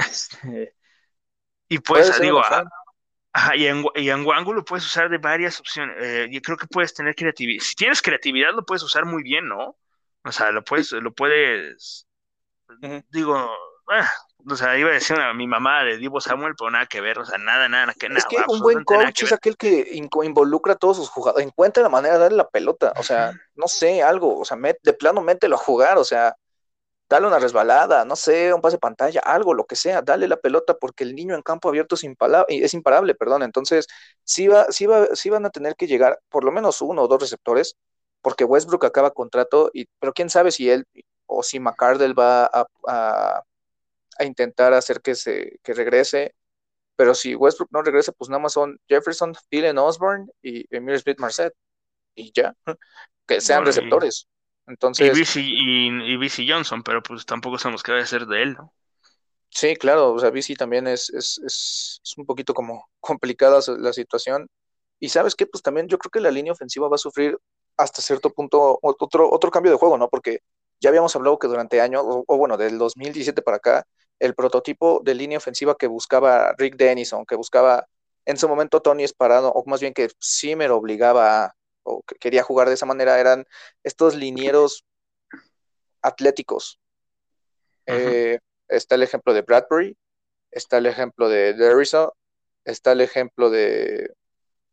Este, 0.00 0.74
y 1.68 1.78
pues, 1.78 2.18
digo, 2.20 2.42
Ajá, 3.32 3.56
y 3.56 3.66
en, 3.66 3.84
y 3.94 4.10
en 4.10 4.26
Wangu 4.26 4.52
lo 4.52 4.64
puedes 4.64 4.84
usar 4.84 5.08
de 5.08 5.18
varias 5.18 5.60
opciones. 5.60 5.96
Eh, 6.00 6.28
yo 6.30 6.40
creo 6.40 6.56
que 6.56 6.66
puedes 6.66 6.92
tener 6.94 7.14
creatividad. 7.14 7.62
Si 7.62 7.74
tienes 7.74 8.02
creatividad, 8.02 8.52
lo 8.52 8.64
puedes 8.64 8.82
usar 8.82 9.04
muy 9.04 9.22
bien, 9.22 9.48
¿no? 9.48 9.76
O 10.24 10.32
sea, 10.32 10.50
lo 10.50 10.64
puedes, 10.64 10.92
lo 10.92 11.12
puedes. 11.12 12.06
Digo, 13.10 13.50
ah, 13.88 14.10
o 14.48 14.56
sea, 14.56 14.76
iba 14.78 14.90
a 14.90 14.94
decir 14.94 15.16
a 15.16 15.34
mi 15.34 15.46
mamá 15.46 15.84
de 15.84 15.96
Divo 15.96 16.20
Samuel, 16.20 16.54
pero 16.58 16.70
nada 16.70 16.86
que 16.86 17.00
ver, 17.00 17.18
o 17.18 17.24
sea, 17.24 17.38
nada, 17.38 17.68
nada, 17.68 17.94
que 17.94 18.08
nada. 18.08 18.18
Es 18.18 18.26
que 18.26 18.36
un 18.48 18.60
buen 18.60 18.84
coach 18.84 19.22
es 19.22 19.32
aquel 19.32 19.56
que 19.56 19.90
involucra 19.92 20.74
a 20.74 20.76
todos 20.76 20.96
sus 20.96 21.08
jugadores, 21.08 21.46
encuentra 21.46 21.82
la 21.82 21.88
manera 21.88 22.14
de 22.14 22.20
darle 22.20 22.36
la 22.36 22.48
pelota, 22.48 22.92
o 22.96 23.02
sea, 23.02 23.32
no 23.54 23.68
sé, 23.68 24.02
algo, 24.02 24.38
o 24.38 24.44
sea, 24.44 24.56
de 24.56 24.92
plano 24.92 25.20
mételo 25.20 25.56
a 25.56 25.58
jugar, 25.58 25.98
o 25.98 26.04
sea, 26.04 26.34
dale 27.10 27.26
una 27.26 27.40
resbalada, 27.40 28.04
no 28.04 28.14
sé, 28.16 28.54
un 28.54 28.60
pase 28.62 28.76
de 28.76 28.80
pantalla, 28.80 29.20
algo, 29.24 29.52
lo 29.52 29.66
que 29.66 29.74
sea, 29.76 30.00
dale 30.00 30.28
la 30.28 30.36
pelota 30.36 30.74
porque 30.78 31.02
el 31.04 31.16
niño 31.16 31.34
en 31.34 31.42
campo 31.42 31.68
abierto 31.68 31.96
es, 31.96 32.04
es 32.48 32.74
imparable, 32.74 33.14
perdón. 33.16 33.42
Entonces, 33.42 33.88
sí, 34.24 34.46
va, 34.48 34.66
sí, 34.70 34.86
va, 34.86 35.08
sí 35.14 35.28
van 35.28 35.44
a 35.44 35.50
tener 35.50 35.74
que 35.76 35.88
llegar 35.88 36.20
por 36.28 36.44
lo 36.44 36.52
menos 36.52 36.80
uno 36.82 37.02
o 37.02 37.08
dos 37.08 37.20
receptores, 37.20 37.76
porque 38.22 38.44
Westbrook 38.44 38.84
acaba 38.84 39.10
contrato, 39.10 39.70
y, 39.74 39.86
pero 39.98 40.12
quién 40.12 40.30
sabe 40.30 40.52
si 40.52 40.70
él 40.70 40.86
o 41.26 41.42
si 41.42 41.58
McCardell 41.60 42.18
va 42.18 42.46
a, 42.46 42.66
a, 42.86 43.44
intentar 44.24 44.72
hacer 44.74 45.00
que, 45.00 45.14
se, 45.16 45.58
que 45.62 45.74
regrese. 45.74 46.34
Pero 46.96 47.14
si 47.14 47.34
Westbrook 47.34 47.70
no 47.72 47.82
regresa, 47.82 48.12
pues 48.12 48.30
nada 48.30 48.40
más 48.42 48.52
son 48.52 48.78
Jefferson, 48.88 49.34
Thielen 49.48 49.78
Osborne 49.78 50.28
y 50.42 50.64
Emir 50.74 50.98
Smith 51.00 51.18
Marset. 51.18 51.54
Y 52.14 52.32
ya, 52.32 52.54
que 53.26 53.40
sean 53.40 53.64
receptores. 53.64 54.28
Entonces, 54.70 55.36
y 55.36 56.16
BC, 56.16 56.46
Johnson, 56.48 56.84
pero 56.84 57.02
pues 57.02 57.26
tampoco 57.26 57.58
sabemos 57.58 57.82
qué 57.82 57.90
va 57.90 57.98
a 57.98 58.06
ser 58.06 58.26
de 58.26 58.42
él, 58.42 58.54
¿no? 58.54 58.72
Sí, 59.48 59.74
claro, 59.74 60.12
o 60.12 60.18
sea, 60.20 60.30
BC 60.30 60.54
también 60.56 60.86
es, 60.86 61.10
es, 61.10 61.40
es, 61.44 62.00
un 62.16 62.24
poquito 62.24 62.54
como 62.54 62.88
complicada 63.00 63.60
la 63.78 63.92
situación. 63.92 64.48
Y 65.00 65.08
sabes 65.08 65.34
qué, 65.34 65.46
pues 65.46 65.62
también 65.62 65.88
yo 65.88 65.98
creo 65.98 66.10
que 66.10 66.20
la 66.20 66.30
línea 66.30 66.52
ofensiva 66.52 66.88
va 66.88 66.94
a 66.94 66.98
sufrir 66.98 67.36
hasta 67.76 68.00
cierto 68.00 68.30
punto 68.30 68.78
otro, 68.80 69.28
otro 69.32 69.50
cambio 69.50 69.72
de 69.72 69.78
juego, 69.78 69.98
¿no? 69.98 70.08
Porque 70.08 70.40
ya 70.78 70.90
habíamos 70.90 71.16
hablado 71.16 71.38
que 71.38 71.48
durante 71.48 71.80
años, 71.80 72.04
o, 72.06 72.36
bueno, 72.36 72.56
del 72.56 72.78
2017 72.78 73.42
para 73.42 73.56
acá, 73.56 73.86
el 74.20 74.34
prototipo 74.34 75.00
de 75.02 75.14
línea 75.14 75.38
ofensiva 75.38 75.76
que 75.76 75.88
buscaba 75.88 76.54
Rick 76.56 76.76
Dennison, 76.76 77.24
que 77.26 77.34
buscaba 77.34 77.86
en 78.24 78.36
su 78.36 78.48
momento 78.48 78.80
Tony 78.80 79.02
Esparado, 79.02 79.50
o 79.50 79.64
más 79.66 79.80
bien 79.80 79.94
que 79.94 80.10
sí 80.20 80.54
me 80.54 80.68
lo 80.68 80.76
obligaba 80.76 81.44
a, 81.44 81.54
o 81.90 82.02
que 82.02 82.16
quería 82.16 82.42
jugar 82.42 82.68
de 82.68 82.74
esa 82.74 82.86
manera 82.86 83.18
eran 83.18 83.46
estos 83.82 84.14
linieros 84.14 84.84
atléticos. 86.02 86.80
Eh, 87.86 88.38
está 88.68 88.94
el 88.94 89.02
ejemplo 89.02 89.34
de 89.34 89.42
Bradbury, 89.42 89.96
está 90.50 90.78
el 90.78 90.86
ejemplo 90.86 91.28
de 91.28 91.54
Derrisa, 91.54 92.10
está 92.64 92.92
el 92.92 93.00
ejemplo 93.00 93.50
de 93.50 94.12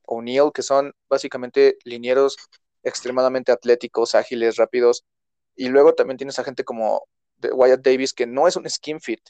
O'Neill, 0.03 0.51
que 0.53 0.61
son 0.61 0.93
básicamente 1.09 1.77
linieros 1.83 2.37
extremadamente 2.83 3.51
atléticos, 3.51 4.15
ágiles, 4.15 4.55
rápidos. 4.55 5.05
Y 5.55 5.69
luego 5.69 5.95
también 5.95 6.17
tienes 6.17 6.39
a 6.39 6.43
gente 6.43 6.63
como 6.63 7.07
Wyatt 7.41 7.81
Davis, 7.81 8.13
que 8.13 8.27
no 8.27 8.47
es 8.47 8.55
un 8.55 8.69
skin 8.69 8.99
fit 9.01 9.21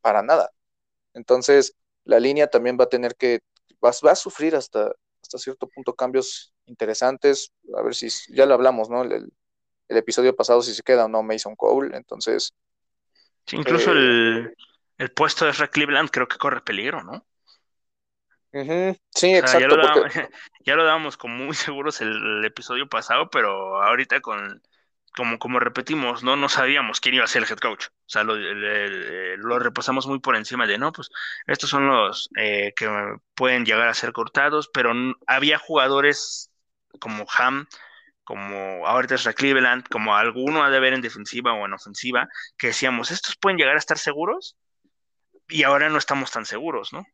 para 0.00 0.22
nada. 0.22 0.50
Entonces, 1.14 1.76
la 2.04 2.20
línea 2.20 2.48
también 2.48 2.76
va 2.78 2.84
a 2.84 2.88
tener 2.88 3.16
que, 3.16 3.40
va, 3.84 3.90
a 3.90 4.16
sufrir 4.16 4.56
hasta, 4.56 4.92
hasta 5.22 5.38
cierto 5.38 5.68
punto 5.68 5.94
cambios 5.94 6.52
interesantes. 6.70 7.52
A 7.76 7.82
ver 7.82 7.94
si, 7.94 8.08
ya 8.34 8.46
lo 8.46 8.54
hablamos, 8.54 8.88
¿no? 8.88 9.02
El, 9.02 9.32
episodio 9.88 10.36
pasado, 10.36 10.62
si 10.62 10.72
se 10.72 10.84
queda 10.84 11.06
o 11.06 11.08
no 11.08 11.22
Mason 11.22 11.56
Cole. 11.56 11.96
Entonces. 11.96 12.54
incluso 13.50 13.92
el, 13.92 14.54
el, 14.98 15.10
puesto 15.10 15.44
de 15.44 15.52
Red 15.52 15.70
Cleveland 15.70 16.10
creo 16.10 16.28
que 16.28 16.38
corre 16.38 16.60
peligro, 16.60 17.02
¿no? 17.02 17.26
Sí, 18.52 19.34
exacto. 19.34 19.60
Ya 19.60 19.66
lo, 19.68 19.76
dábamos, 19.76 20.12
ya 20.64 20.74
lo, 20.74 20.84
dábamos, 20.84 21.16
como 21.16 21.44
muy 21.44 21.54
seguros 21.54 22.00
el, 22.00 22.44
episodio 22.44 22.88
pasado, 22.88 23.30
pero 23.30 23.82
ahorita 23.82 24.20
con, 24.20 24.62
como, 25.16 25.38
como 25.38 25.60
repetimos, 25.60 26.24
no, 26.24 26.36
no 26.36 26.48
sabíamos 26.48 27.00
quién 27.00 27.14
iba 27.14 27.24
a 27.24 27.28
ser 27.28 27.42
el 27.42 27.48
head 27.48 27.58
coach. 27.58 27.86
O 27.86 28.08
sea, 28.08 28.24
lo, 28.24 28.34
lo 28.34 29.58
repasamos 29.58 30.06
muy 30.06 30.18
por 30.18 30.36
encima 30.36 30.66
de, 30.66 30.78
no, 30.78 30.92
pues 30.92 31.10
estos 31.46 31.70
son 31.70 31.86
los 31.86 32.28
eh, 32.36 32.72
que 32.74 32.88
pueden 33.34 33.64
llegar 33.64 33.88
a 33.88 33.94
ser 33.94 34.12
cortados, 34.12 34.68
pero 34.72 34.92
había 35.26 35.58
jugadores 35.58 36.49
como 36.98 37.26
Ham, 37.36 37.66
como 38.24 38.86
ahorita 38.86 39.16
es 39.16 39.28
Cleveland, 39.34 39.88
como 39.88 40.14
alguno 40.14 40.62
ha 40.62 40.70
de 40.70 40.76
haber 40.76 40.92
en 40.92 41.00
defensiva 41.00 41.52
o 41.52 41.66
en 41.66 41.72
ofensiva, 41.72 42.28
que 42.56 42.68
decíamos, 42.68 43.10
estos 43.10 43.36
pueden 43.36 43.58
llegar 43.58 43.74
a 43.74 43.78
estar 43.78 43.98
seguros 43.98 44.56
y 45.48 45.64
ahora 45.64 45.88
no 45.88 45.98
estamos 45.98 46.30
tan 46.30 46.46
seguros, 46.46 46.92
¿no? 46.92 47.04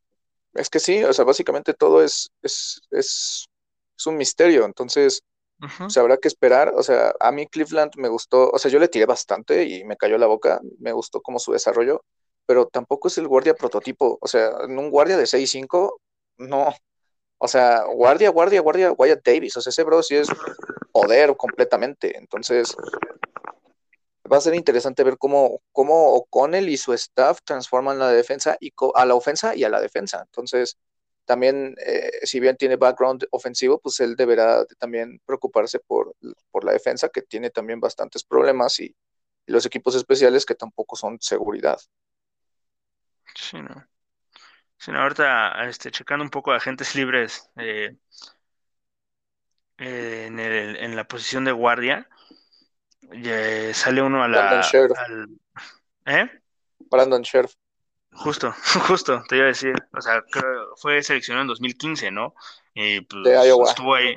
Es 0.55 0.71
que 0.71 0.79
sí, 0.79 1.03
o 1.05 1.13
sea, 1.13 1.25
básicamente 1.25 1.75
todo 1.75 2.03
es, 2.03 2.31
es, 2.43 2.81
es, 2.91 3.47
un 4.05 4.17
misterio, 4.17 4.67
entonces 4.67 5.23
se 5.89 6.01
habrá 6.01 6.19
que 6.19 6.29
esperar, 6.29 6.71
o 6.77 6.83
sea, 6.83 7.15
a 7.19 7.33
mí 7.33 7.47
Cleveland 7.47 7.93
me 7.97 8.09
gustó, 8.09 8.51
o 8.51 8.59
sea, 8.59 8.71
yo 8.71 8.79
le 8.79 8.89
tiré 8.89 9.07
bastante 9.07 9.65
y 9.65 9.85
me 9.85 9.97
cayó 9.97 10.19
la 10.19 10.27
boca, 10.27 10.61
me 10.79 10.93
gustó 10.93 11.23
como 11.23 11.39
su 11.39 11.53
desarrollo, 11.53 12.05
pero 12.45 12.67
tampoco 12.67 13.09
es 13.09 13.17
el 13.17 13.27
guardia 13.27 13.55
prototipo, 13.55 14.19
o 14.21 14.29
sea, 14.29 14.51
en 14.65 14.79
un 14.79 14.91
guardia 14.91 15.17
de 15.17 15.27
6-5, 15.27 15.99
no, 16.37 16.75
o 17.39 17.49
sea, 17.49 17.85
guardia, 17.85 18.31
guardia, 18.31 18.61
guardia, 18.61 18.93
Wyatt 18.93 19.25
Davis, 19.25 19.57
o 19.57 19.61
sea, 19.61 19.71
ese 19.71 19.85
bro 19.85 20.03
sí 20.03 20.17
es 20.17 20.29
poder 20.93 21.37
completamente, 21.37 22.17
entonces 22.17 22.75
va 24.31 24.39
a 24.39 24.41
ser 24.41 24.55
interesante 24.55 25.05
ver 25.05 25.19
cómo, 25.19 25.61
cómo 25.73 26.15
O'Connell 26.15 26.69
y 26.69 26.77
su 26.77 26.93
staff 26.93 27.41
transforman 27.45 27.99
la 27.99 28.11
defensa 28.11 28.57
y 28.61 28.73
a 28.95 29.05
la 29.05 29.15
ofensa 29.15 29.55
y 29.55 29.65
a 29.65 29.69
la 29.69 29.81
defensa. 29.81 30.23
Entonces, 30.23 30.77
también, 31.27 31.75
eh, 31.85 32.11
si 32.23 32.41
bien 32.41 32.57
tiene 32.57 32.77
background 32.77 33.27
ofensivo, 33.31 33.79
pues 33.81 34.01
él 34.01 34.17
deberá 34.17 34.65
también 34.79 35.21
preocuparse 35.27 35.81
por, 35.81 36.15
la 36.63 36.73
defensa, 36.73 37.09
que 37.11 37.23
tiene 37.23 37.51
también 37.51 37.81
bastantes 37.81 38.25
problemas, 38.25 38.81
y, 38.81 38.95
los 39.49 39.65
equipos 39.65 39.95
especiales 39.95 40.45
que 40.45 40.57
tampoco 40.57 40.97
son 40.97 41.19
seguridad. 41.21 41.79
Sí, 43.37 43.59
no. 43.59 43.87
Sí, 44.79 44.93
ahorita, 44.93 45.65
este, 45.67 45.91
checando 45.91 46.25
un 46.25 46.31
poco 46.31 46.53
a 46.53 46.57
agentes 46.57 46.95
libres 46.97 47.51
eh, 47.57 47.97
eh, 49.79 50.27
en, 50.27 50.39
en 50.39 50.97
la 50.97 51.05
posición 51.05 51.45
de 51.45 51.53
guardia, 51.53 52.09
sale 53.73 54.03
uno 54.03 54.23
a 54.23 54.29
la. 54.29 54.61
Al, 54.61 55.29
¿Eh? 56.07 56.31
Brandon 56.91 57.23
Sheriff. 57.23 57.55
Justo, 58.13 58.53
justo, 58.89 59.23
te 59.29 59.37
iba 59.37 59.45
a 59.47 59.49
decir. 59.49 59.75
O 59.93 60.01
sea, 60.01 60.23
fue 60.77 61.03
seleccionado 61.03 61.43
en 61.43 61.49
2015, 61.49 62.11
¿no? 62.11 62.35
Y 62.75 63.01
pues, 63.03 63.27
estuvo 63.69 63.95
ahí. 63.95 64.17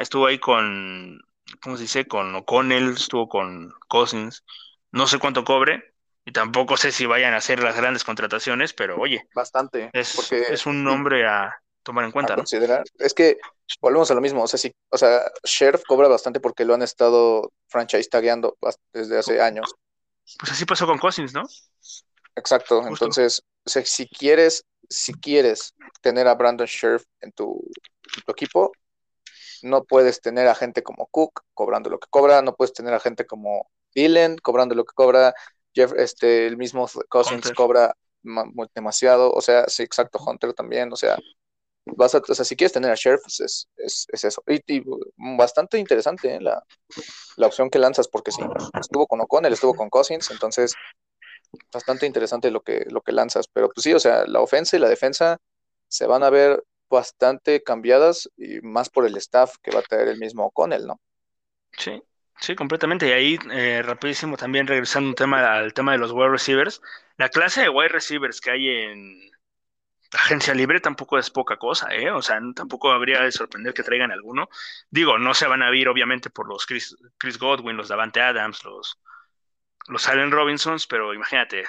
estuvo 0.00 0.26
ahí 0.26 0.38
con. 0.38 1.20
¿Cómo 1.62 1.76
se 1.76 1.82
dice? 1.82 2.06
Con 2.06 2.34
O'Connell, 2.34 2.90
estuvo 2.90 3.28
con 3.28 3.72
Cousins. 3.88 4.44
No 4.92 5.06
sé 5.06 5.18
cuánto 5.18 5.44
cobre. 5.44 5.94
Y 6.28 6.32
tampoco 6.32 6.76
sé 6.76 6.92
si 6.92 7.06
vayan 7.06 7.32
a 7.32 7.38
hacer 7.38 7.62
las 7.62 7.74
grandes 7.74 8.04
contrataciones, 8.04 8.74
pero 8.74 8.98
oye. 9.00 9.26
Bastante. 9.34 9.88
Es, 9.94 10.14
porque, 10.14 10.44
es 10.50 10.66
un 10.66 10.84
nombre 10.84 11.26
a 11.26 11.56
tomar 11.82 12.04
en 12.04 12.10
cuenta, 12.10 12.34
considerar. 12.34 12.84
Es 12.98 13.14
que 13.14 13.38
volvemos 13.80 14.10
a 14.10 14.14
lo 14.14 14.20
mismo. 14.20 14.42
O 14.42 14.46
sea, 14.46 14.58
sí, 14.58 14.70
o 14.90 14.98
sea, 14.98 15.22
Sheriff 15.42 15.84
cobra 15.88 16.06
bastante 16.06 16.38
porque 16.38 16.66
lo 16.66 16.74
han 16.74 16.82
estado 16.82 17.50
franchise 17.68 18.10
tagueando 18.10 18.58
desde 18.92 19.16
hace 19.16 19.40
años. 19.40 19.74
Pues 20.38 20.52
así 20.52 20.66
pasó 20.66 20.86
con 20.86 20.98
Cousins, 20.98 21.32
¿no? 21.32 21.44
Exacto. 22.36 22.86
Entonces, 22.86 23.42
si 23.64 24.06
quieres, 24.06 24.66
si 24.86 25.14
quieres 25.14 25.72
tener 26.02 26.28
a 26.28 26.34
Brandon 26.34 26.66
Sheriff 26.66 27.04
en 27.22 27.32
tu, 27.32 27.58
equipo, 28.26 28.72
no 29.62 29.82
puedes 29.82 30.20
tener 30.20 30.46
a 30.46 30.54
gente 30.54 30.82
como 30.82 31.06
Cook 31.06 31.40
cobrando 31.54 31.88
lo 31.88 31.98
que 31.98 32.08
cobra, 32.10 32.42
no 32.42 32.54
puedes 32.54 32.74
tener 32.74 32.92
a 32.92 33.00
gente 33.00 33.24
como 33.24 33.70
Dylan 33.94 34.36
cobrando 34.36 34.74
lo 34.74 34.84
que 34.84 34.92
cobra, 34.92 35.34
Jeff, 35.74 35.92
este, 35.96 36.46
el 36.46 36.56
mismo 36.56 36.88
Cousins 37.08 37.52
cobra 37.52 37.94
demasiado, 38.74 39.32
o 39.32 39.40
sea, 39.40 39.66
sí, 39.68 39.82
exacto, 39.82 40.18
Hunter 40.24 40.52
también, 40.52 40.92
o 40.92 40.96
sea, 40.96 41.18
vas 41.96 42.14
a, 42.14 42.18
o 42.26 42.34
sea, 42.34 42.44
si 42.44 42.56
quieres 42.56 42.72
tener 42.72 42.90
a 42.90 42.94
Sheriff, 42.94 43.22
pues 43.22 43.40
es, 43.40 43.68
es, 43.76 44.06
es, 44.12 44.24
eso. 44.24 44.42
Y, 44.46 44.82
bastante 45.36 45.78
interesante 45.78 46.34
¿eh? 46.34 46.40
la, 46.40 46.62
la, 47.36 47.46
opción 47.46 47.70
que 47.70 47.78
lanzas, 47.78 48.08
porque 48.08 48.32
sí, 48.32 48.42
estuvo 48.78 49.06
con 49.06 49.20
O'Connell, 49.20 49.52
estuvo 49.52 49.74
con 49.74 49.88
Cousins, 49.88 50.30
entonces 50.30 50.74
bastante 51.72 52.06
interesante 52.06 52.50
lo 52.50 52.60
que, 52.60 52.84
lo 52.90 53.00
que 53.00 53.12
lanzas. 53.12 53.46
Pero 53.52 53.68
pues 53.70 53.84
sí, 53.84 53.92
o 53.94 54.00
sea, 54.00 54.26
la 54.26 54.40
ofensa 54.40 54.76
y 54.76 54.80
la 54.80 54.88
defensa 54.88 55.38
se 55.88 56.06
van 56.06 56.22
a 56.22 56.30
ver 56.30 56.62
bastante 56.90 57.62
cambiadas 57.62 58.28
y 58.36 58.60
más 58.60 58.90
por 58.90 59.06
el 59.06 59.16
staff 59.16 59.56
que 59.62 59.70
va 59.70 59.80
a 59.80 59.82
tener 59.82 60.08
el 60.08 60.18
mismo 60.18 60.46
O'Connell, 60.46 60.86
¿no? 60.86 61.00
Sí, 61.76 62.02
sí, 62.40 62.54
completamente. 62.54 63.08
Y 63.08 63.12
ahí, 63.12 63.38
eh, 63.50 63.82
rapidísimo, 63.82 64.36
también 64.36 64.66
regresando 64.66 65.08
un 65.10 65.14
tema, 65.14 65.54
al 65.54 65.72
tema 65.74 65.92
de 65.92 65.98
los 65.98 66.12
wide 66.12 66.28
receivers, 66.30 66.80
la 67.16 67.28
clase 67.28 67.62
de 67.62 67.68
wide 67.68 67.88
receivers 67.88 68.40
que 68.40 68.50
hay 68.50 68.68
en 68.68 69.30
agencia 70.12 70.54
libre 70.54 70.80
tampoco 70.80 71.18
es 71.18 71.30
poca 71.30 71.56
cosa, 71.58 71.94
¿eh? 71.94 72.10
O 72.10 72.22
sea, 72.22 72.40
tampoco 72.54 72.90
habría 72.92 73.22
de 73.22 73.32
sorprender 73.32 73.74
que 73.74 73.82
traigan 73.82 74.12
alguno. 74.12 74.48
Digo, 74.90 75.18
no 75.18 75.34
se 75.34 75.46
van 75.46 75.62
a 75.62 75.74
ir 75.76 75.88
obviamente 75.88 76.30
por 76.30 76.48
los 76.48 76.66
Chris, 76.66 76.96
Godwin, 77.38 77.76
los 77.76 77.88
Davante 77.88 78.20
Adams, 78.20 78.64
los, 78.64 78.98
los 79.88 80.08
Allen 80.08 80.32
Robinsons, 80.32 80.86
pero 80.86 81.14
imagínate, 81.14 81.64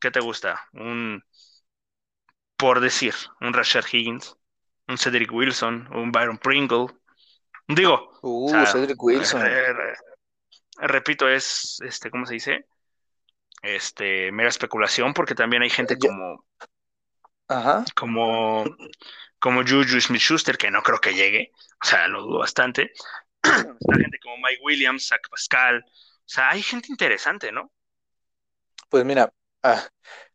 ¿qué 0.00 0.10
te 0.10 0.20
gusta? 0.20 0.68
Un, 0.72 1.22
por 2.56 2.80
decir, 2.80 3.14
un 3.40 3.54
Rashad 3.54 3.84
Higgins, 3.90 4.36
un 4.86 4.98
Cedric 4.98 5.32
Wilson, 5.32 5.88
un 5.92 6.12
Byron 6.12 6.38
Pringle. 6.38 6.88
Digo, 7.68 8.18
uh, 8.22 8.66
Cedric 8.66 9.02
Wilson. 9.02 9.42
repito, 10.78 11.28
es, 11.28 11.78
este, 11.84 12.10
¿cómo 12.10 12.24
se 12.24 12.34
dice? 12.34 12.66
Este, 13.62 14.32
mera 14.32 14.48
especulación, 14.48 15.12
porque 15.12 15.34
también 15.34 15.62
hay 15.62 15.70
gente 15.70 15.98
como 15.98 16.44
Ajá. 17.48 17.84
como, 17.94 18.64
como 19.38 19.62
Juju 19.62 20.00
Smith 20.00 20.20
Schuster, 20.20 20.56
que 20.56 20.70
no 20.70 20.82
creo 20.82 20.98
que 20.98 21.14
llegue, 21.14 21.52
o 21.82 21.86
sea, 21.86 22.08
lo 22.08 22.22
dudo 22.22 22.38
bastante. 22.38 22.92
Está 23.42 23.94
gente 23.94 24.18
como 24.22 24.36
Mike 24.36 24.60
Williams, 24.62 25.08
Zach 25.08 25.28
Pascal, 25.30 25.84
o 26.28 26.30
sea, 26.30 26.50
hay 26.50 26.62
gente 26.62 26.88
interesante, 26.90 27.50
¿no? 27.50 27.72
Pues 28.90 29.04
mira, 29.04 29.32
ah, 29.62 29.82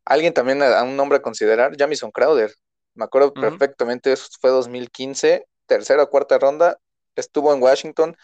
alguien 0.05 0.33
también 0.33 0.61
a 0.61 0.81
un 0.83 0.95
nombre 0.97 1.19
a 1.19 1.21
considerar, 1.21 1.75
Jamison 1.77 2.11
Crowder. 2.11 2.51
Me 2.95 3.05
acuerdo 3.05 3.33
perfectamente, 3.33 4.15
fue 4.39 4.49
2015, 4.49 5.47
tercera 5.67 6.03
o 6.03 6.09
cuarta 6.09 6.37
ronda, 6.39 6.79
estuvo 7.15 7.53
en 7.53 7.61
Washington, 7.61 8.17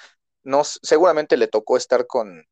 no, 0.43 0.63
seguramente 0.63 1.37
le 1.37 1.47
tocó 1.47 1.77
estar 1.77 2.07
con, 2.07 2.45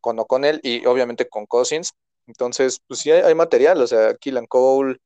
con 0.00 0.18
O'Connell 0.18 0.60
y 0.62 0.86
obviamente 0.86 1.28
con 1.28 1.46
Cousins. 1.46 1.92
Entonces, 2.26 2.80
pues 2.86 3.00
sí 3.00 3.10
hay, 3.10 3.22
hay 3.22 3.34
material, 3.34 3.80
o 3.82 3.86
sea, 3.86 4.14
Killan 4.14 4.46
Cole, 4.46 4.98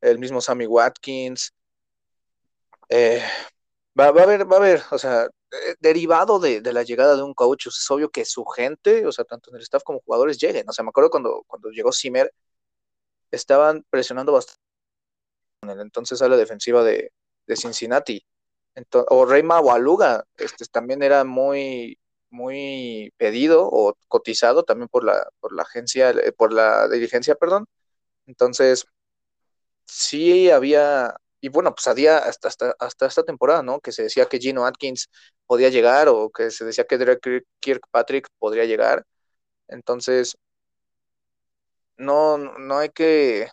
el 0.00 0.18
mismo 0.18 0.40
Sammy 0.40 0.66
Watkins. 0.66 1.52
Eh, 2.88 3.22
va, 3.98 4.06
a 4.06 4.08
haber, 4.08 4.50
va 4.50 4.56
a 4.56 4.58
haber, 4.60 4.82
o 4.90 4.98
sea, 4.98 5.24
eh, 5.24 5.74
derivado 5.80 6.38
de, 6.38 6.60
la 6.72 6.82
llegada 6.82 7.16
de 7.16 7.22
un 7.22 7.34
coach, 7.34 7.68
es 7.68 7.90
obvio 7.90 8.10
que 8.10 8.24
su 8.24 8.44
gente, 8.44 9.06
o 9.06 9.12
sea, 9.12 9.24
tanto 9.24 9.50
en 9.50 9.56
el 9.56 9.62
staff 9.62 9.82
como 9.84 10.00
jugadores 10.00 10.38
lleguen. 10.38 10.68
O 10.68 10.72
sea, 10.72 10.84
me 10.84 10.90
acuerdo 10.90 11.10
cuando, 11.10 11.44
cuando 11.46 11.70
llegó 11.70 11.92
Zimmer, 11.92 12.32
estaban 13.30 13.84
presionando 13.90 14.32
bastante 14.32 14.60
entonces 15.62 16.22
a 16.22 16.28
la 16.28 16.36
defensiva 16.36 16.84
de, 16.84 17.12
Cincinnati. 17.54 18.24
O 19.10 19.24
Reyma 19.26 19.60
Waluga, 19.60 20.24
este 20.36 20.64
también 20.66 21.02
era 21.02 21.24
muy, 21.24 21.98
muy 22.30 23.12
pedido 23.16 23.68
o 23.70 23.96
cotizado 24.08 24.64
también 24.64 24.88
por 24.88 25.04
la, 25.04 25.28
por 25.40 25.52
la 25.54 25.62
agencia, 25.62 26.10
eh, 26.10 26.32
por 26.32 26.52
la 26.52 26.88
dirigencia, 26.88 27.34
perdón. 27.36 27.66
Entonces, 28.26 28.86
sí 29.86 30.50
había, 30.50 31.14
y 31.40 31.48
bueno, 31.48 31.74
pues 31.74 31.86
había 31.88 32.18
hasta, 32.18 32.48
hasta, 32.48 32.74
hasta 32.78 33.06
esta 33.06 33.22
temporada, 33.24 33.62
¿no? 33.62 33.80
Que 33.80 33.92
se 33.92 34.02
decía 34.04 34.26
que 34.26 34.38
Gino 34.38 34.66
Atkins 34.66 35.08
podía 35.46 35.68
llegar 35.70 36.08
o 36.08 36.30
que 36.30 36.50
se 36.50 36.64
decía 36.64 36.84
que 36.86 36.98
Derek 36.98 37.44
Kirkpatrick 37.60 38.28
podría 38.38 38.64
llegar. 38.64 39.04
Entonces, 39.68 40.36
no, 41.96 42.38
no 42.38 42.78
hay 42.78 42.90
que 42.90 43.48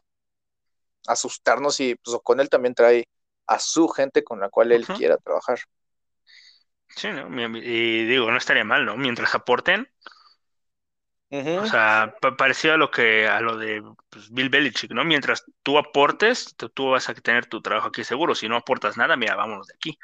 asustarnos 1.07 1.79
y 1.79 1.95
pues 1.95 2.17
con 2.23 2.39
él 2.39 2.49
también 2.49 2.73
trae 2.75 3.05
a 3.47 3.59
su 3.59 3.87
gente 3.87 4.23
con 4.23 4.39
la 4.39 4.49
cual 4.49 4.71
él 4.71 4.85
quiera 4.85 5.17
trabajar. 5.17 5.59
Sí, 6.89 7.09
¿no? 7.09 7.27
Y 7.57 8.05
digo, 8.05 8.29
no 8.29 8.37
estaría 8.37 8.63
mal, 8.63 8.85
¿no? 8.85 8.97
Mientras 8.97 9.33
aporten. 9.35 9.87
O 11.31 11.65
sea, 11.65 12.15
parecido 12.37 12.75
a 12.75 12.77
lo 12.77 12.91
que 12.91 13.27
a 13.27 13.41
lo 13.41 13.57
de 13.57 13.81
pues, 14.09 14.29
Bill 14.29 14.49
Belichick, 14.49 14.91
¿no? 14.91 15.03
Mientras 15.03 15.43
tú 15.63 15.79
aportes, 15.79 16.55
tú, 16.55 16.91
vas 16.91 17.09
a 17.09 17.15
tener 17.15 17.47
tu 17.47 17.59
trabajo 17.59 17.87
aquí 17.87 18.03
seguro. 18.03 18.35
Si 18.35 18.47
no 18.47 18.55
aportas 18.55 18.97
nada, 18.97 19.15
mira, 19.15 19.35
vámonos 19.35 19.65
de 19.65 19.73
aquí. 19.73 19.97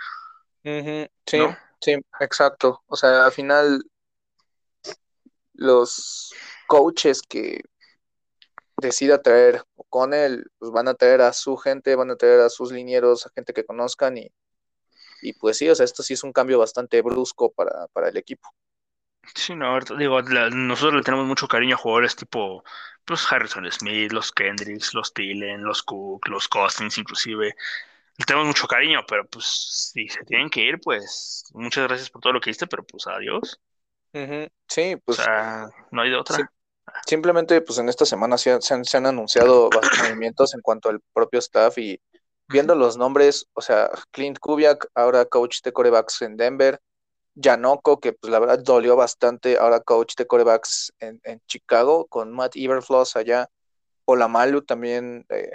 Sí, 1.28 1.38
sí, 1.80 1.98
exacto. 2.20 2.84
O 2.88 2.96
sea, 2.96 3.26
al 3.26 3.32
final 3.32 3.84
los 5.54 6.34
coaches 6.66 7.22
que 7.22 7.62
decida 8.78 9.22
traer 9.22 9.64
con 9.90 10.14
él, 10.14 10.46
pues 10.60 10.72
van 10.72 10.88
a 10.88 10.94
traer 10.94 11.22
a 11.22 11.34
su 11.34 11.58
gente, 11.58 11.96
van 11.96 12.12
a 12.12 12.16
traer 12.16 12.42
a 12.42 12.50
sus 12.50 12.72
linieros, 12.72 13.26
a 13.26 13.32
gente 13.36 13.54
que 13.54 13.66
conozcan 13.66 14.18
y, 14.18 14.32
y 15.22 15.34
pues 15.34 15.58
sí, 15.58 15.70
o 15.70 15.76
sea, 15.76 15.86
esto 15.86 16.04
sí 16.04 16.14
es 16.14 16.24
un 16.24 16.34
cambio 16.34 16.60
bastante 16.60 17.02
brusco 17.02 17.52
para, 17.52 17.88
para 17.90 18.10
el 18.10 18.18
equipo. 18.18 18.50
Sí, 19.36 19.56
no, 19.56 19.80
digo, 19.98 20.22
nosotros 20.22 20.96
le 20.96 21.04
tenemos 21.04 21.26
mucho 21.26 21.48
cariño 21.48 21.76
a 21.76 21.78
jugadores 21.78 22.16
tipo 22.16 22.64
pues 23.06 23.32
Harrison 23.32 23.70
Smith, 23.72 24.12
los 24.12 24.32
Kendricks, 24.32 24.94
los 24.94 25.14
Tillen, 25.14 25.64
los 25.64 25.84
Cook, 25.84 26.28
los 26.28 26.48
Costins 26.48 26.98
inclusive. 26.98 27.56
Le 28.18 28.26
tenemos 28.26 28.48
mucho 28.48 28.68
cariño, 28.68 29.02
pero 29.08 29.26
pues 29.28 29.46
si 29.94 30.08
se 30.10 30.24
tienen 30.26 30.50
que 30.50 30.62
ir, 30.62 30.80
pues 30.80 31.46
muchas 31.54 31.88
gracias 31.88 32.10
por 32.10 32.22
todo 32.22 32.34
lo 32.34 32.42
que 32.42 32.50
hiciste, 32.50 32.68
pero 32.68 32.84
pues 32.84 33.08
adiós. 33.08 33.60
Sí, 34.68 34.96
pues. 35.06 35.20
O 35.20 35.24
sea, 35.24 35.70
no 35.92 36.02
hay 36.02 36.10
de 36.10 36.18
otra. 36.18 36.52
Simplemente, 37.06 37.62
pues 37.62 37.80
en 37.80 37.90
esta 37.90 38.06
semana 38.06 38.38
se 38.38 38.52
han, 38.52 38.62
se 38.62 38.98
han 38.98 39.06
anunciado 39.06 39.70
movimientos 40.04 40.54
en 40.54 40.62
cuanto 40.62 40.90
al 40.90 41.02
propio 41.14 41.40
staff 41.40 41.78
y 41.78 42.00
viendo 42.48 42.76
los 42.76 42.98
nombres, 42.98 43.46
o 43.54 43.62
sea, 43.62 43.90
Clint 44.12 44.40
Kubiak, 44.40 44.88
ahora 44.96 45.26
coach 45.26 45.62
de 45.64 45.72
corebacks 45.72 46.22
en 46.22 46.36
Denver, 46.36 46.80
Janoko, 47.36 48.00
que 48.00 48.14
pues 48.14 48.32
la 48.32 48.40
verdad 48.40 48.60
dolió 48.60 48.96
bastante, 48.96 49.58
ahora 49.58 49.80
coach 49.80 50.16
de 50.16 50.28
corebacks 50.28 50.94
en, 51.00 51.22
en 51.24 51.40
Chicago, 51.48 52.08
con 52.08 52.32
Matt 52.34 52.56
Everfloss 52.56 53.16
allá, 53.16 53.50
Olamalu 54.06 54.64
también 54.64 55.26
eh, 55.30 55.52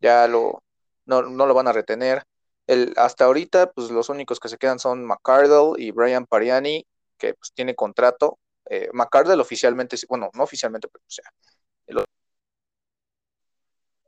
ya 0.00 0.28
lo, 0.28 0.62
no, 1.06 1.22
no, 1.22 1.46
lo 1.46 1.54
van 1.54 1.68
a 1.68 1.72
retener. 1.72 2.24
El, 2.66 2.94
hasta 2.96 3.24
ahorita, 3.24 3.72
pues 3.72 3.90
los 3.90 4.08
únicos 4.08 4.38
que 4.40 4.48
se 4.48 4.58
quedan 4.58 4.78
son 4.78 5.04
McCardle 5.04 5.72
y 5.78 5.90
Brian 5.90 6.26
Pariani, 6.26 6.86
que 7.18 7.34
pues, 7.34 7.52
tiene 7.54 7.74
contrato. 7.74 8.38
Eh, 8.66 8.88
McCardle 8.92 9.40
oficialmente, 9.40 9.96
bueno, 10.08 10.30
no 10.34 10.42
oficialmente, 10.42 10.88
pero 10.88 11.04
o 11.06 11.10
sea, 11.10 11.24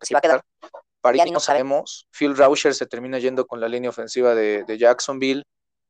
si 0.03 0.15
va 0.15 0.19
a 0.19 0.23
quedar. 0.23 0.45
Pariani 1.01 1.31
no 1.31 1.41
sabemos. 1.41 2.09
Phil 2.11 2.37
Rauscher 2.37 2.75
se 2.75 2.87
termina 2.87 3.19
yendo 3.19 3.47
con 3.47 3.61
la 3.61 3.69
línea 3.69 3.91
ofensiva 3.91 4.35
de, 4.35 4.65
de 4.65 4.79
Jacksonville. 4.79 5.45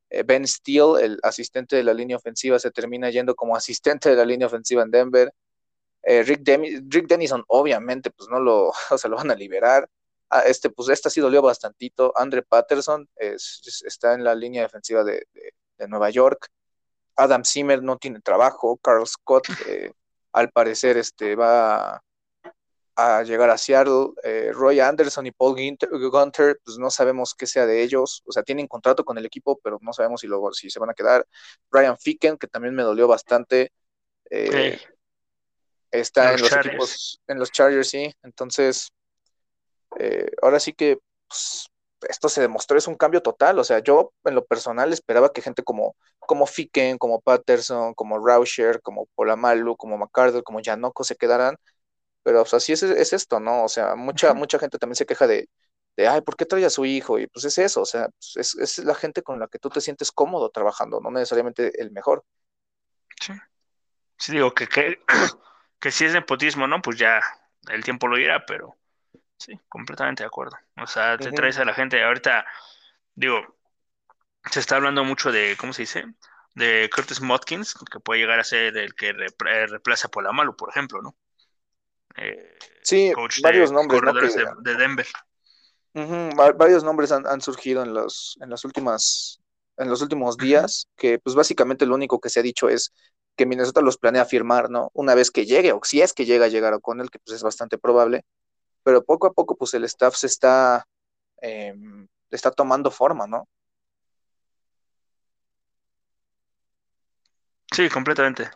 Eh, 0.09 0.23
ben 0.23 0.47
Steele, 0.47 1.03
el 1.03 1.19
asistente 1.23 1.75
de 1.75 1.83
la 1.83 1.93
línea 1.93 2.17
ofensiva, 2.17 2.59
se 2.59 2.71
termina 2.71 3.09
yendo 3.09 3.35
como 3.35 3.55
asistente 3.55 4.09
de 4.09 4.15
la 4.15 4.25
línea 4.25 4.47
ofensiva 4.47 4.83
en 4.83 4.91
Denver. 4.91 5.33
Eh, 6.03 6.23
Rick, 6.23 6.47
Rick 6.87 7.07
Dennison, 7.07 7.43
obviamente, 7.47 8.11
pues 8.11 8.29
no 8.29 8.39
lo, 8.39 8.71
o 8.91 8.97
sea, 8.97 9.09
lo 9.09 9.17
van 9.17 9.31
a 9.31 9.35
liberar. 9.35 9.89
Ah, 10.29 10.41
este, 10.41 10.69
pues 10.69 10.89
esta 10.89 11.09
sí 11.09 11.21
dolió 11.21 11.41
bastantito. 11.41 12.13
Andre 12.15 12.43
Patterson 12.43 13.09
está 13.15 14.13
en 14.13 14.23
la 14.23 14.35
línea 14.35 14.63
defensiva 14.63 15.03
de, 15.03 15.25
de, 15.77 15.87
Nueva 15.87 16.09
York. 16.09 16.47
Adam 17.17 17.43
Zimmer 17.43 17.83
no 17.83 17.97
tiene 17.97 18.21
trabajo. 18.21 18.77
Carl 18.77 19.05
Scott, 19.05 19.47
eh, 19.67 19.91
al 20.31 20.49
parecer, 20.51 20.97
este, 20.97 21.35
va 21.35 22.01
a 22.95 23.23
llegar 23.23 23.49
a 23.49 23.57
Seattle. 23.57 24.11
Eh, 24.23 24.51
Roy 24.53 24.79
Anderson 24.79 25.25
y 25.25 25.31
Paul 25.31 25.55
Gunter, 25.55 26.59
pues 26.63 26.77
no 26.77 26.89
sabemos 26.89 27.35
qué 27.35 27.47
sea 27.47 27.65
de 27.65 27.81
ellos. 27.83 28.23
O 28.25 28.31
sea, 28.31 28.43
tienen 28.43 28.67
contrato 28.67 29.03
con 29.03 29.17
el 29.17 29.25
equipo, 29.25 29.59
pero 29.63 29.79
no 29.81 29.91
sabemos 29.93 30.21
si, 30.21 30.27
luego, 30.27 30.53
si 30.53 30.69
se 30.69 30.79
van 30.79 30.91
a 30.91 30.93
quedar. 30.93 31.27
Brian 31.69 31.97
Ficken, 31.97 32.37
que 32.37 32.47
también 32.47 32.75
me 32.75 32.83
dolió 32.83 33.07
bastante. 33.07 33.71
Eh, 34.29 34.79
está 35.91 36.33
en 36.33 36.41
los, 36.41 36.53
equipos, 36.53 37.21
en 37.27 37.39
los 37.39 37.51
Chargers, 37.51 37.89
sí. 37.89 38.13
Entonces, 38.21 38.89
ahora 40.41 40.59
sí 40.59 40.73
que 40.73 40.99
pues, 41.27 41.69
esto 42.09 42.29
se 42.29 42.41
demostró, 42.41 42.77
es 42.77 42.87
un 42.87 42.95
cambio 42.95 43.21
total. 43.21 43.59
O 43.59 43.63
sea, 43.63 43.79
yo 43.79 44.13
en 44.25 44.35
lo 44.35 44.45
personal 44.45 44.93
esperaba 44.93 45.31
que 45.33 45.41
gente 45.41 45.63
como, 45.63 45.95
como 46.19 46.45
Ficken, 46.45 46.97
como 46.97 47.21
Patterson, 47.21 47.93
como 47.93 48.25
Rauscher, 48.25 48.81
como 48.81 49.07
Polamalu, 49.15 49.75
como 49.77 49.97
McCardle, 49.97 50.43
como 50.43 50.61
Janoko 50.63 51.03
se 51.03 51.15
quedaran 51.15 51.57
pero 52.27 52.41
pues 52.41 52.55
así 52.55 52.73
es, 52.73 52.83
es 52.83 53.13
esto, 53.13 53.39
¿no? 53.39 53.63
O 53.63 53.69
sea, 53.69 53.95
mucha, 53.95 54.33
mucha 54.33 54.59
gente 54.59 54.77
también 54.77 54.97
se 54.97 55.05
queja 55.05 55.27
de, 55.27 55.47
de, 55.95 56.09
ay, 56.09 56.19
¿por 56.19 56.35
qué 56.35 56.45
trae 56.45 56.65
a 56.65 56.69
su 56.69 56.83
hijo? 56.83 57.19
Y 57.19 57.27
pues 57.27 57.45
es 57.45 57.57
eso, 57.57 57.79
o 57.79 57.85
sea, 57.85 58.09
pues, 58.09 58.35
es, 58.35 58.79
es, 58.79 58.85
la 58.85 58.95
gente 58.95 59.21
con 59.21 59.39
la 59.39 59.47
que 59.47 59.59
tú 59.59 59.69
te 59.69 59.79
sientes 59.79 60.11
cómodo 60.11 60.49
trabajando, 60.49 60.99
no 60.99 61.09
necesariamente 61.09 61.81
el 61.81 61.89
mejor. 61.91 62.25
Sí. 63.21 63.31
Sí, 64.17 64.33
digo 64.33 64.53
que, 64.53 64.67
que, 64.67 64.99
que 65.79 65.89
si 65.89 66.03
es 66.03 66.11
nepotismo, 66.11 66.67
¿no? 66.67 66.81
Pues 66.81 66.99
ya 66.99 67.21
el 67.69 67.81
tiempo 67.85 68.09
lo 68.09 68.17
dirá, 68.17 68.45
pero 68.45 68.75
sí, 69.37 69.59
completamente 69.67 70.23
de 70.23 70.27
acuerdo. 70.27 70.57
O 70.81 70.87
sea, 70.87 71.17
te 71.17 71.31
traes 71.31 71.57
a 71.57 71.65
la 71.65 71.73
gente, 71.73 72.03
ahorita, 72.03 72.45
digo, 73.15 73.57
se 74.51 74.59
está 74.59 74.75
hablando 74.75 75.03
mucho 75.03 75.31
de, 75.31 75.55
¿cómo 75.59 75.73
se 75.73 75.83
dice? 75.83 76.05
De 76.53 76.89
Curtis 76.93 77.21
Motkins, 77.21 77.75
que 77.91 77.99
puede 77.99 78.21
llegar 78.21 78.39
a 78.39 78.43
ser 78.43 78.77
el 78.77 78.95
que 78.95 79.13
reemplaza 79.13 80.07
a 80.07 80.11
Polamalu, 80.11 80.55
por 80.55 80.69
ejemplo, 80.69 81.01
¿no? 81.01 81.15
Eh, 82.17 82.57
sí, 82.81 83.13
varios 83.43 83.71
nombres 83.71 84.01
de, 84.63 84.75
Denver. 84.75 85.07
varios 86.55 86.83
nombres 86.83 87.11
han, 87.11 87.41
surgido 87.41 87.83
en 87.83 87.93
los, 87.93 88.37
en 88.41 88.49
las 88.49 88.65
últimas, 88.65 89.39
en 89.77 89.89
los 89.89 90.01
últimos 90.01 90.37
días, 90.37 90.87
que 90.95 91.19
pues 91.19 91.35
básicamente 91.35 91.85
lo 91.85 91.93
único 91.93 92.19
que 92.19 92.29
se 92.29 92.39
ha 92.39 92.43
dicho 92.43 92.69
es 92.69 92.91
que 93.35 93.45
Minnesota 93.45 93.81
los 93.81 93.99
planea 93.99 94.25
firmar, 94.25 94.71
¿no? 94.71 94.89
Una 94.93 95.13
vez 95.13 95.29
que 95.29 95.45
llegue, 95.45 95.71
o 95.73 95.79
si 95.83 96.01
es 96.01 96.13
que 96.13 96.25
llega 96.25 96.45
a 96.45 96.49
llegar 96.49 96.73
a 96.73 96.77
O'Connell, 96.77 97.11
que 97.11 97.19
pues 97.19 97.35
es 97.35 97.43
bastante 97.43 97.77
probable, 97.77 98.25
pero 98.87 99.03
poco 99.03 99.27
a 99.27 99.33
poco 99.33 99.57
pues 99.57 99.73
el 99.73 99.83
staff 99.83 100.15
se 100.15 100.27
está, 100.27 100.87
em, 101.41 102.07
está 102.31 102.51
tomando 102.51 102.89
forma, 102.89 103.27
¿no? 103.27 103.49
Sí, 107.69 107.89
completamente. 107.89 108.49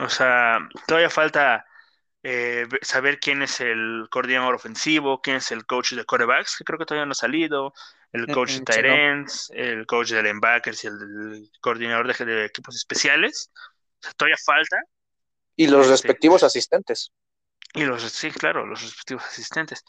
O 0.00 0.08
sea, 0.08 0.60
todavía 0.86 1.10
falta 1.10 1.66
eh, 2.22 2.68
saber 2.82 3.18
quién 3.18 3.42
es 3.42 3.60
el 3.60 4.06
coordinador 4.12 4.54
ofensivo, 4.54 5.20
quién 5.20 5.38
es 5.38 5.50
el 5.50 5.66
coach 5.66 5.94
de 5.94 6.04
quarterbacks, 6.04 6.58
que 6.58 6.62
creo 6.62 6.78
que 6.78 6.86
todavía 6.86 7.06
no 7.06 7.10
ha 7.10 7.16
salido, 7.16 7.74
el 8.12 8.28
coach 8.28 8.52
de 8.52 8.60
tight 8.60 9.28
el 9.54 9.86
coach 9.86 10.10
de 10.12 10.22
linebackers 10.22 10.84
y 10.84 10.86
el, 10.86 11.50
coordinador 11.60 12.16
de, 12.16 12.44
equipos 12.44 12.76
especiales. 12.76 13.50
todavía 14.16 14.36
falta. 14.46 14.76
Y 15.56 15.66
los 15.66 15.80
este, 15.80 15.90
respectivos 15.90 16.44
asistentes. 16.44 17.10
Y 17.74 17.84
los, 17.84 18.02
sí, 18.02 18.30
claro, 18.30 18.66
los 18.66 18.82
respectivos 18.82 19.24
asistentes. 19.24 19.84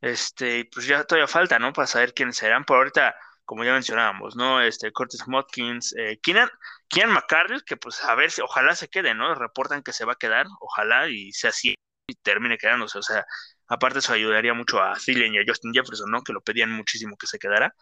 Este, 0.00 0.68
pues 0.72 0.86
ya 0.86 1.04
todavía 1.04 1.26
falta, 1.26 1.58
¿no? 1.58 1.72
Para 1.72 1.86
saber 1.86 2.14
quiénes 2.14 2.36
serán. 2.36 2.64
Por 2.64 2.76
ahorita, 2.76 3.16
como 3.44 3.64
ya 3.64 3.72
mencionábamos, 3.72 4.36
¿no? 4.36 4.60
Este, 4.60 4.92
Curtis 4.92 5.26
Motkins, 5.26 5.94
eh, 5.96 6.18
Keenan, 6.22 6.48
Keenan 6.88 7.18
que 7.66 7.76
pues 7.76 8.02
a 8.04 8.14
ver 8.14 8.30
si, 8.30 8.40
ojalá 8.42 8.74
se 8.74 8.88
quede, 8.88 9.14
¿no? 9.14 9.34
Reportan 9.34 9.82
que 9.82 9.92
se 9.92 10.04
va 10.04 10.12
a 10.12 10.16
quedar, 10.16 10.46
ojalá 10.60 11.08
y 11.08 11.32
sea 11.32 11.50
así 11.50 11.74
y 12.06 12.14
termine 12.16 12.58
quedándose. 12.58 12.98
O 12.98 13.02
sea, 13.02 13.24
aparte 13.68 13.98
eso 13.98 14.12
ayudaría 14.12 14.54
mucho 14.54 14.82
a 14.82 14.94
Thielen 14.94 15.34
y 15.34 15.38
a 15.38 15.44
Justin 15.46 15.72
Jefferson, 15.72 16.10
¿no? 16.10 16.22
Que 16.22 16.32
lo 16.32 16.42
pedían 16.42 16.70
muchísimo 16.70 17.16
que 17.16 17.26
se 17.26 17.38
quedara. 17.38 17.74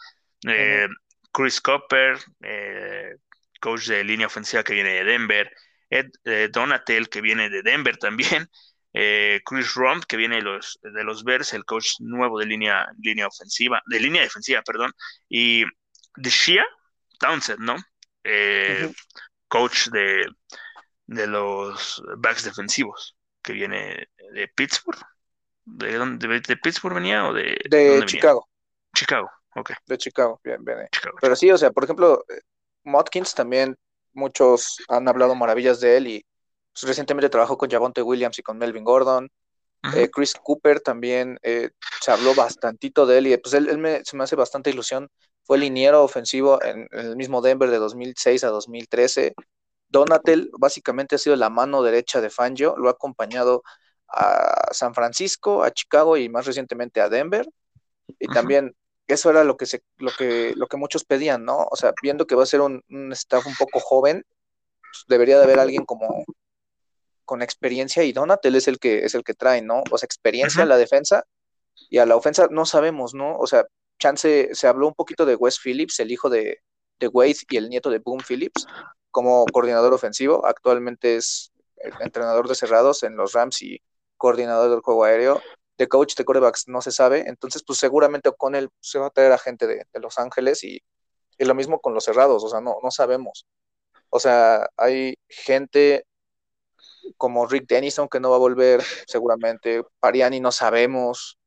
Eh, 0.46 0.88
Chris 1.32 1.61
Copper, 1.61 2.18
eh, 2.42 3.16
coach 3.61 3.86
de 3.86 4.05
línea 4.05 4.26
ofensiva 4.26 4.62
que 4.62 4.74
viene 4.74 4.90
de 4.90 5.05
Denver. 5.05 5.53
Ed 5.88 6.11
eh, 6.24 6.48
Donatel, 6.50 7.09
que 7.09 7.20
viene 7.20 7.50
de 7.50 7.62
Denver 7.62 7.96
también. 7.96 8.48
Chris 8.93 9.74
Romp, 9.74 10.05
que 10.05 10.16
viene 10.16 10.36
de 10.36 10.43
los, 10.43 10.78
de 10.82 11.05
los 11.05 11.24
Bears, 11.24 11.53
el 11.55 11.64
coach 11.64 11.95
nuevo 12.01 12.38
de 12.38 12.47
línea, 12.47 12.86
línea 12.99 13.26
ofensiva, 13.26 13.82
de 13.86 14.01
línea 14.01 14.22
defensiva, 14.22 14.62
perdón. 14.62 14.93
Y 15.28 15.64
de 16.16 16.30
Shia 16.30 16.64
Townsend, 17.18 17.61
¿no? 17.61 17.76
Coach 19.49 19.88
de, 19.88 20.26
de 21.07 21.26
los 21.26 22.03
backs 22.18 22.45
defensivos 22.45 23.16
que 23.43 23.53
viene 23.53 24.09
de 24.32 24.49
Pittsburgh. 24.49 25.01
¿De 25.64 25.95
dónde? 25.95 26.40
¿De, 26.40 26.57
Pittsburgh 26.57 26.95
venía 26.95 27.26
o 27.26 27.32
de, 27.32 27.59
de 27.68 28.03
Chicago? 28.07 28.49
Chicago, 28.95 29.30
ok. 29.55 29.72
De 29.86 29.99
Chicago, 29.99 30.40
bien, 30.43 30.64
bien. 30.64 30.88
Pero 31.20 31.36
sí, 31.36 31.51
o 31.51 31.59
sea, 31.59 31.70
por 31.70 31.84
ejemplo, 31.84 32.24
eh, 32.28 32.40
Motkins 32.84 33.34
también, 33.34 33.76
muchos 34.12 34.78
han 34.88 35.09
hablado 35.09 35.34
maravillas 35.34 35.80
de 35.80 35.97
él 35.97 36.07
y 36.09 36.26
pues, 36.72 36.82
recientemente 36.84 37.28
trabajó 37.28 37.56
con 37.56 37.70
Javonte 37.70 38.02
Williams 38.02 38.38
y 38.38 38.42
con 38.42 38.58
Melvin 38.58 38.84
Gordon. 38.84 39.30
Eh, 39.96 40.10
Chris 40.12 40.34
Cooper 40.34 40.78
también 40.78 41.40
eh, 41.42 41.70
se 42.00 42.12
habló 42.12 42.36
bastantito 42.36 43.04
de 43.04 43.18
él 43.18 43.26
y 43.26 43.36
pues 43.36 43.52
él, 43.54 43.78
me, 43.78 44.04
se 44.04 44.16
me 44.16 44.22
hace 44.22 44.36
bastante 44.36 44.70
ilusión. 44.70 45.10
Fue 45.42 45.58
liniero 45.58 46.04
ofensivo 46.04 46.62
en, 46.62 46.86
en, 46.92 47.06
el 47.06 47.16
mismo 47.16 47.42
Denver 47.42 47.68
de 47.68 47.78
2006 47.78 48.44
a 48.44 48.48
2013. 48.48 49.34
Donatel 49.88 50.50
básicamente 50.56 51.16
ha 51.16 51.18
sido 51.18 51.34
la 51.34 51.50
mano 51.50 51.82
derecha 51.82 52.20
de 52.20 52.30
Fangio, 52.30 52.76
lo 52.78 52.88
ha 52.88 52.92
acompañado 52.92 53.64
a 54.08 54.72
San 54.72 54.94
Francisco, 54.94 55.64
a 55.64 55.72
Chicago 55.72 56.16
y 56.16 56.28
más 56.28 56.46
recientemente 56.46 57.00
a 57.00 57.08
Denver. 57.08 57.48
Y 58.18 58.28
también 58.28 58.76
eso 59.06 59.30
era 59.30 59.44
lo 59.44 59.56
que, 59.56 59.66
se, 59.66 59.82
lo, 59.98 60.10
que, 60.16 60.54
lo 60.56 60.66
que 60.66 60.76
muchos 60.76 61.04
pedían, 61.04 61.44
¿no? 61.44 61.66
O 61.70 61.76
sea, 61.76 61.92
viendo 62.02 62.26
que 62.26 62.34
va 62.34 62.42
a 62.44 62.46
ser 62.46 62.60
un, 62.60 62.82
staff 63.12 63.46
un 63.46 63.54
poco 63.56 63.80
joven, 63.80 64.24
pues, 64.80 65.04
debería 65.08 65.38
de 65.38 65.44
haber 65.44 65.58
alguien 65.58 65.84
como 65.84 66.24
con 67.24 67.42
experiencia 67.42 68.04
y 68.04 68.12
Donatel 68.12 68.56
es 68.56 68.68
el 68.68 68.78
que 68.78 69.04
es 69.04 69.14
el 69.14 69.24
que 69.24 69.34
trae, 69.34 69.62
¿no? 69.62 69.82
O 69.90 69.98
sea, 69.98 70.06
experiencia 70.06 70.62
en 70.62 70.68
la 70.68 70.76
defensa 70.76 71.24
y 71.90 71.98
a 71.98 72.06
la 72.06 72.16
ofensa 72.16 72.48
no 72.50 72.66
sabemos, 72.66 73.14
¿no? 73.14 73.36
O 73.38 73.46
sea, 73.46 73.66
chance 73.98 74.50
se 74.52 74.66
habló 74.66 74.88
un 74.88 74.94
poquito 74.94 75.26
de 75.26 75.36
Wes 75.36 75.58
Phillips, 75.58 76.00
el 76.00 76.10
hijo 76.10 76.28
de, 76.28 76.58
de 76.98 77.08
Wade 77.08 77.36
y 77.50 77.56
el 77.56 77.68
nieto 77.68 77.90
de 77.90 77.98
Boom 77.98 78.20
Phillips, 78.26 78.66
como 79.10 79.44
coordinador 79.46 79.92
ofensivo. 79.94 80.46
Actualmente 80.46 81.16
es 81.16 81.52
el 81.76 81.92
entrenador 82.00 82.48
de 82.48 82.54
cerrados 82.54 83.02
en 83.02 83.16
los 83.16 83.32
Rams 83.32 83.62
y 83.62 83.80
coordinador 84.16 84.70
del 84.70 84.80
juego 84.80 85.04
aéreo. 85.04 85.40
De 85.78 85.88
coach 85.88 86.14
de 86.14 86.24
corebacks 86.24 86.68
no 86.68 86.82
se 86.82 86.92
sabe, 86.92 87.24
entonces 87.26 87.62
pues 87.66 87.78
seguramente 87.78 88.30
con 88.36 88.54
él 88.54 88.68
se 88.80 88.98
va 88.98 89.06
a 89.06 89.10
traer 89.10 89.32
a 89.32 89.38
gente 89.38 89.66
de, 89.66 89.84
Los 89.94 90.18
Ángeles 90.18 90.62
y, 90.64 90.82
y, 91.38 91.44
lo 91.44 91.54
mismo 91.54 91.80
con 91.80 91.94
los 91.94 92.04
cerrados, 92.04 92.44
o 92.44 92.48
sea, 92.48 92.60
no, 92.60 92.76
no 92.82 92.90
sabemos. 92.90 93.46
O 94.10 94.20
sea, 94.20 94.68
hay 94.76 95.16
gente 95.28 96.04
como 97.16 97.46
Rick 97.46 97.66
Dennison 97.68 98.09
que 98.09 98.20
no 98.20 98.30
va 98.30 98.36
a 98.36 98.40
volver 98.40 98.82
seguramente, 99.07 99.82
Pariani 100.00 100.40
no 100.40 100.53
sabemos, 100.53 101.38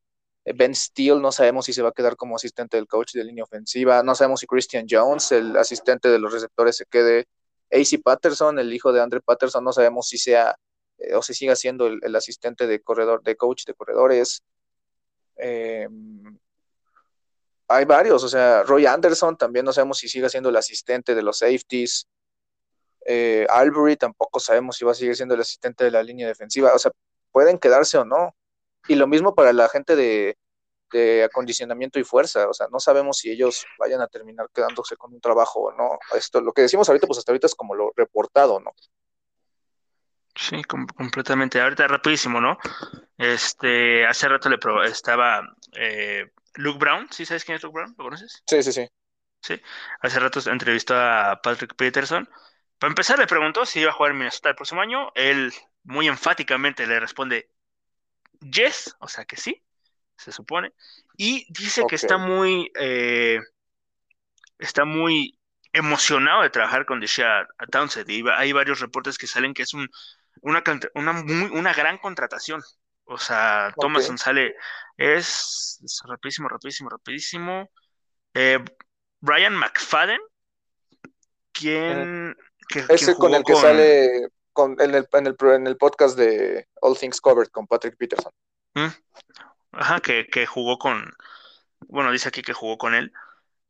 eh, 0.46 0.54
Ben 0.56 0.76
Steele 0.76 1.20
no 1.20 1.32
sabemos 1.32 1.66
si 1.66 1.74
se 1.74 1.82
va 1.82 1.90
a 1.90 1.94
quedar 1.94 2.16
como 2.16 2.36
asistente 2.36 2.78
del 2.78 2.88
coach 2.88 3.14
de 3.14 3.24
línea 3.24 3.44
ofensiva, 3.44 4.04
no 4.04 4.16
sabemos 4.16 4.40
si 4.42 4.48
Christian 4.48 4.86
Jones, 4.90 5.32
el 5.32 5.58
asistente 5.58 6.10
de 6.10 6.20
los 6.20 6.32
receptores, 6.32 6.78
se 6.78 6.86
quede. 6.86 7.28
AC 7.72 8.02
Patterson, 8.04 8.60
el 8.60 8.72
hijo 8.74 8.94
de 8.94 9.02
Andre 9.02 9.22
Patterson, 9.22 9.64
no 9.64 9.74
sabemos 9.74 10.08
si 10.08 10.18
sea 10.18 10.56
eh, 10.98 11.16
o 11.16 11.22
si 11.22 11.34
siga 11.34 11.56
siendo 11.56 11.88
el, 11.88 12.16
asistente 12.16 12.68
de 12.68 12.82
corredor, 12.82 13.24
de 13.24 13.36
coach 13.36 13.66
de 13.66 13.74
corredores. 13.74 14.44
Eh, 15.38 15.88
hay 17.68 17.86
varios, 17.86 18.24
o 18.24 18.30
sea, 18.30 18.64
Roy 18.64 18.86
Anderson 18.86 19.38
también 19.38 19.66
no 19.66 19.74
sabemos 19.74 19.98
si 19.98 20.08
sigue 20.08 20.30
siendo 20.30 20.50
el 20.50 20.56
asistente 20.56 21.16
de 21.16 21.24
los 21.24 21.40
safeties. 21.40 22.08
Eh, 23.06 23.46
Albury 23.50 23.96
tampoco 23.96 24.40
sabemos 24.40 24.76
si 24.76 24.86
va 24.86 24.92
a 24.92 24.96
seguir 24.96 25.16
siendo 25.16 25.36
el 25.36 25.42
asistente 25.42 25.84
de 25.84 25.92
la 25.92 26.04
línea 26.04 26.28
defensiva. 26.28 26.74
O 26.74 26.80
sea, 26.80 26.92
pueden 27.32 27.60
quedarse 27.60 27.98
o 27.98 28.06
no. 28.06 28.36
Y 28.88 28.96
lo 28.96 29.08
mismo 29.08 29.36
para 29.36 29.54
la 29.54 29.70
gente 29.70 29.96
de, 29.96 30.38
acondicionamiento 31.24 32.00
y 32.00 32.04
fuerza. 32.04 32.48
O 32.50 32.54
sea, 32.54 32.68
no 32.72 32.80
sabemos 32.80 33.18
si 33.18 33.30
ellos 33.30 33.66
vayan 33.80 34.02
a 34.02 34.08
terminar 34.08 34.50
quedándose 34.54 34.96
con 34.96 35.14
un 35.14 35.22
trabajo 35.22 35.60
o 35.62 35.72
no. 35.74 36.00
Esto, 36.16 36.42
lo 36.42 36.54
que 36.54 36.64
decimos 36.64 36.88
ahorita, 36.88 37.08
pues 37.08 37.20
hasta 37.20 37.32
ahorita 37.32 37.48
es 37.48 37.56
como 37.56 37.76
lo 37.76 37.92
reportado, 37.96 38.60
¿no? 38.60 38.72
Sí, 40.36 40.62
completamente. 40.64 41.62
Ahorita 41.62 41.88
rapidísimo, 41.88 42.42
¿no? 42.42 42.58
Este, 43.18 44.06
hace 44.06 44.28
rato 44.28 44.50
le 44.50 44.58
estaba 44.86 45.42
eh, 45.74 46.26
Luke 46.56 46.80
Brown, 46.80 47.08
¿sí 47.12 47.26
sabes 47.26 47.46
quién 47.46 47.58
es 47.58 47.64
Luke 47.64 47.74
Brown? 47.74 47.96
¿Lo 47.98 48.04
conoces? 48.06 48.44
Sí, 48.46 48.64
sí, 48.64 48.72
sí. 48.72 48.88
Sí, 49.42 49.62
hace 50.02 50.20
rato 50.20 50.40
entrevistó 50.50 50.96
a 50.96 51.40
Patrick 51.42 51.76
Peterson. 51.76 52.28
Para 52.80 52.92
empezar, 52.92 53.18
le 53.18 53.28
preguntó 53.28 53.66
si 53.66 53.80
iba 53.80 53.92
a 53.92 53.94
jugar 53.94 54.12
en 54.12 54.18
Minnesota 54.20 54.50
el 54.50 54.56
próximo 54.56 54.82
año. 54.82 55.12
Él 55.16 55.54
muy 55.84 56.08
enfáticamente 56.08 56.88
le 56.88 57.00
responde 57.00 57.50
yes, 58.40 58.96
o 59.00 59.08
sea 59.08 59.26
que 59.26 59.38
sí, 59.38 59.64
se 60.18 60.32
supone. 60.32 60.74
Y 61.18 61.46
dice 61.50 61.84
que 61.88 61.96
está 61.96 62.18
muy, 62.18 62.72
eh, 62.80 63.40
está 64.60 64.86
muy 64.86 65.40
emocionado 65.72 66.42
de 66.42 66.50
trabajar 66.50 66.86
con 66.86 67.00
Deshaun 67.00 67.48
Townsend. 67.72 68.10
Y 68.10 68.24
hay 68.30 68.52
varios 68.52 68.80
reportes 68.80 69.18
que 69.18 69.28
salen 69.28 69.54
que 69.54 69.64
es 69.64 69.74
un, 69.74 69.90
una, 70.42 70.64
una, 70.94 71.12
una 71.52 71.74
gran 71.74 71.98
contratación. 71.98 72.62
O 73.06 73.18
sea, 73.18 73.74
Thomason 73.80 74.18
sale, 74.18 74.56
es, 74.98 75.80
rapidísimo, 76.06 76.50
rapidísimo, 76.50 76.90
rapidísimo. 76.90 77.70
Eh, 78.34 78.60
Brian 79.20 79.56
McFadden, 79.56 80.20
quien... 81.52 82.36
Ese 82.90 83.16
con 83.16 83.34
el 83.34 83.44
que 83.44 83.56
sale 83.56 84.30
con, 84.54 84.76
en, 84.80 84.96
el, 84.96 85.08
en, 85.12 85.28
el, 85.28 85.36
en 85.54 85.68
el 85.68 85.78
podcast 85.78 86.18
de 86.18 86.68
All 86.82 86.98
Things 86.98 87.22
Covered 87.22 87.50
con 87.50 87.68
Patrick 87.68 87.98
Peterson. 87.98 88.32
Mm. 88.74 88.88
Ajá, 89.74 90.00
que, 90.00 90.28
que 90.28 90.46
jugó 90.46 90.78
con, 90.78 91.14
bueno, 91.88 92.12
dice 92.12 92.30
aquí 92.30 92.42
que 92.42 92.54
jugó 92.54 92.78
con 92.78 92.96
él, 92.96 93.12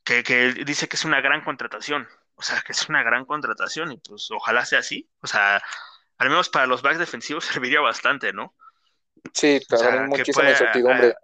que, 0.04 0.24
que 0.24 0.54
dice 0.66 0.88
que 0.88 0.96
es 0.96 1.06
una 1.06 1.22
gran 1.22 1.44
contratación, 1.44 2.08
o 2.36 2.42
sea, 2.42 2.62
que 2.62 2.74
es 2.74 2.88
una 2.90 3.02
gran 3.04 3.26
contratación 3.26 3.92
y 3.92 3.98
pues 3.98 4.30
ojalá 4.32 4.66
sea 4.66 4.80
así, 4.80 5.10
o 5.22 5.28
sea, 5.28 5.62
al 6.18 6.30
menos 6.30 6.50
para 6.50 6.68
los 6.68 6.82
backs 6.82 7.00
defensivos 7.00 7.46
serviría 7.46 7.82
bastante, 7.82 8.34
¿no? 8.34 8.54
Sí, 9.34 9.60
claro, 9.68 10.08
muchísima 10.08 10.50
incertidumbre. 10.50 11.16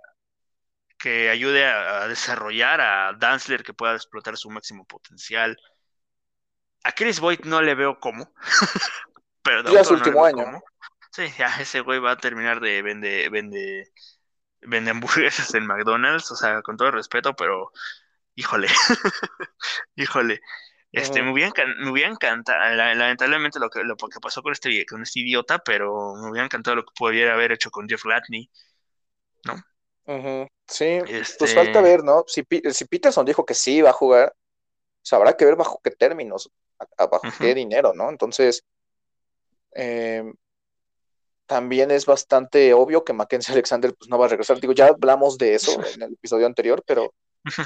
Que 0.98 1.30
ayude 1.30 1.66
a, 1.66 2.08
desarrollar 2.08 2.80
a 2.80 3.14
Danzler, 3.14 3.64
que 3.64 3.74
pueda 3.74 3.96
explotar 3.96 4.38
su 4.38 4.50
máximo 4.50 4.86
potencial. 4.86 5.58
A 6.84 6.92
Chris 6.92 7.20
Boyd 7.20 7.42
no 7.46 7.62
le 7.62 7.76
veo 7.76 8.00
cómo. 8.00 8.34
Pero 9.44 9.64
ya 9.72 9.82
es 9.82 9.92
último 9.92 10.26
año. 10.26 10.62
Sí, 11.12 11.24
ya 11.38 11.48
ese 11.60 11.82
güey 11.82 12.00
va 12.00 12.12
a 12.12 12.18
terminar 12.18 12.62
de 12.62 12.82
vende, 12.82 13.28
vende, 13.30 13.92
vende 14.62 14.92
hamburguesas 14.92 15.54
en 15.56 15.66
McDonald's, 15.66 16.32
o 16.32 16.36
sea, 16.36 16.62
con 16.62 16.78
todo 16.78 16.92
respeto, 16.92 17.36
pero 17.36 17.72
híjole, 18.36 18.68
híjole. 19.96 20.42
Este, 20.94 21.22
me 21.22 21.32
hubiera, 21.32 21.52
me 21.80 21.90
hubiera 21.90 22.10
encantado, 22.10 22.60
lamentablemente 22.76 23.60
lo 23.60 23.70
que, 23.70 23.84
lo 23.84 23.96
que 23.96 24.20
pasó 24.22 24.42
con 24.42 24.52
este, 24.52 24.86
con 24.86 25.02
este 25.04 25.22
idiota, 25.22 25.60
pero 25.60 26.16
me 26.16 26.30
hubiera 26.30 26.46
encantado 26.46 26.76
lo 26.76 26.84
que 26.84 26.94
pudiera 26.96 27.34
haber 27.34 27.54
hecho 27.54 27.72
con 27.72 27.88
Jeff 27.88 28.04
Latney, 28.04 28.50
¿no? 29.46 29.56
Sí, 30.68 31.00
pues 31.00 31.30
este 31.30 31.48
falta 31.48 31.82
ver, 31.82 32.04
¿no? 32.04 32.26
Si, 32.28 32.46
si 32.72 32.86
Peterson 32.86 33.26
dijo 33.26 33.46
que 33.46 33.54
sí 33.54 33.82
va 33.82 33.92
a 33.92 33.94
jugar, 33.94 34.36
pues 35.02 35.14
habrá 35.14 35.36
que 35.38 35.46
ver 35.46 35.56
bajo 35.56 35.80
qué 35.82 35.92
términos, 35.92 36.52
bajo 36.98 37.28
qué 37.40 37.54
dinero, 37.56 37.94
¿no? 37.94 38.10
Entonces, 38.10 38.64
eh, 39.74 40.24
también 41.46 41.92
es 41.92 42.06
bastante 42.06 42.74
obvio 42.74 43.04
que 43.04 43.14
Mackenzie 43.14 43.54
Alexander 43.54 43.94
pues, 43.94 44.10
no 44.10 44.18
va 44.18 44.26
a 44.26 44.30
regresar. 44.30 44.60
Digo, 44.62 44.74
ya 44.74 44.88
hablamos 44.88 45.38
de 45.38 45.56
eso 45.56 45.80
en 45.94 46.02
el 46.02 46.14
episodio 46.14 46.46
anterior, 46.46 46.84
pero 46.86 47.14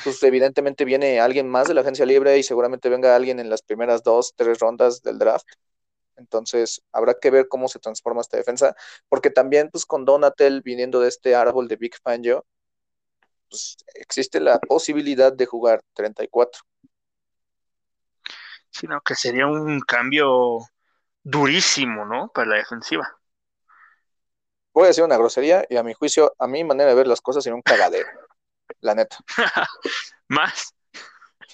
pues 0.03 0.23
evidentemente 0.23 0.85
viene 0.85 1.19
alguien 1.19 1.49
más 1.49 1.67
de 1.67 1.73
la 1.73 1.81
agencia 1.81 2.05
libre 2.05 2.37
y 2.37 2.43
seguramente 2.43 2.89
venga 2.89 3.15
alguien 3.15 3.39
en 3.39 3.49
las 3.49 3.61
primeras 3.61 4.03
dos, 4.03 4.33
tres 4.35 4.57
rondas 4.59 5.01
del 5.01 5.19
draft. 5.19 5.45
Entonces, 6.15 6.81
habrá 6.93 7.13
que 7.13 7.29
ver 7.29 7.47
cómo 7.47 7.67
se 7.67 7.77
transforma 7.79 8.21
esta 8.21 8.37
defensa, 8.37 8.75
porque 9.09 9.29
también, 9.29 9.69
pues, 9.69 9.85
con 9.85 10.05
Donatel 10.05 10.61
viniendo 10.61 11.01
de 11.01 11.09
este 11.09 11.35
árbol 11.35 11.67
de 11.67 11.75
Big 11.75 11.95
Fangio, 12.01 12.45
pues, 13.49 13.77
existe 13.95 14.39
la 14.39 14.59
posibilidad 14.59 15.31
de 15.33 15.45
jugar 15.45 15.81
34. 15.93 16.61
Sino 18.77 18.99
que 18.99 19.15
sería 19.15 19.47
un 19.47 19.79
cambio 19.79 20.59
durísimo, 21.23 22.03
¿no? 22.03 22.29
Para 22.33 22.47
la 22.47 22.55
defensiva. 22.57 23.17
Voy 24.73 24.83
a 24.83 24.87
decir 24.87 25.05
una 25.05 25.15
grosería 25.15 25.65
y 25.69 25.77
a 25.77 25.83
mi 25.83 25.93
juicio, 25.93 26.35
a 26.37 26.45
mi 26.45 26.65
manera 26.65 26.89
de 26.89 26.95
ver 26.97 27.07
las 27.07 27.21
cosas, 27.21 27.41
sería 27.41 27.55
un 27.55 27.61
cagadero, 27.61 28.09
la 28.81 28.93
neta. 28.93 29.17
Más. 30.27 30.73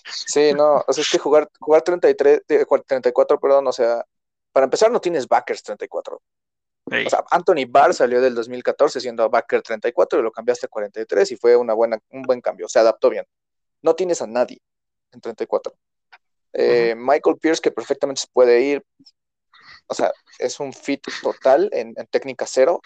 Sí, 0.04 0.52
no, 0.54 0.84
o 0.88 0.94
sea, 0.94 1.04
es 1.04 1.10
que 1.12 1.20
jugar, 1.20 1.48
jugar 1.60 1.84
33, 1.84 2.42
34, 2.88 3.40
perdón, 3.40 3.68
o 3.68 3.72
sea, 3.72 4.04
para 4.52 4.64
empezar 4.64 4.90
no 4.92 5.00
tienes 5.00 5.28
backers 5.28 5.62
34. 5.62 6.16
O 6.16 7.10
sea, 7.10 7.24
Anthony 7.30 7.66
Barr 7.70 7.94
salió 7.94 8.20
del 8.20 8.34
2014 8.34 9.00
siendo 9.00 9.30
backer 9.30 9.62
34 9.62 10.20
y 10.20 10.24
lo 10.24 10.32
cambiaste 10.32 10.66
a 10.66 10.70
43 10.70 11.32
y 11.32 11.38
fue 11.38 11.56
una 11.56 11.74
buena, 11.74 12.00
un 12.10 12.24
buen 12.24 12.42
cambio, 12.42 12.68
se 12.68 12.80
adaptó 12.80 13.12
bien. 13.12 13.26
No 13.84 13.94
tienes 13.96 14.24
a 14.24 14.28
nadie 14.28 14.60
en 15.12 15.22
34. 15.22 15.72
Eh, 16.54 16.96
Michael 16.98 17.38
Pierce, 17.38 17.62
que 17.62 17.72
perfectamente 17.72 18.22
se 18.22 18.28
puede 18.32 18.62
ir, 18.62 18.84
o 19.88 19.94
sea, 19.94 20.12
es 20.40 20.60
un 20.60 20.74
fit 20.74 21.06
total 21.22 21.70
en, 21.74 21.94
técnica 22.10 22.46
cero, 22.48 22.82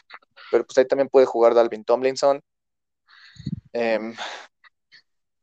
pero 0.51 0.65
pues 0.65 0.77
ahí 0.77 0.87
también 0.87 1.09
puede 1.09 1.25
jugar 1.25 1.53
Dalvin 1.53 1.83
Tomlinson. 1.83 2.41
Em, 3.73 4.15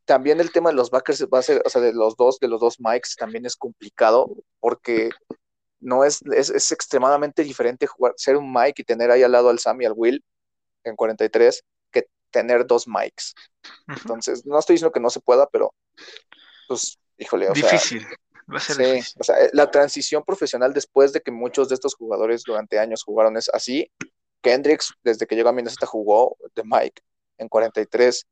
también 0.05 0.39
el 0.39 0.51
tema 0.51 0.69
de 0.69 0.75
los 0.75 0.89
backers 0.89 1.25
va 1.33 1.39
a 1.39 1.43
ser, 1.43 1.61
o 1.65 1.69
sea, 1.69 1.81
de 1.81 1.93
los 1.93 2.15
dos, 2.17 2.39
de 2.39 2.47
los 2.47 2.59
dos 2.59 2.77
mics 2.79 3.15
también 3.15 3.45
es 3.45 3.55
complicado 3.55 4.29
porque 4.59 5.09
no 5.79 6.03
es, 6.03 6.21
es, 6.33 6.71
extremadamente 6.71 7.43
diferente 7.43 7.87
jugar, 7.87 8.13
ser 8.17 8.37
un 8.37 8.51
mic 8.51 8.79
y 8.79 8.83
tener 8.83 9.11
ahí 9.11 9.23
al 9.23 9.31
lado 9.31 9.49
al 9.49 9.59
Sam 9.59 9.81
y 9.81 9.85
al 9.85 9.93
Will 9.95 10.23
en 10.83 10.95
43 10.95 11.63
que 11.91 12.07
tener 12.31 12.65
dos 12.65 12.87
mics. 12.87 13.35
Entonces, 13.87 14.45
no 14.45 14.59
estoy 14.59 14.75
diciendo 14.75 14.91
que 14.91 14.99
no 14.99 15.09
se 15.09 15.21
pueda, 15.21 15.47
pero 15.47 15.73
pues, 16.67 16.97
híjole, 17.17 17.49
o 17.49 17.53
Difícil. 17.53 18.05
Va 18.51 18.57
a 18.57 18.59
ser 18.59 19.01
sí, 19.03 19.13
o 19.19 19.23
sea, 19.23 19.41
eh, 19.41 19.49
la 19.53 19.71
transición 19.71 20.23
profesional 20.23 20.73
después 20.73 21.13
de 21.13 21.21
que 21.21 21.31
muchos 21.31 21.69
de 21.69 21.75
estos 21.75 21.95
jugadores 21.95 22.43
durante 22.43 22.77
años 22.77 23.03
jugaron 23.03 23.37
es 23.37 23.49
así. 23.53 23.89
Kendricks, 24.41 24.93
desde 25.03 25.25
que 25.25 25.35
llegó 25.35 25.49
a 25.49 25.53
Minnesota, 25.53 25.85
jugó 25.85 26.35
de 26.53 26.63
Mike 26.65 27.01
en 27.37 27.47
43. 27.47 28.27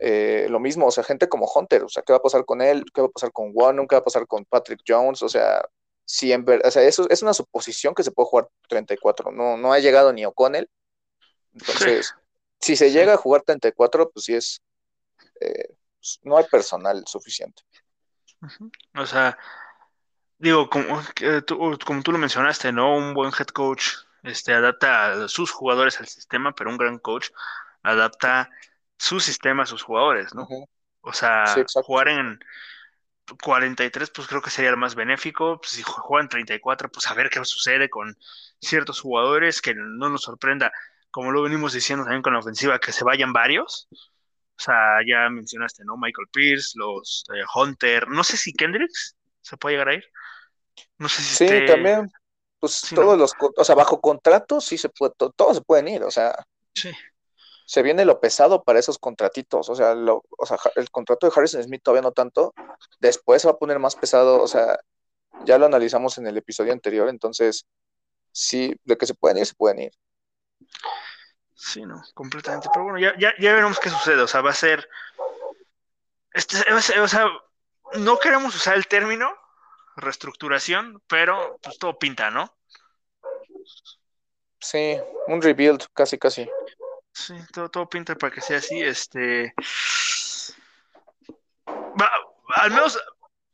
Eh, 0.00 0.46
lo 0.50 0.58
mismo, 0.58 0.86
o 0.86 0.90
sea, 0.90 1.04
gente 1.04 1.28
como 1.28 1.46
Hunter, 1.46 1.84
o 1.84 1.88
sea, 1.88 2.02
¿qué 2.02 2.12
va 2.12 2.16
a 2.16 2.22
pasar 2.22 2.44
con 2.44 2.60
él? 2.60 2.84
¿Qué 2.92 3.02
va 3.02 3.06
a 3.06 3.10
pasar 3.10 3.30
con 3.30 3.52
Warner? 3.54 3.86
¿Qué 3.86 3.94
va 3.94 4.00
a 4.00 4.04
pasar 4.04 4.26
con 4.26 4.44
Patrick 4.44 4.80
Jones? 4.86 5.22
O 5.22 5.28
sea, 5.28 5.62
si 6.04 6.32
en 6.32 6.44
o 6.64 6.70
sea, 6.70 6.82
eso 6.82 7.08
es 7.08 7.22
una 7.22 7.32
suposición 7.32 7.94
que 7.94 8.02
se 8.02 8.10
puede 8.10 8.28
jugar 8.28 8.48
34. 8.68 9.30
No, 9.30 9.56
no 9.56 9.72
ha 9.72 9.78
llegado 9.78 10.12
ni 10.12 10.24
O'Connell. 10.24 10.68
Entonces, 11.54 12.14
si 12.60 12.76
se 12.76 12.90
llega 12.90 13.14
a 13.14 13.16
jugar 13.16 13.42
34, 13.42 14.10
pues 14.10 14.24
sí 14.24 14.34
es, 14.34 14.60
eh, 15.40 15.68
pues, 15.98 16.18
no 16.22 16.36
hay 16.36 16.44
personal 16.50 17.04
suficiente. 17.06 17.62
O 18.94 19.06
sea, 19.06 19.38
digo, 20.38 20.68
como, 20.68 21.00
tú, 21.46 21.78
como 21.84 22.02
tú 22.02 22.12
lo 22.12 22.18
mencionaste, 22.18 22.72
¿no? 22.72 22.96
Un 22.96 23.14
buen 23.14 23.32
head 23.38 23.46
coach 23.46 23.84
este, 24.22 24.54
adapta 24.54 25.24
a 25.24 25.28
sus 25.28 25.50
jugadores 25.50 25.98
al 26.00 26.06
sistema, 26.06 26.54
pero 26.54 26.70
un 26.70 26.76
gran 26.76 26.98
coach 26.98 27.30
adapta 27.82 28.50
su 28.98 29.20
sistema 29.20 29.64
a 29.64 29.66
sus 29.66 29.82
jugadores, 29.82 30.34
¿no? 30.34 30.46
O 31.00 31.12
sea, 31.12 31.44
jugar 31.84 32.08
en 32.08 32.38
43, 33.42 34.10
pues 34.10 34.28
creo 34.28 34.42
que 34.42 34.50
sería 34.50 34.70
el 34.70 34.76
más 34.76 34.94
benéfico. 34.94 35.58
Pues, 35.58 35.72
si 35.72 35.82
juegan 35.82 36.28
34, 36.28 36.90
pues 36.90 37.06
a 37.08 37.14
ver 37.14 37.30
qué 37.30 37.44
sucede 37.44 37.90
con 37.90 38.16
ciertos 38.60 39.00
jugadores, 39.00 39.60
que 39.60 39.74
no 39.74 40.08
nos 40.08 40.22
sorprenda, 40.22 40.72
como 41.10 41.32
lo 41.32 41.42
venimos 41.42 41.72
diciendo 41.72 42.04
también 42.04 42.22
con 42.22 42.32
la 42.34 42.38
ofensiva, 42.40 42.78
que 42.78 42.92
se 42.92 43.04
vayan 43.04 43.32
varios. 43.32 43.88
O 44.62 44.64
sea, 44.64 44.98
ya 45.06 45.28
mencionaste, 45.28 45.84
¿no? 45.84 45.96
Michael 45.96 46.28
Pierce, 46.32 46.78
los 46.78 47.24
eh, 47.34 47.42
Hunter, 47.54 48.08
no 48.08 48.22
sé 48.22 48.36
si 48.36 48.52
Kendricks 48.52 49.16
se 49.40 49.56
puede 49.56 49.74
llegar 49.74 49.88
a 49.88 49.94
ir. 49.94 50.04
No 50.98 51.08
sé 51.08 51.22
si 51.22 51.48
Sí, 51.48 51.66
también. 51.66 52.08
Pues 52.60 52.82
todos 52.94 53.18
los, 53.18 53.32
o 53.56 53.64
sea, 53.64 53.74
bajo 53.74 54.00
contrato 54.00 54.60
sí 54.60 54.78
se 54.78 54.88
puede, 54.88 55.12
todos 55.16 55.56
se 55.56 55.62
pueden 55.62 55.88
ir, 55.88 56.02
o 56.04 56.10
sea. 56.10 56.32
Sí 56.74 56.90
se 57.72 57.82
viene 57.82 58.04
lo 58.04 58.20
pesado 58.20 58.64
para 58.64 58.78
esos 58.78 58.98
contratitos. 58.98 59.70
O 59.70 59.74
sea, 59.74 59.94
lo, 59.94 60.24
o 60.36 60.46
sea, 60.46 60.58
el 60.76 60.90
contrato 60.90 61.26
de 61.26 61.32
Harrison 61.34 61.62
Smith 61.62 61.82
todavía 61.82 62.02
no 62.02 62.12
tanto. 62.12 62.52
Después 63.00 63.40
se 63.40 63.48
va 63.48 63.52
a 63.54 63.58
poner 63.58 63.78
más 63.78 63.96
pesado. 63.96 64.42
O 64.42 64.46
sea, 64.46 64.78
ya 65.46 65.56
lo 65.58 65.66
analizamos 65.66 66.18
en 66.18 66.26
el 66.26 66.36
episodio 66.36 66.72
anterior. 66.72 67.08
Entonces, 67.08 67.66
sí, 68.32 68.74
de 68.84 68.98
que 68.98 69.06
se 69.06 69.14
pueden 69.14 69.38
ir, 69.38 69.46
se 69.46 69.54
pueden 69.54 69.78
ir. 69.80 69.92
Sí, 71.54 71.84
no, 71.84 72.02
completamente. 72.14 72.68
Pero 72.72 72.84
bueno, 72.84 72.98
ya, 72.98 73.16
ya, 73.18 73.32
ya 73.38 73.52
veremos 73.52 73.78
qué 73.78 73.90
sucede. 73.90 74.22
O 74.22 74.26
sea, 74.26 74.40
va 74.40 74.50
a 74.50 74.54
ser. 74.54 74.88
Este, 76.32 76.58
o 77.00 77.08
sea, 77.08 77.26
no 77.94 78.18
queremos 78.18 78.54
usar 78.54 78.76
el 78.76 78.86
término 78.86 79.30
reestructuración, 79.96 81.02
pero 81.06 81.58
pues 81.62 81.78
todo 81.78 81.98
pinta, 81.98 82.30
¿no? 82.30 82.54
Sí, 84.58 84.96
un 85.26 85.42
rebuild, 85.42 85.86
casi, 85.92 86.18
casi. 86.18 86.48
Sí, 87.12 87.34
todo, 87.52 87.68
todo 87.68 87.88
pinta 87.88 88.14
para 88.14 88.32
que 88.32 88.40
sea 88.40 88.58
así. 88.58 88.80
Este. 88.80 89.54
al 92.54 92.70
menos 92.70 92.98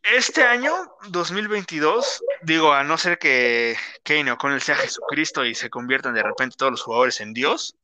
este 0.02 0.44
año, 0.44 0.72
2022, 1.08 2.22
digo, 2.42 2.72
a 2.72 2.84
no 2.84 2.96
ser 2.96 3.18
que 3.18 3.76
Kane 4.04 4.30
o 4.30 4.34
O'Connell 4.34 4.62
sea 4.62 4.76
Jesucristo 4.76 5.44
y 5.44 5.54
se 5.54 5.70
conviertan 5.70 6.14
de 6.14 6.22
repente 6.22 6.56
todos 6.56 6.72
los 6.72 6.82
jugadores 6.82 7.20
en 7.20 7.34
Dios, 7.34 7.76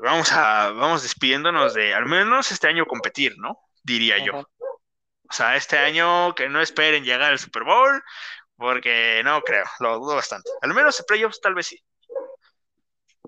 vamos 0.00 0.32
a, 0.32 0.70
vamos 0.70 1.02
despidiéndonos 1.02 1.74
de 1.74 1.94
al 1.94 2.06
menos 2.06 2.50
este 2.52 2.68
año 2.68 2.86
competir, 2.86 3.36
¿no? 3.38 3.58
Diría 3.82 4.18
yo. 4.24 4.40
O 4.40 5.32
sea, 5.32 5.56
este 5.56 5.78
año 5.78 6.34
que 6.34 6.48
no 6.48 6.60
esperen 6.60 7.04
llegar 7.04 7.32
al 7.32 7.38
Super 7.38 7.64
Bowl, 7.64 8.02
porque 8.56 9.20
no 9.24 9.40
creo, 9.42 9.64
lo 9.80 9.98
dudo 9.98 10.14
bastante. 10.14 10.50
Al 10.62 10.74
menos 10.74 10.98
en 10.98 11.06
playoffs 11.06 11.40
tal 11.40 11.54
vez 11.54 11.66
sí. 11.66 11.82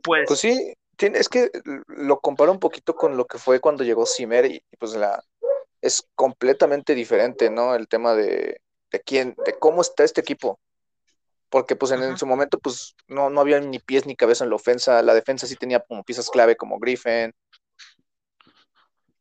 Pues, 0.03 0.25
pues 0.27 0.41
sí, 0.41 0.75
es 0.99 1.29
que 1.29 1.51
lo 1.89 2.21
comparo 2.21 2.53
un 2.53 2.59
poquito 2.59 2.95
con 2.95 3.17
lo 3.17 3.27
que 3.27 3.39
fue 3.39 3.61
cuando 3.61 3.85
llegó 3.85 4.07
Zimmer 4.07 4.47
y, 4.47 4.65
pues 4.79 4.95
la 4.95 5.23
es 5.83 6.07
completamente 6.15 6.95
diferente, 6.95 7.51
¿no? 7.51 7.75
El 7.75 7.89
tema 7.89 8.15
de, 8.15 8.61
de 8.91 9.01
quién, 9.01 9.35
de 9.47 9.59
cómo 9.59 9.81
está 9.81 10.05
este 10.05 10.21
equipo. 10.21 10.61
Porque 11.51 11.77
pues 11.77 11.93
en, 11.93 12.17
su 12.17 12.27
momento 12.27 12.59
pues 12.59 12.95
no, 13.09 13.29
no 13.29 13.41
había 13.41 13.61
ni 13.61 13.79
pies 13.81 14.07
ni 14.07 14.17
cabeza 14.17 14.45
en 14.45 14.51
la 14.51 14.57
ofensa, 14.57 15.03
la 15.03 15.15
defensa 15.15 15.47
sí 15.47 15.57
tenía 15.57 15.81
como 15.81 16.05
piezas 16.05 16.31
clave 16.31 16.57
como 16.57 16.79
Griffin, 16.79 17.33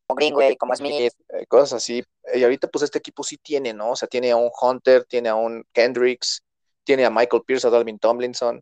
como 0.05 0.15
Greenway, 0.15 0.55
como 0.55 0.75
Smith, 0.75 1.11
eh, 1.29 1.45
cosas 1.47 1.73
así. 1.73 2.03
Y 2.33 2.43
ahorita 2.43 2.67
pues 2.67 2.83
este 2.83 2.99
equipo 2.99 3.23
sí 3.23 3.37
tiene, 3.37 3.73
¿no? 3.73 3.91
O 3.91 3.95
sea, 3.95 4.07
tiene 4.07 4.31
a 4.31 4.35
un 4.35 4.51
Hunter, 4.61 5.05
tiene 5.05 5.29
a 5.29 5.35
un 5.35 5.65
Kendricks, 5.73 6.43
tiene 6.83 7.03
a 7.03 7.09
Michael 7.09 7.43
Pierce, 7.45 7.67
a 7.67 7.71
Dalvin 7.71 7.99
Tomlinson 7.99 8.61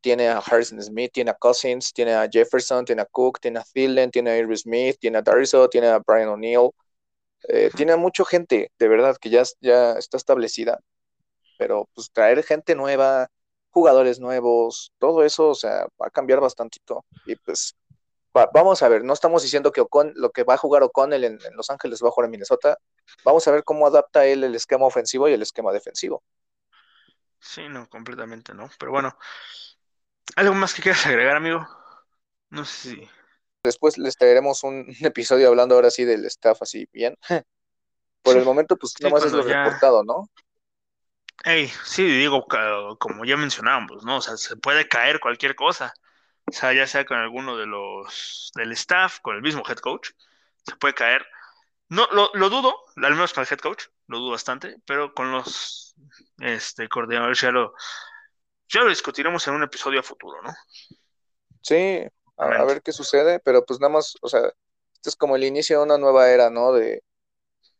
tiene 0.00 0.28
a 0.28 0.38
Harrison 0.38 0.80
Smith, 0.82 1.12
tiene 1.12 1.30
a 1.30 1.34
Cousins, 1.34 1.92
tiene 1.92 2.14
a 2.14 2.28
Jefferson, 2.30 2.84
tiene 2.84 3.02
a 3.02 3.06
Cook, 3.06 3.40
tiene 3.40 3.58
a 3.58 3.64
Thielen, 3.64 4.10
tiene 4.10 4.30
a 4.30 4.38
Irving 4.38 4.56
Smith, 4.56 4.96
tiene 5.00 5.18
a 5.18 5.22
Dariso, 5.22 5.68
tiene 5.68 5.88
a 5.88 5.98
Brian 5.98 6.28
O'Neill. 6.28 6.70
Eh, 7.48 7.70
tiene 7.76 7.92
a 7.92 7.96
mucha 7.96 8.24
gente, 8.24 8.72
de 8.78 8.88
verdad, 8.88 9.16
que 9.20 9.30
ya, 9.30 9.42
ya 9.60 9.92
está 9.92 10.16
establecida. 10.16 10.80
Pero 11.58 11.88
pues 11.94 12.10
traer 12.10 12.42
gente 12.42 12.74
nueva, 12.74 13.28
jugadores 13.70 14.20
nuevos, 14.20 14.92
todo 14.98 15.24
eso, 15.24 15.50
o 15.50 15.54
sea, 15.54 15.86
va 16.00 16.06
a 16.06 16.10
cambiar 16.10 16.40
bastantito. 16.40 17.04
Y 17.26 17.36
pues 17.36 17.76
vamos 18.54 18.82
a 18.82 18.88
ver, 18.88 19.04
no 19.04 19.12
estamos 19.12 19.42
diciendo 19.42 19.72
que 19.72 19.82
Ocon, 19.82 20.12
lo 20.16 20.30
que 20.30 20.44
va 20.44 20.54
a 20.54 20.58
jugar 20.58 20.82
O'Connell 20.82 21.24
en, 21.24 21.38
en 21.44 21.56
Los 21.56 21.68
Ángeles 21.68 22.02
va 22.02 22.08
a 22.08 22.12
jugar 22.12 22.26
en 22.26 22.30
Minnesota. 22.30 22.78
Vamos 23.24 23.46
a 23.46 23.50
ver 23.50 23.64
cómo 23.64 23.86
adapta 23.86 24.24
él 24.24 24.44
el 24.44 24.54
esquema 24.54 24.86
ofensivo 24.86 25.28
y 25.28 25.34
el 25.34 25.42
esquema 25.42 25.72
defensivo. 25.72 26.22
Sí, 27.40 27.68
no, 27.68 27.88
completamente 27.88 28.54
no. 28.54 28.70
Pero 28.78 28.92
bueno, 28.92 29.16
¿Algo 30.36 30.54
más 30.54 30.74
que 30.74 30.82
quieras 30.82 31.04
agregar, 31.06 31.36
amigo? 31.36 31.66
No 32.50 32.64
sé 32.64 32.90
si. 32.90 33.08
Después 33.64 33.98
les 33.98 34.16
traeremos 34.16 34.62
un, 34.62 34.86
episodio 35.00 35.48
hablando 35.48 35.74
ahora 35.74 35.90
sí 35.90 36.04
del 36.04 36.24
staff 36.26 36.62
así 36.62 36.88
bien. 36.92 37.16
Por 38.22 38.36
el 38.36 38.44
momento, 38.44 38.76
pues 38.76 38.94
nada 39.00 39.14
más 39.14 39.24
es 39.24 39.32
lo 39.32 39.42
reportado, 39.42 40.04
¿no? 40.04 40.28
Ey, 41.44 41.68
sí, 41.84 42.04
digo, 42.04 42.46
como 42.98 43.24
ya 43.24 43.36
mencionábamos, 43.36 44.04
¿no? 44.04 44.16
O 44.16 44.20
sea, 44.20 44.36
se 44.36 44.56
puede 44.56 44.88
caer 44.88 45.20
cualquier 45.20 45.54
cosa. 45.54 45.94
O 46.46 46.52
sea, 46.52 46.72
ya 46.72 46.86
sea 46.86 47.04
con 47.04 47.18
alguno 47.18 47.56
de 47.56 47.66
los 47.66 48.50
del 48.54 48.72
staff, 48.72 49.20
con 49.20 49.36
el 49.36 49.42
mismo 49.42 49.62
head 49.68 49.78
coach, 49.78 50.10
se 50.66 50.76
puede 50.76 50.94
caer. 50.94 51.26
No, 51.88 52.06
lo, 52.12 52.30
lo 52.34 52.50
dudo, 52.50 52.74
al 52.96 53.12
menos 53.14 53.32
con 53.32 53.42
el 53.42 53.48
head 53.50 53.60
coach, 53.60 53.84
lo 54.08 54.18
dudo 54.18 54.32
bastante, 54.32 54.76
pero 54.86 55.14
con 55.14 55.32
los 55.32 55.94
este, 56.38 56.88
coordinadores 56.88 57.40
ya 57.40 57.50
lo, 57.50 57.74
ya 58.68 58.82
lo 58.82 58.88
discutiremos 58.88 59.46
en 59.46 59.54
un 59.54 59.62
episodio 59.62 60.00
a 60.00 60.02
futuro, 60.02 60.42
¿no? 60.42 60.52
Sí, 61.62 62.02
a, 62.36 62.64
ver 62.64 62.82
qué 62.82 62.92
sucede, 62.92 63.40
pero 63.40 63.64
pues 63.64 63.80
nada 63.80 63.92
más, 63.92 64.16
o 64.20 64.28
sea, 64.28 64.40
esto 64.94 65.10
es 65.10 65.16
como 65.16 65.36
el 65.36 65.44
inicio 65.44 65.78
de 65.78 65.84
una 65.84 65.98
nueva 65.98 66.30
era, 66.30 66.50
¿no? 66.50 66.72
De, 66.72 67.02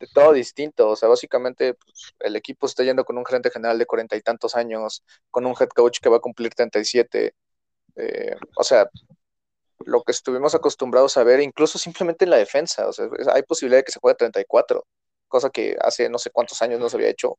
todo 0.07 0.33
distinto, 0.33 0.91
o 0.91 0.97
sea, 0.97 1.09
básicamente 1.09 1.75
pues, 1.75 2.15
el 2.21 2.37
equipo 2.37 2.67
está 2.67 2.85
yendo 2.85 3.05
con 3.05 3.19
un 3.19 3.27
gerente 3.27 3.51
general 3.51 3.79
de 3.79 3.87
cuarenta 3.87 4.17
y 4.17 4.23
tantos 4.23 4.55
años, 4.55 5.03
con 5.31 5.47
un 5.47 5.55
head 5.59 5.69
coach 5.69 5.99
que 6.01 6.09
va 6.09 6.19
a 6.19 6.21
cumplir 6.21 6.55
37, 6.55 7.35
eh, 7.97 8.37
o 8.57 8.65
sea, 8.65 8.89
lo 9.81 10.03
que 10.03 10.13
estuvimos 10.13 10.55
acostumbrados 10.55 11.17
a 11.17 11.25
ver, 11.25 11.41
incluso 11.41 11.79
simplemente 11.79 12.25
en 12.25 12.31
la 12.31 12.37
defensa, 12.37 12.89
o 12.89 12.93
sea, 12.93 13.09
hay 13.33 13.43
posibilidad 13.43 13.81
de 13.81 13.85
que 13.85 13.93
se 13.93 14.01
juegue 14.01 14.17
34, 14.17 14.85
cosa 15.29 15.51
que 15.51 15.77
hace 15.81 16.09
no 16.09 16.19
sé 16.19 16.31
cuántos 16.31 16.63
años 16.63 16.81
no 16.81 16.89
se 16.89 16.97
había 16.97 17.09
hecho, 17.09 17.39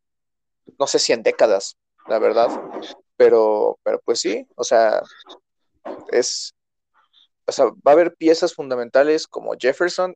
no 0.77 0.87
sé 0.87 0.99
si 0.99 1.13
en 1.13 1.23
décadas, 1.23 1.77
la 2.07 2.19
verdad. 2.19 2.49
Pero, 3.17 3.77
pero 3.83 3.99
pues 4.03 4.19
sí, 4.21 4.47
o 4.55 4.63
sea, 4.63 5.01
es, 6.11 6.53
o 7.45 7.51
sea, 7.51 7.65
va 7.65 7.91
a 7.91 7.91
haber 7.91 8.15
piezas 8.15 8.53
fundamentales 8.53 9.27
como 9.27 9.53
Jefferson 9.59 10.15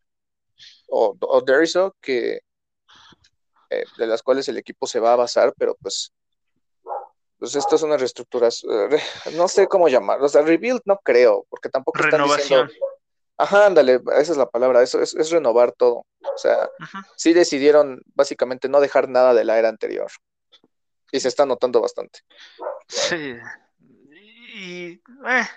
o, 0.95 1.17
o 1.19 1.43
que 1.99 2.41
eh, 3.69 3.85
de 3.97 4.07
las 4.07 4.21
cuales 4.21 4.47
el 4.47 4.57
equipo 4.57 4.85
se 4.85 4.99
va 4.99 5.13
a 5.13 5.17
basar, 5.17 5.53
pero 5.57 5.75
pues, 5.81 6.13
pues 7.39 7.55
esto 7.55 7.75
es 7.75 7.81
una 7.81 7.97
reestructura, 7.97 8.49
no 9.33 9.47
sé 9.47 9.67
cómo 9.67 9.89
llamarlo, 9.89 10.25
o 10.25 10.29
sea, 10.29 10.43
rebuild 10.43 10.81
no 10.85 10.99
creo, 11.03 11.45
porque 11.49 11.69
tampoco 11.69 11.99
están 11.99 12.23
diciendo, 12.23 12.71
ajá, 13.37 13.65
ándale, 13.65 14.01
esa 14.17 14.33
es 14.33 14.37
la 14.37 14.49
palabra, 14.49 14.83
eso 14.83 15.01
es, 15.01 15.15
es 15.15 15.31
renovar 15.31 15.71
todo, 15.71 16.05
o 16.21 16.37
sea, 16.37 16.69
sí 17.15 17.33
decidieron 17.33 18.01
básicamente 18.13 18.69
no 18.69 18.79
dejar 18.79 19.09
nada 19.09 19.33
de 19.33 19.45
la 19.45 19.57
era 19.57 19.69
anterior 19.69 20.11
y 21.11 21.19
se 21.19 21.27
está 21.27 21.45
notando 21.45 21.81
bastante. 21.81 22.19
Sí. 22.87 23.35
Y 24.55 25.01
eh, 25.27 25.47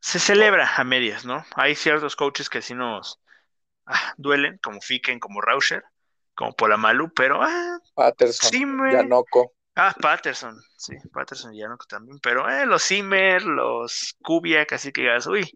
se 0.00 0.18
celebra 0.18 0.76
a 0.76 0.84
medias, 0.84 1.24
¿no? 1.24 1.44
Hay 1.54 1.74
ciertos 1.74 2.16
coaches 2.16 2.50
que 2.50 2.60
sí 2.60 2.74
nos 2.74 3.18
ah, 3.86 4.14
duelen, 4.16 4.58
como 4.62 4.80
Fiken, 4.80 5.18
como 5.18 5.40
Rauscher, 5.40 5.84
como 6.34 6.52
Polamalu, 6.52 7.12
pero 7.14 7.40
ah, 7.42 7.78
Patterson, 7.94 8.50
sí 8.50 8.60
Yanoko. 8.92 9.52
Ah, 9.74 9.94
Patterson, 10.00 10.58
sí, 10.76 10.94
Patterson 11.12 11.54
y 11.54 11.58
Yanoko 11.58 11.86
también, 11.86 12.18
pero 12.20 12.48
eh, 12.48 12.66
los 12.66 12.82
Zimmer, 12.82 13.42
los 13.42 14.16
Kubiak, 14.22 14.72
así 14.72 14.92
que 14.92 15.02
digas, 15.02 15.26
uy, 15.26 15.50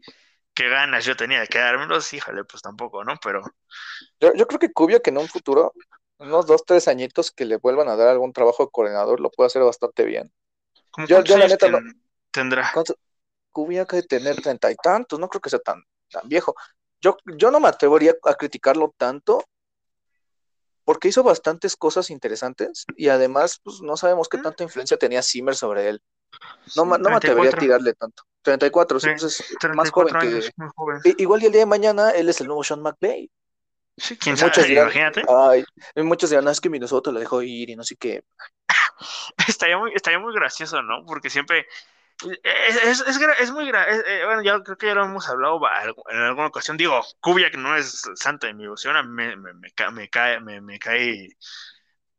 qué 0.55 0.69
ganas 0.69 1.05
yo 1.05 1.17
tenía 1.17 1.41
de 1.41 1.47
quedármelos, 1.47 2.13
híjole, 2.13 2.45
pues 2.45 2.63
tampoco, 2.63 3.03
¿no? 3.05 3.15
Pero... 3.23 3.43
Yo, 4.21 4.35
yo 4.35 4.47
creo 4.47 4.59
que 4.59 4.73
Kubiak 4.73 5.07
en 5.09 5.19
un 5.19 5.29
futuro 5.29 5.73
unos 6.21 6.47
dos, 6.47 6.65
tres 6.67 6.87
añitos 6.87 7.31
que 7.31 7.47
le 7.47 7.57
vuelvan 7.57 7.89
a 7.89 7.97
dar 7.97 8.09
algún 8.09 8.33
trabajo 8.33 8.65
de 8.65 8.71
coordinador, 8.71 9.21
lo 9.21 9.31
puede 9.31 9.47
hacer 9.47 9.63
bastante 9.63 10.05
bien. 10.05 10.31
Yo, 11.09 11.25
yo 11.25 11.39
la 11.39 11.49
neta 11.49 11.69
no, 11.69 11.79
tendrá. 12.31 12.71
Cubía 13.51 13.87
que 13.87 14.03
tener 14.03 14.41
treinta 14.41 14.71
y 14.71 14.77
tantos, 14.77 15.19
no 15.19 15.29
creo 15.29 15.41
que 15.41 15.51
sea 15.51 15.59
tan, 15.59 15.83
tan 16.11 16.29
viejo. 16.29 16.55
Yo, 17.01 17.17
yo 17.25 17.51
no 17.51 17.61
me 17.61 17.69
atrevería 17.69 18.15
a 18.25 18.35
criticarlo 18.35 18.95
tanto 18.97 19.45
porque 20.85 21.09
hizo 21.09 21.23
bastantes 21.23 21.77
cosas 21.77 22.11
interesantes 22.11 22.85
y 22.97 23.09
además 23.09 23.61
pues, 23.63 23.81
no 23.81 23.97
sabemos 23.97 24.29
qué 24.29 24.39
tanta 24.39 24.65
influencia 24.65 24.97
tenía 24.97 25.23
Zimmer 25.23 25.55
sobre 25.55 25.89
él. 25.89 26.03
No, 26.77 26.85
no 26.85 27.11
me 27.11 27.17
atrevería 27.17 27.51
a 27.51 27.59
tirarle 27.59 27.95
tanto. 27.95 28.25
34, 28.43 29.01
sí, 29.01 29.09
entonces 29.11 29.57
más 29.75 29.91
joven 29.91 30.15
que... 30.19 31.13
Igual 31.19 31.43
y 31.43 31.47
el 31.47 31.53
día 31.53 31.61
de 31.61 31.67
mañana 31.67 32.11
él 32.11 32.29
es 32.29 32.41
el 32.41 32.47
nuevo 32.47 32.65
Sean 32.65 32.83
McVay. 32.83 33.31
Sí, 33.97 34.17
quién 34.17 34.37
sabe, 34.37 34.73
imagínate. 34.73 35.23
Ay, 35.29 35.65
muchos 35.97 36.31
dirán, 36.31 36.45
no, 36.45 36.51
es 36.51 36.61
que 36.61 36.71
Minnesota 36.71 37.13
lo 37.13 37.21
dejó 37.21 37.43
ir 37.43 37.69
y 37.71 37.77
no 37.77 37.85
sé 37.85 37.97
qué. 37.97 38.25
estaría, 39.49 39.77
muy, 39.77 39.93
estaría 39.95 40.19
muy 40.19 40.33
gracioso, 40.33 40.83
¿no? 40.83 41.05
Porque 41.05 41.29
siempre 41.29 41.67
es, 42.43 43.01
es, 43.07 43.19
es, 43.41 43.51
muy 43.51 43.67
grave. 43.67 44.03
Eh, 44.07 44.25
bueno, 44.25 44.43
ya 44.43 44.63
creo 44.63 44.77
que 44.77 44.87
ya 44.87 44.95
lo 44.95 45.05
hemos 45.05 45.29
hablado 45.29 45.61
en 46.09 46.17
alguna 46.17 46.49
ocasión. 46.49 46.77
Digo, 46.77 47.01
que 47.23 47.57
no 47.57 47.77
es 47.77 48.03
santo 48.15 48.47
de 48.47 48.55
mi 48.55 48.65
ilusión, 48.65 48.95
me, 49.15 49.37
me, 49.37 49.55
me, 49.55 49.71
me, 49.93 50.09
cae, 50.09 50.41
me, 50.41 50.61
me 50.61 50.79
cae. 50.79 51.29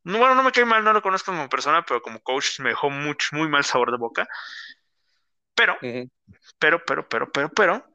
No, 0.04 0.18
bueno, 0.18 0.36
no 0.36 0.44
me 0.44 0.52
cae 0.52 0.66
mal, 0.66 0.84
no 0.84 0.94
lo 0.94 1.02
conozco 1.02 1.32
como 1.32 1.50
persona, 1.50 1.86
pero 1.86 2.02
como 2.02 2.22
coach 2.22 2.60
me 2.60 2.70
dejó 2.70 2.90
mucho, 2.90 3.36
muy 3.36 3.48
mal 3.48 3.64
sabor 3.64 3.92
de 3.92 3.98
boca. 3.98 4.28
Pero, 5.54 5.78
pero, 6.60 6.84
pero, 6.86 7.08
pero, 7.08 7.32
pero, 7.32 7.50
pero, 7.50 7.86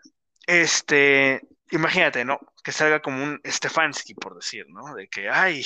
este, 0.46 1.42
imagínate, 1.70 2.24
¿no? 2.24 2.38
Que 2.62 2.72
salga 2.72 3.00
como 3.00 3.22
un 3.22 3.40
Stefanski, 3.44 4.14
por 4.14 4.34
decir, 4.36 4.66
¿no? 4.68 4.94
De 4.94 5.08
que, 5.08 5.28
ay, 5.28 5.64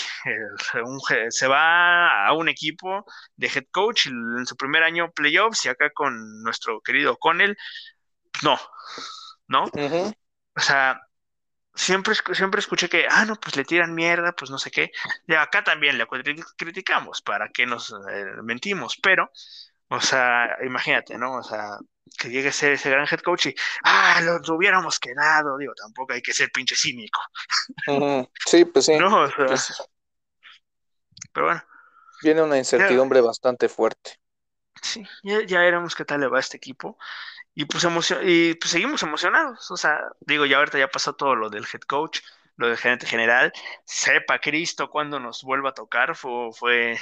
se 1.30 1.46
va 1.46 2.26
a 2.26 2.32
un 2.32 2.48
equipo 2.48 3.04
de 3.36 3.48
head 3.48 3.66
coach 3.70 4.06
en 4.06 4.46
su 4.46 4.56
primer 4.56 4.82
año 4.82 5.10
playoffs 5.12 5.64
y 5.66 5.68
acá 5.68 5.90
con 5.90 6.42
nuestro 6.42 6.80
querido 6.80 7.16
Connell, 7.16 7.56
no, 8.42 8.58
¿no? 9.48 9.64
O 10.56 10.60
sea, 10.60 11.00
siempre, 11.74 12.14
siempre 12.32 12.60
escuché 12.60 12.88
que, 12.88 13.06
ah, 13.08 13.24
no, 13.24 13.36
pues 13.36 13.56
le 13.56 13.64
tiran 13.64 13.94
mierda, 13.94 14.32
pues 14.32 14.50
no 14.50 14.58
sé 14.58 14.70
qué. 14.70 14.90
Y 15.26 15.34
acá 15.34 15.64
también 15.64 15.98
le 15.98 16.06
criticamos, 16.56 17.22
¿para 17.22 17.48
qué 17.50 17.66
nos 17.66 17.92
eh, 17.92 18.26
mentimos? 18.42 18.98
Pero, 19.02 19.30
o 19.88 20.00
sea, 20.00 20.56
imagínate, 20.64 21.18
¿no? 21.18 21.34
O 21.36 21.42
sea, 21.42 21.78
que 22.18 22.28
llegue 22.28 22.48
a 22.48 22.52
ser 22.52 22.72
ese 22.72 22.90
gran 22.90 23.06
head 23.10 23.20
coach 23.20 23.46
y, 23.46 23.54
ah, 23.84 24.20
lo, 24.22 24.54
hubiéramos 24.54 24.98
quedado, 24.98 25.56
digo, 25.56 25.72
tampoco 25.74 26.12
hay 26.12 26.22
que 26.22 26.32
ser 26.32 26.50
pinche 26.52 26.76
cínico. 26.76 27.20
Sí, 28.46 28.64
pues 28.64 28.86
sí. 28.86 28.92
No, 28.98 29.28
pues 29.36 29.82
pero 31.32 31.46
bueno. 31.46 31.62
Viene 32.22 32.42
una 32.42 32.58
incertidumbre 32.58 33.20
bastante 33.20 33.68
fuerte. 33.68 34.18
Sí, 34.82 35.06
ya, 35.22 35.42
ya 35.42 35.60
veremos 35.60 35.94
qué 35.94 36.04
tal 36.04 36.20
le 36.20 36.28
va 36.28 36.38
a 36.38 36.40
este 36.40 36.56
equipo. 36.56 36.98
Y 37.54 37.64
pues, 37.64 37.84
y 38.22 38.54
pues 38.54 38.70
seguimos 38.70 39.02
emocionados. 39.02 39.70
O 39.70 39.76
sea, 39.76 40.00
digo, 40.20 40.46
ya 40.46 40.58
ahorita 40.58 40.78
ya 40.78 40.88
pasó 40.88 41.14
todo 41.14 41.34
lo 41.34 41.50
del 41.50 41.66
head 41.72 41.80
coach, 41.82 42.20
lo 42.56 42.68
del 42.68 42.76
gerente 42.76 43.06
general. 43.06 43.52
Sepa 43.84 44.38
Cristo 44.38 44.90
cuando 44.90 45.18
nos 45.18 45.42
vuelva 45.42 45.70
a 45.70 45.74
tocar. 45.74 46.14
Fue, 46.16 46.50
fue 46.52 46.98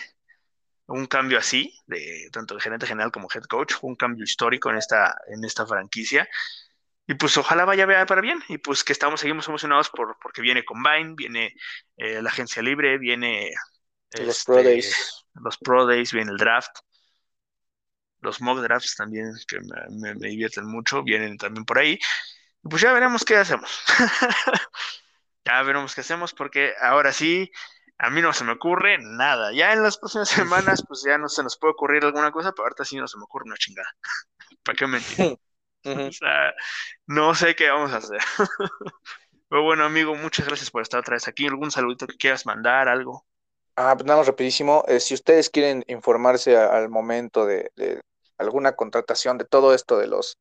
un 0.89 1.07
cambio 1.07 1.39
así, 1.39 1.79
de 1.87 2.29
tanto 2.33 2.55
el 2.55 2.61
gerente 2.61 2.87
general 2.87 3.13
como 3.13 3.29
head 3.33 3.45
coach, 3.45 3.75
un 3.83 3.95
cambio 3.95 4.25
histórico 4.25 4.71
en 4.71 4.79
esta, 4.79 5.17
en 5.29 5.45
esta 5.45 5.67
franquicia. 5.67 6.29
Y 7.07 7.15
pues 7.15 7.37
ojalá 7.37 7.65
vaya 7.65 7.87
para 8.07 8.21
bien. 8.21 8.43
Y 8.49 8.59
pues 8.59 8.85
que 8.85 8.93
estamos, 8.93 9.21
seguimos 9.21 9.47
emocionados 9.49 9.91
por, 9.91 10.17
porque 10.21 10.43
viene 10.43 10.65
Combine, 10.65 11.15
viene 11.15 11.55
eh, 11.97 12.21
la 12.23 12.31
agencia 12.31 12.63
libre, 12.63 12.99
viene 12.99 13.51
los 14.13 14.45
Pro 14.45 14.59
este, 14.59 14.69
Days. 14.71 15.27
Los 15.35 15.59
Pro 15.59 15.87
Days, 15.87 16.13
viene 16.13 16.33
el 16.33 16.39
draft. 16.39 16.79
Los 18.21 18.41
mock 18.41 18.61
drafts 18.61 18.97
también, 18.97 19.33
que 19.47 19.61
me, 19.61 20.15
me 20.15 20.29
divierten 20.29 20.67
mucho, 20.67 21.03
vienen 21.03 21.37
también 21.37 21.65
por 21.65 21.79
ahí. 21.79 21.99
Y 22.65 22.69
pues 22.69 22.83
ya 22.83 22.93
veremos 22.93 23.25
qué 23.25 23.37
hacemos. 23.37 23.85
ya 25.45 25.63
veremos 25.63 25.95
qué 25.95 26.01
hacemos, 26.01 26.33
porque 26.35 26.75
ahora 26.81 27.13
sí, 27.13 27.51
a 27.99 28.11
mí 28.11 28.23
no 28.23 28.33
se 28.33 28.45
me 28.45 28.53
ocurre 28.53 28.99
nada. 28.99 29.53
Ya 29.53 29.73
en 29.73 29.83
las 29.83 29.99
próximas 29.99 30.29
semanas, 30.75 30.85
pues 30.87 31.03
ya 31.07 31.19
no 31.19 31.29
se 31.29 31.43
nos 31.43 31.59
puede 31.59 31.73
ocurrir 31.73 32.05
alguna 32.05 32.31
cosa, 32.31 32.53
pero 32.53 32.65
ahorita 32.65 32.85
sí 32.85 32.97
no 32.97 33.09
se 33.09 33.19
me 33.19 33.25
ocurre 33.25 33.45
una 33.47 33.57
chingada. 33.57 33.91
¿Para 34.65 34.77
qué 34.77 34.87
mentir? 34.87 35.39
O 35.85 36.13
sea, 36.13 36.53
no 37.07 37.35
sé 37.37 37.55
qué 37.55 37.71
vamos 37.71 37.93
a 37.93 37.99
hacer. 37.99 38.19
pero 39.49 39.63
bueno, 39.63 39.85
amigo, 39.85 40.15
muchas 40.17 40.47
gracias 40.47 40.71
por 40.71 40.83
estar 40.83 41.01
otra 41.01 41.15
vez 41.15 41.29
aquí. 41.29 41.47
¿Algún 41.47 41.71
saludito 41.71 42.07
que 42.07 42.17
quieras 42.17 42.45
mandar, 42.45 42.89
algo? 42.89 43.25
Ah, 43.77 43.95
pues 43.95 44.05
nada 44.05 44.19
más 44.19 44.27
rapidísimo. 44.27 44.85
Eh, 44.89 45.01
si 45.01 45.15
ustedes 45.15 45.49
quieren 45.49 45.85
informarse 45.87 46.59
al 46.59 46.91
momento 46.91 47.47
de, 47.47 47.71
de 47.77 48.01
alguna 48.39 48.75
contratación 48.75 49.39
de 49.39 49.45
todo 49.45 49.73
esto 49.73 49.97
de 49.97 50.09
los 50.09 50.37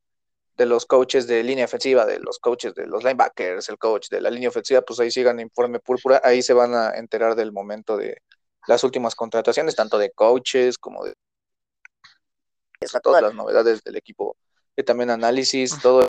de 0.57 0.65
los 0.65 0.85
coaches 0.85 1.27
de 1.27 1.43
línea 1.43 1.65
ofensiva, 1.65 2.05
de 2.05 2.19
los 2.19 2.39
coaches 2.39 2.73
de 2.73 2.87
los 2.87 3.03
linebackers, 3.03 3.69
el 3.69 3.77
coach 3.77 4.09
de 4.09 4.21
la 4.21 4.31
línea 4.31 4.49
ofensiva, 4.49 4.81
pues 4.81 4.99
ahí 4.99 5.11
sigan 5.11 5.39
Informe 5.39 5.79
Púrpura, 5.79 6.19
ahí 6.23 6.41
se 6.41 6.53
van 6.53 6.73
a 6.73 6.91
enterar 6.95 7.35
del 7.35 7.51
momento 7.51 7.95
de 7.95 8.23
las 8.67 8.83
últimas 8.83 9.15
contrataciones, 9.15 9.75
tanto 9.75 9.99
de 9.99 10.11
coaches 10.11 10.77
como 10.77 11.05
de 11.05 11.13
todas 13.03 13.21
las 13.21 13.33
novedades 13.35 13.83
del 13.83 13.97
equipo, 13.97 14.35
y 14.75 14.83
también 14.83 15.11
análisis, 15.11 15.79
todo. 15.81 16.07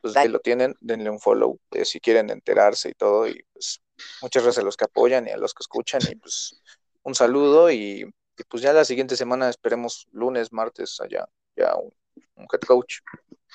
Pues 0.00 0.16
ahí 0.16 0.28
lo 0.28 0.38
tienen, 0.40 0.74
denle 0.80 1.10
un 1.10 1.18
follow 1.18 1.58
eh, 1.72 1.84
si 1.84 2.00
quieren 2.00 2.30
enterarse 2.30 2.90
y 2.90 2.94
todo, 2.94 3.26
y 3.26 3.44
pues 3.52 3.80
muchas 4.22 4.44
gracias 4.44 4.62
a 4.62 4.64
los 4.64 4.76
que 4.76 4.84
apoyan 4.84 5.26
y 5.26 5.30
a 5.30 5.36
los 5.36 5.52
que 5.52 5.62
escuchan, 5.62 6.00
y 6.10 6.14
pues 6.14 6.60
un 7.02 7.14
saludo 7.14 7.70
y, 7.70 8.02
y 8.38 8.44
pues 8.48 8.62
ya 8.62 8.72
la 8.72 8.84
siguiente 8.84 9.16
semana 9.16 9.50
esperemos 9.50 10.06
lunes, 10.12 10.52
martes 10.52 11.00
allá, 11.00 11.26
ya 11.56 11.74
un 11.74 11.92
un 12.34 12.46
head 12.52 12.60
coach, 12.66 13.00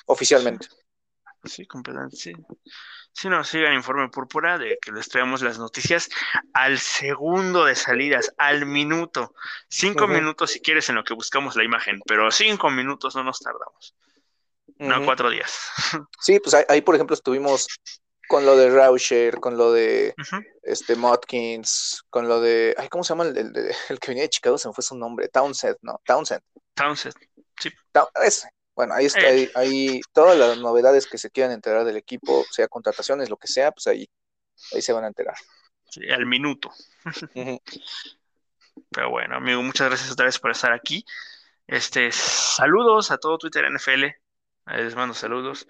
oficialmente. 0.06 0.68
Sí, 1.44 1.66
completamente, 1.66 2.16
sí. 2.16 2.32
Si 3.12 3.28
nos 3.28 3.48
sigan 3.48 3.74
Informe 3.74 4.08
Púrpura 4.08 4.58
de 4.58 4.78
que 4.80 4.90
les 4.90 5.08
traemos 5.08 5.42
las 5.42 5.58
noticias 5.58 6.08
al 6.52 6.78
segundo 6.78 7.64
de 7.64 7.76
salidas, 7.76 8.34
al 8.38 8.66
minuto. 8.66 9.34
Cinco 9.68 10.08
minutos 10.08 10.50
si 10.50 10.60
quieres 10.60 10.88
en 10.88 10.96
lo 10.96 11.04
que 11.04 11.14
buscamos 11.14 11.54
la 11.54 11.64
imagen, 11.64 12.00
pero 12.06 12.30
cinco 12.32 12.70
minutos 12.70 13.14
no 13.14 13.22
nos 13.22 13.38
tardamos. 13.38 13.94
No 14.78 15.04
cuatro 15.04 15.30
días. 15.30 15.70
Sí, 16.20 16.40
pues 16.40 16.54
ahí, 16.68 16.80
por 16.80 16.94
ejemplo 16.94 17.14
estuvimos 17.14 17.66
con 18.26 18.46
lo 18.46 18.56
de 18.56 18.70
Rauscher, 18.70 19.38
con 19.38 19.58
lo 19.58 19.70
de 19.72 20.14
este 20.62 20.96
Motkins, 20.96 22.02
con 22.08 22.26
lo 22.26 22.40
de, 22.40 22.74
ay, 22.78 22.88
¿cómo 22.88 23.04
se 23.04 23.10
llama 23.10 23.24
el, 23.24 23.36
el, 23.36 24.00
que 24.00 24.08
venía 24.08 24.22
de 24.22 24.30
Chicago? 24.30 24.56
Se 24.56 24.66
me 24.66 24.74
fue 24.74 24.82
su 24.82 24.96
nombre, 24.96 25.28
Townsend, 25.28 25.76
¿no? 25.82 26.00
Townsend. 26.04 26.40
Townsend, 26.74 27.14
sí. 27.58 27.70
ese. 28.22 28.48
Bueno, 28.74 28.94
ahí 28.94 29.06
está, 29.06 29.20
ahí, 29.54 30.00
todas 30.12 30.36
las 30.36 30.58
novedades 30.58 31.06
que 31.06 31.18
se 31.18 31.30
quieran 31.30 31.52
enterar 31.52 31.84
del 31.84 31.96
equipo, 31.96 32.44
sea 32.50 32.66
contrataciones, 32.66 33.30
lo 33.30 33.36
que 33.36 33.46
sea, 33.46 33.70
pues 33.70 33.86
ahí, 33.86 34.08
ahí 34.72 34.82
se 34.82 34.92
van 34.92 35.04
a 35.04 35.08
enterar. 35.08 35.36
Sí, 35.88 36.10
al 36.10 36.26
minuto. 36.26 36.72
Pero 38.90 39.10
bueno, 39.10 39.36
amigo, 39.36 39.62
muchas 39.62 39.88
gracias 39.88 40.10
otra 40.10 40.26
vez 40.26 40.38
por 40.38 40.50
estar 40.50 40.72
aquí. 40.72 41.04
Este, 41.66 42.10
saludos 42.12 43.10
a 43.10 43.18
todo 43.18 43.38
Twitter 43.38 43.64
NFL. 43.64 44.06
les 44.66 44.94
mando 44.96 45.14
saludos. 45.14 45.66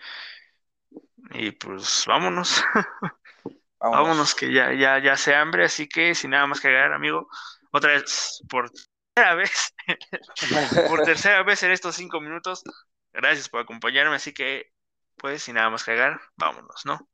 Y 1.32 1.52
pues 1.52 2.04
vámonos. 2.06 2.62
vámonos. 3.78 4.06
vámonos. 4.06 4.34
que 4.34 4.52
ya, 4.52 4.72
ya, 4.72 4.98
ya 4.98 5.16
se 5.16 5.34
hambre, 5.34 5.64
así 5.64 5.88
que 5.88 6.14
sin 6.14 6.30
nada 6.30 6.46
más 6.46 6.60
que 6.60 6.68
agregar, 6.68 6.92
amigo. 6.92 7.28
Otra 7.70 7.92
vez, 7.92 8.42
por 8.48 8.70
tercera 8.70 9.34
vez, 9.34 9.74
por 10.88 11.02
tercera 11.02 11.42
vez 11.42 11.62
en 11.62 11.72
estos 11.72 11.94
cinco 11.94 12.20
minutos, 12.20 12.62
Gracias 13.14 13.48
por 13.48 13.60
acompañarme, 13.60 14.16
así 14.16 14.34
que, 14.34 14.72
pues, 15.16 15.44
sin 15.44 15.54
nada 15.54 15.70
más 15.70 15.84
cagar, 15.84 16.20
vámonos, 16.36 16.84
¿no? 16.84 17.08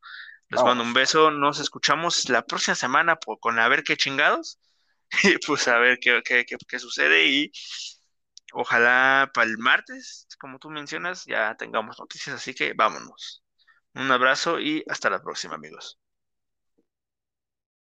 Les 0.48 0.62
mando 0.64 0.82
un 0.82 0.94
beso, 0.94 1.30
nos 1.30 1.60
escuchamos 1.60 2.28
la 2.28 2.44
próxima 2.44 2.74
semana 2.74 3.16
con 3.40 3.58
a 3.60 3.68
ver 3.68 3.84
qué 3.84 3.96
chingados, 3.96 4.58
y 5.22 5.38
pues 5.38 5.68
a 5.68 5.78
ver 5.78 5.98
qué, 6.00 6.22
qué, 6.24 6.44
qué, 6.44 6.78
sucede 6.78 7.26
y 7.26 7.52
ojalá 8.52 9.30
para 9.34 9.48
el 9.48 9.58
martes, 9.58 10.26
como 10.40 10.58
tú 10.58 10.70
mencionas, 10.70 11.24
ya 11.26 11.54
tengamos 11.56 11.98
noticias, 12.00 12.34
así 12.36 12.54
que 12.54 12.72
vámonos. 12.74 13.44
Un 13.94 14.10
abrazo 14.10 14.58
y 14.58 14.84
hasta 14.88 15.10
la 15.10 15.22
próxima, 15.22 15.54
amigos. 15.56 15.98